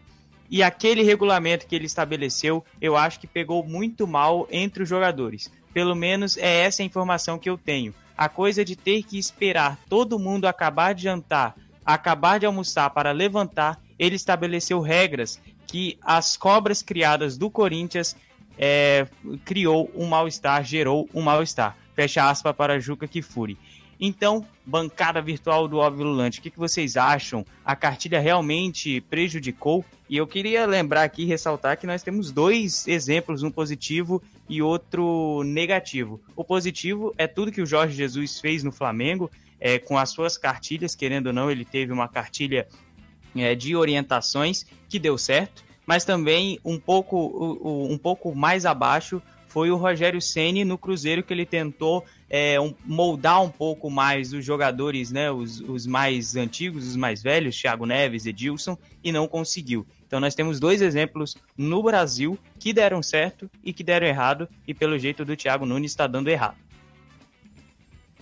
E 0.49 0.63
aquele 0.63 1.03
regulamento 1.03 1.67
que 1.67 1.75
ele 1.75 1.85
estabeleceu, 1.85 2.63
eu 2.81 2.97
acho 2.97 3.19
que 3.19 3.27
pegou 3.27 3.63
muito 3.63 4.07
mal 4.07 4.47
entre 4.51 4.81
os 4.81 4.89
jogadores. 4.89 5.51
Pelo 5.71 5.95
menos 5.95 6.35
é 6.37 6.61
essa 6.61 6.81
a 6.81 6.85
informação 6.85 7.37
que 7.37 7.49
eu 7.49 7.57
tenho. 7.57 7.93
A 8.17 8.27
coisa 8.27 8.65
de 8.65 8.75
ter 8.75 9.03
que 9.03 9.19
esperar 9.19 9.77
todo 9.87 10.19
mundo 10.19 10.47
acabar 10.47 10.93
de 10.93 11.03
jantar, 11.03 11.55
acabar 11.93 12.39
de 12.39 12.45
almoçar 12.45 12.89
para 12.91 13.11
levantar, 13.11 13.81
ele 13.97 14.15
estabeleceu 14.15 14.79
regras 14.79 15.41
que 15.67 15.97
as 16.01 16.35
cobras 16.37 16.81
criadas 16.81 17.37
do 17.37 17.49
Corinthians 17.49 18.15
é, 18.57 19.07
criou 19.45 19.89
um 19.95 20.05
mal-estar, 20.05 20.63
gerou 20.63 21.09
um 21.13 21.21
mal-estar. 21.21 21.77
Fecha 21.95 22.29
aspas 22.29 22.55
para 22.55 22.79
Juca 22.79 23.07
Kifuri. 23.07 23.57
Então, 23.99 24.45
bancada 24.65 25.21
virtual 25.21 25.67
do 25.67 25.77
Óbvio 25.77 26.05
Lulante, 26.05 26.39
o 26.39 26.41
que, 26.41 26.49
que 26.49 26.57
vocês 26.57 26.95
acham? 26.95 27.45
A 27.65 27.75
cartilha 27.75 28.19
realmente 28.19 29.01
prejudicou? 29.01 29.83
E 30.09 30.15
eu 30.15 30.25
queria 30.25 30.65
lembrar 30.65 31.03
aqui, 31.03 31.25
ressaltar 31.25 31.77
que 31.77 31.85
nós 31.85 32.01
temos 32.01 32.31
dois 32.31 32.87
exemplos, 32.87 33.43
um 33.43 33.51
positivo 33.51 34.21
e 34.47 34.61
outro 34.61 35.43
negativo. 35.43 36.21
O 36.35 36.45
positivo 36.45 37.13
é 37.17 37.27
tudo 37.27 37.51
que 37.51 37.61
o 37.61 37.65
Jorge 37.65 37.95
Jesus 37.95 38.39
fez 38.39 38.63
no 38.63 38.71
Flamengo, 38.71 39.29
é, 39.59 39.79
com 39.79 39.97
as 39.97 40.09
suas 40.09 40.37
cartilhas, 40.37 40.95
querendo 40.95 41.27
ou 41.27 41.33
não, 41.33 41.49
ele 41.49 41.65
teve 41.65 41.91
uma 41.91 42.07
cartilha 42.07 42.67
é, 43.35 43.55
de 43.55 43.75
orientações 43.75 44.65
que 44.87 44.99
deu 44.99 45.17
certo 45.17 45.69
mas 45.89 46.05
também 46.05 46.59
um 46.63 46.77
pouco, 46.77 47.57
um 47.89 47.97
pouco 47.97 48.35
mais 48.35 48.63
abaixo 48.63 49.19
foi 49.47 49.71
o 49.71 49.75
Rogério 49.75 50.21
Ceni 50.21 50.63
no 50.63 50.77
Cruzeiro 50.77 51.23
que 51.23 51.33
ele 51.33 51.47
tentou 51.47 52.05
é, 52.29 52.61
um, 52.61 52.75
moldar 52.85 53.41
um 53.41 53.49
pouco 53.49 53.89
mais 53.89 54.31
os 54.31 54.45
jogadores, 54.45 55.09
né, 55.09 55.31
os, 55.31 55.59
os, 55.61 55.87
mais 55.87 56.35
antigos, 56.35 56.87
os 56.87 56.95
mais 56.95 57.23
velhos, 57.23 57.59
Thiago 57.59 57.87
Neves, 57.87 58.27
Edilson, 58.27 58.77
e 59.03 59.11
não 59.11 59.27
conseguiu. 59.27 59.83
Então 60.05 60.19
nós 60.19 60.35
temos 60.35 60.59
dois 60.59 60.79
exemplos 60.79 61.35
no 61.57 61.81
Brasil 61.81 62.37
que 62.59 62.71
deram 62.71 63.01
certo 63.01 63.49
e 63.63 63.73
que 63.73 63.83
deram 63.83 64.05
errado, 64.05 64.47
e 64.67 64.75
pelo 64.75 64.99
jeito 64.99 65.25
do 65.25 65.35
Thiago 65.35 65.65
Nunes 65.65 65.89
está 65.89 66.05
dando 66.05 66.29
errado. 66.29 66.68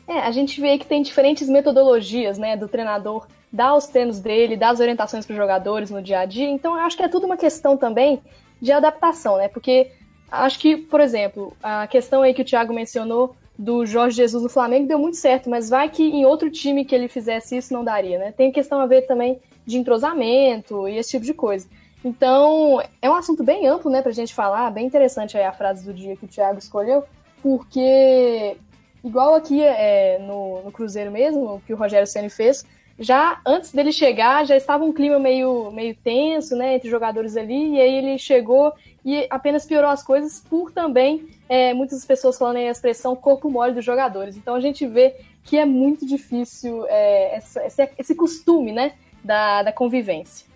É, 0.08 0.20
a 0.20 0.32
gente 0.32 0.62
vê 0.62 0.78
que 0.78 0.86
tem 0.86 1.02
diferentes 1.02 1.50
metodologias, 1.50 2.38
né, 2.38 2.56
do 2.56 2.68
treinador 2.68 3.28
dar 3.52 3.76
os 3.76 3.88
treinos 3.88 4.20
dele, 4.20 4.58
dar 4.58 4.70
as 4.70 4.80
orientações 4.80 5.26
para 5.26 5.34
os 5.34 5.38
jogadores 5.38 5.90
no 5.90 6.02
dia 6.02 6.20
a 6.20 6.26
dia. 6.26 6.50
Então, 6.50 6.76
eu 6.76 6.82
acho 6.82 6.98
que 6.98 7.04
é 7.04 7.08
tudo 7.08 7.26
uma 7.26 7.38
questão 7.38 7.78
também 7.78 8.22
de 8.62 8.72
adaptação, 8.72 9.38
né? 9.38 9.48
Porque 9.48 9.92
acho 10.32 10.60
que, 10.60 10.78
por 10.78 11.00
exemplo, 11.00 11.56
a 11.62 11.88
questão 11.88 12.22
aí 12.22 12.34
que 12.34 12.42
o 12.42 12.46
Thiago 12.46 12.74
mencionou 12.74 13.36
do 13.58 13.86
Jorge 13.86 14.18
Jesus 14.18 14.44
no 14.44 14.50
Flamengo 14.50 14.88
deu 14.88 15.00
muito 15.00 15.18
certo, 15.18 15.50
mas 15.50 15.70
vai 15.70 15.90
que 15.90 16.04
em 16.04 16.26
outro 16.26 16.50
time 16.50 16.86
que 16.86 16.94
ele 16.94 17.08
fizesse 17.08 17.58
isso 17.58 17.74
não 17.74 17.84
daria, 17.84 18.20
né? 18.20 18.32
Tem 18.32 18.52
questão 18.52 18.80
a 18.80 18.86
ver 18.86 19.04
também 19.04 19.40
de 19.66 19.78
entrosamento 19.78 20.88
e 20.88 20.98
esse 20.98 21.12
tipo 21.12 21.26
de 21.26 21.34
coisa. 21.34 21.68
Então, 22.04 22.82
é 23.02 23.10
um 23.10 23.16
assunto 23.16 23.44
bem 23.44 23.68
amplo, 23.68 23.90
né, 23.90 24.02
pra 24.02 24.12
gente 24.12 24.34
falar, 24.34 24.70
bem 24.72 24.86
interessante 24.86 25.36
aí 25.36 25.44
a 25.44 25.52
frase 25.52 25.84
do 25.84 25.94
dia 25.94 26.16
que 26.16 26.26
o 26.26 26.28
Thiago 26.28 26.60
escolheu, 26.60 27.04
porque, 27.42 28.56
igual 29.04 29.36
aqui 29.36 29.64
é, 29.64 30.20
no, 30.20 30.62
no 30.64 30.72
Cruzeiro 30.72 31.12
mesmo, 31.12 31.62
que 31.66 31.74
o 31.74 31.78
Rogério 31.78 32.08
Ceni 32.08 32.30
fez, 32.30 32.66
já 33.00 33.40
antes 33.46 33.72
dele 33.72 33.92
chegar, 33.92 34.46
já 34.46 34.58
estava 34.58 34.84
um 34.84 34.92
clima 34.92 35.20
meio, 35.20 35.72
meio 35.72 35.96
tenso, 35.96 36.56
né, 36.56 36.76
entre 36.76 36.90
jogadores 36.90 37.38
ali, 37.38 37.76
e 37.76 37.82
aí 37.82 37.96
ele 37.96 38.18
chegou 38.18 38.74
e 39.06 39.28
apenas 39.30 39.66
piorou 39.66 39.92
as 39.92 40.02
coisas 40.02 40.42
por 40.42 40.72
também 40.72 41.28
é, 41.48 41.74
muitas 41.74 42.04
pessoas 42.04 42.38
falando 42.38 42.58
aí 42.58 42.68
a 42.68 42.72
expressão 42.72 43.16
corpo 43.16 43.50
mole 43.50 43.74
dos 43.74 43.86
jogadores. 43.86 44.36
Então 44.36 44.56
a 44.56 44.60
gente 44.60 44.86
vê 44.88 45.16
que 45.44 45.58
é 45.58 45.66
muito 45.66 46.06
difícil 46.06 46.86
é, 46.88 47.38
esse, 47.38 47.90
esse, 47.98 48.16
costume, 48.16 48.72
né, 48.72 48.94
da, 49.24 49.64
da 49.64 49.72
convivência. 49.72 50.48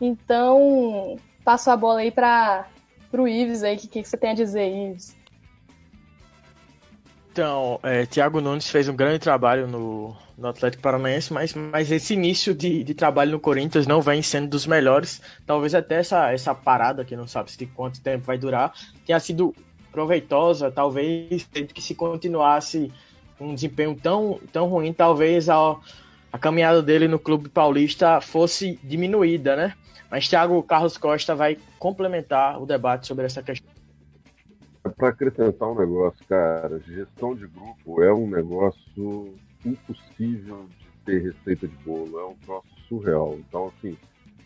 Então, 0.00 1.16
passo 1.44 1.70
a 1.70 1.76
bola 1.76 2.00
aí 2.00 2.10
para 2.10 2.66
o 3.12 3.28
Ives 3.28 3.62
aí, 3.62 3.76
o 3.76 3.78
que, 3.78 3.88
que 3.88 4.04
você 4.04 4.16
tem 4.16 4.30
a 4.30 4.34
dizer, 4.34 4.68
Ives? 4.68 5.16
Então, 7.34 7.80
é, 7.82 8.06
Thiago 8.06 8.40
Nunes 8.40 8.70
fez 8.70 8.88
um 8.88 8.94
grande 8.94 9.18
trabalho 9.18 9.66
no, 9.66 10.16
no 10.38 10.46
Atlético 10.46 10.80
Paranaense, 10.80 11.32
mas, 11.32 11.52
mas 11.52 11.90
esse 11.90 12.14
início 12.14 12.54
de, 12.54 12.84
de 12.84 12.94
trabalho 12.94 13.32
no 13.32 13.40
Corinthians 13.40 13.88
não 13.88 14.00
vem 14.00 14.22
sendo 14.22 14.46
dos 14.46 14.68
melhores. 14.68 15.20
Talvez 15.44 15.74
até 15.74 15.96
essa, 15.96 16.30
essa 16.30 16.54
parada, 16.54 17.04
que 17.04 17.16
não 17.16 17.26
sabe 17.26 17.50
se 17.50 17.66
quanto 17.66 18.00
tempo 18.00 18.24
vai 18.24 18.38
durar, 18.38 18.72
tenha 19.04 19.18
sido 19.18 19.52
proveitosa, 19.90 20.70
talvez 20.70 21.44
que 21.74 21.82
se 21.82 21.96
continuasse 21.96 22.92
um 23.40 23.52
desempenho 23.52 23.96
tão, 24.00 24.38
tão 24.52 24.68
ruim, 24.68 24.92
talvez 24.92 25.48
a, 25.48 25.76
a 26.32 26.38
caminhada 26.38 26.80
dele 26.80 27.08
no 27.08 27.18
clube 27.18 27.48
paulista 27.48 28.20
fosse 28.20 28.78
diminuída, 28.80 29.56
né? 29.56 29.74
Mas 30.08 30.28
Thiago 30.28 30.62
Carlos 30.62 30.96
Costa 30.96 31.34
vai 31.34 31.58
complementar 31.80 32.62
o 32.62 32.64
debate 32.64 33.08
sobre 33.08 33.26
essa 33.26 33.42
questão. 33.42 33.73
Para 34.96 35.08
acrescentar 35.08 35.68
um 35.68 35.78
negócio, 35.78 36.24
cara, 36.28 36.78
gestão 36.80 37.34
de 37.34 37.46
grupo 37.46 38.02
é 38.02 38.12
um 38.12 38.28
negócio 38.28 39.34
impossível 39.64 40.66
de 40.78 40.86
ter 41.06 41.22
receita 41.22 41.66
de 41.66 41.76
bolo, 41.78 42.18
é 42.18 42.26
um 42.26 42.34
troço 42.34 42.68
surreal. 42.86 43.34
Então, 43.38 43.68
assim, 43.68 43.96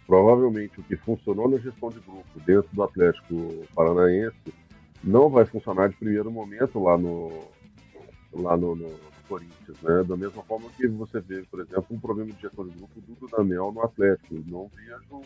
provavelmente 0.06 0.78
o 0.78 0.82
que 0.84 0.96
funcionou 0.96 1.48
na 1.48 1.58
gestão 1.58 1.88
de 1.90 1.98
grupo 1.98 2.40
dentro 2.46 2.68
do 2.72 2.82
Atlético 2.82 3.66
Paranaense 3.74 4.54
não 5.02 5.28
vai 5.28 5.44
funcionar 5.44 5.88
de 5.88 5.96
primeiro 5.96 6.30
momento 6.30 6.82
lá 6.82 6.96
no 6.96 7.30
lá 8.32 8.56
no, 8.56 8.76
no, 8.76 8.88
Corinthians, 9.28 9.80
né? 9.82 10.02
Da 10.04 10.16
mesma 10.16 10.42
forma 10.44 10.70
que 10.70 10.86
você 10.88 11.20
vê, 11.20 11.42
por 11.50 11.60
exemplo, 11.60 11.86
um 11.90 12.00
problema 12.00 12.32
de 12.32 12.40
gestão 12.40 12.66
de 12.66 12.76
grupo 12.76 13.00
do 13.00 13.14
Dudamel 13.14 13.70
no 13.70 13.82
Atlético. 13.82 14.42
Não 14.46 14.70
vejo 14.74 15.22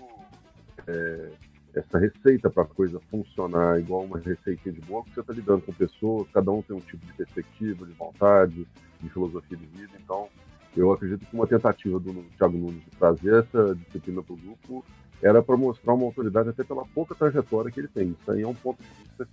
é, 0.88 1.30
essa 1.74 1.98
receita 1.98 2.50
para 2.50 2.64
a 2.64 2.66
coisa 2.66 3.00
funcionar 3.10 3.80
igual 3.80 4.04
uma 4.04 4.18
receitinha 4.18 4.74
de 4.74 4.80
porque 4.80 5.10
você 5.14 5.20
está 5.20 5.32
lidando 5.32 5.62
com 5.62 5.72
pessoas, 5.72 6.28
cada 6.32 6.50
um 6.50 6.62
tem 6.62 6.76
um 6.76 6.80
tipo 6.80 7.04
de 7.06 7.12
perspectiva, 7.14 7.86
de 7.86 7.92
vontade, 7.92 8.66
de 9.00 9.08
filosofia 9.08 9.56
de 9.56 9.66
vida. 9.66 9.92
Então, 10.02 10.28
eu 10.76 10.92
acredito 10.92 11.26
que 11.26 11.34
uma 11.34 11.46
tentativa 11.46 11.98
do 11.98 12.12
Thiago 12.36 12.56
Nunes 12.56 12.84
de 12.84 12.90
trazer 12.90 13.44
essa 13.44 13.74
disciplina 13.74 14.22
para 14.22 14.34
o 14.34 14.36
grupo 14.36 14.84
era 15.22 15.42
para 15.42 15.56
mostrar 15.56 15.94
uma 15.94 16.06
autoridade 16.06 16.48
até 16.48 16.64
pela 16.64 16.84
pouca 16.86 17.14
trajetória 17.14 17.70
que 17.70 17.80
ele 17.80 17.88
tem. 17.88 18.16
Isso 18.20 18.30
aí 18.30 18.42
é 18.42 18.48
um 18.48 18.54
ponto 18.54 18.82
de 18.82 18.88
vista 19.02 19.28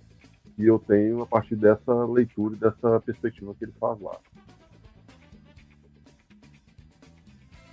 que 0.54 0.64
eu 0.64 0.78
tenho 0.78 1.22
a 1.22 1.26
partir 1.26 1.56
dessa 1.56 2.04
leitura 2.04 2.54
e 2.54 2.58
dessa 2.58 3.00
perspectiva 3.00 3.54
que 3.54 3.64
ele 3.64 3.74
faz 3.78 4.00
lá. 4.00 4.16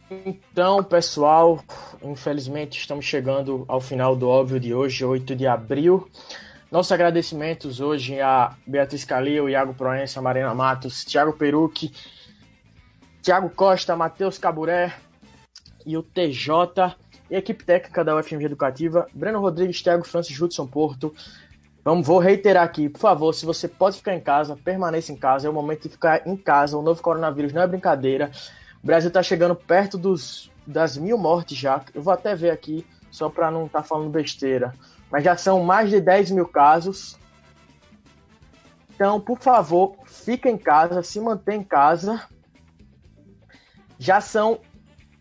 Então, 0.10 0.82
pessoal, 0.82 1.62
infelizmente 2.02 2.80
estamos 2.80 3.04
chegando 3.04 3.66
ao 3.68 3.82
final 3.82 4.16
do 4.16 4.30
óbvio 4.30 4.58
de 4.58 4.74
hoje, 4.74 5.04
8 5.04 5.36
de 5.36 5.46
abril. 5.46 6.08
Nossos 6.72 6.94
agradecimentos 6.94 7.82
hoje 7.82 8.22
a 8.22 8.56
Beatriz 8.66 9.04
Calil, 9.04 9.50
Iago 9.50 9.74
Proença, 9.74 10.22
Marina 10.22 10.56
Matos, 10.56 11.04
Thiago 11.04 11.34
Perucci, 11.34 11.92
Thiago 13.22 13.50
Costa, 13.50 13.98
Matheus 13.98 14.38
Caburé 14.38 14.94
e 15.86 15.98
o 15.98 16.04
TJ 16.04 16.96
e 17.30 17.36
a 17.36 17.40
equipe 17.40 17.66
técnica 17.66 18.02
da 18.02 18.16
UFMG 18.16 18.46
Educativa, 18.46 19.08
Breno 19.14 19.42
Rodrigues, 19.42 19.82
Thiago 19.82 20.08
Francis 20.08 20.34
Judson 20.34 20.68
Porto. 20.68 21.14
Vamos, 21.84 22.08
vou 22.08 22.20
reiterar 22.20 22.64
aqui, 22.64 22.88
por 22.88 23.00
favor, 23.00 23.34
se 23.34 23.46
você 23.46 23.68
pode 23.68 23.98
ficar 23.98 24.16
em 24.16 24.22
casa, 24.22 24.56
permaneça 24.56 25.12
em 25.12 25.18
casa, 25.18 25.48
é 25.48 25.50
o 25.50 25.54
momento 25.54 25.84
de 25.84 25.90
ficar 25.90 26.26
em 26.26 26.38
casa. 26.38 26.78
O 26.78 26.82
novo 26.82 27.02
coronavírus 27.02 27.52
não 27.52 27.62
é 27.62 27.68
brincadeira. 27.68 28.32
O 28.84 28.88
Brasil 28.88 29.08
está 29.10 29.22
chegando 29.22 29.56
perto 29.56 29.98
dos, 29.98 30.52
das 30.66 30.98
mil 30.98 31.18
mortes 31.18 31.58
já. 31.58 31.84
Eu 31.94 32.02
vou 32.02 32.14
até 32.14 32.36
ver 32.36 32.52
aqui, 32.52 32.86
só 33.12 33.30
para 33.30 33.52
não 33.52 33.66
estar 33.66 33.82
tá 33.82 33.88
falando 33.88 34.10
besteira. 34.10 34.74
Mas 35.12 35.24
já 35.24 35.36
são 35.36 35.64
mais 35.64 35.90
de 35.90 36.00
10 36.00 36.32
mil 36.32 36.48
casos. 36.48 37.18
Então, 38.94 39.20
por 39.20 39.40
favor, 39.40 39.96
fique 40.06 40.50
em 40.50 40.58
casa, 40.58 41.04
se 41.04 41.20
mantenha 41.20 41.60
em 41.60 41.64
casa. 41.64 42.22
Já 44.00 44.20
são 44.20 44.60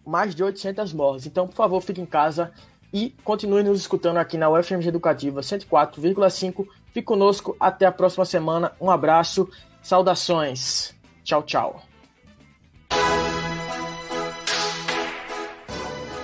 mais 0.04 0.34
de 0.34 0.42
800 0.42 0.92
mortes. 0.92 1.26
Então, 1.26 1.46
por 1.46 1.54
favor, 1.54 1.80
fique 1.80 2.00
em 2.00 2.06
casa 2.06 2.52
e 2.92 3.10
continue 3.24 3.62
nos 3.62 3.80
escutando 3.80 4.16
aqui 4.18 4.38
na 4.38 4.48
UFMG 4.48 4.88
Educativa 4.88 5.40
104,5. 5.40 6.66
Fique 6.86 7.02
conosco 7.02 7.56
até 7.60 7.84
a 7.84 7.92
próxima 7.92 8.24
semana. 8.24 8.72
Um 8.80 8.90
abraço, 8.90 9.48
saudações. 9.82 10.94
Tchau, 11.22 11.42
tchau. 11.42 11.82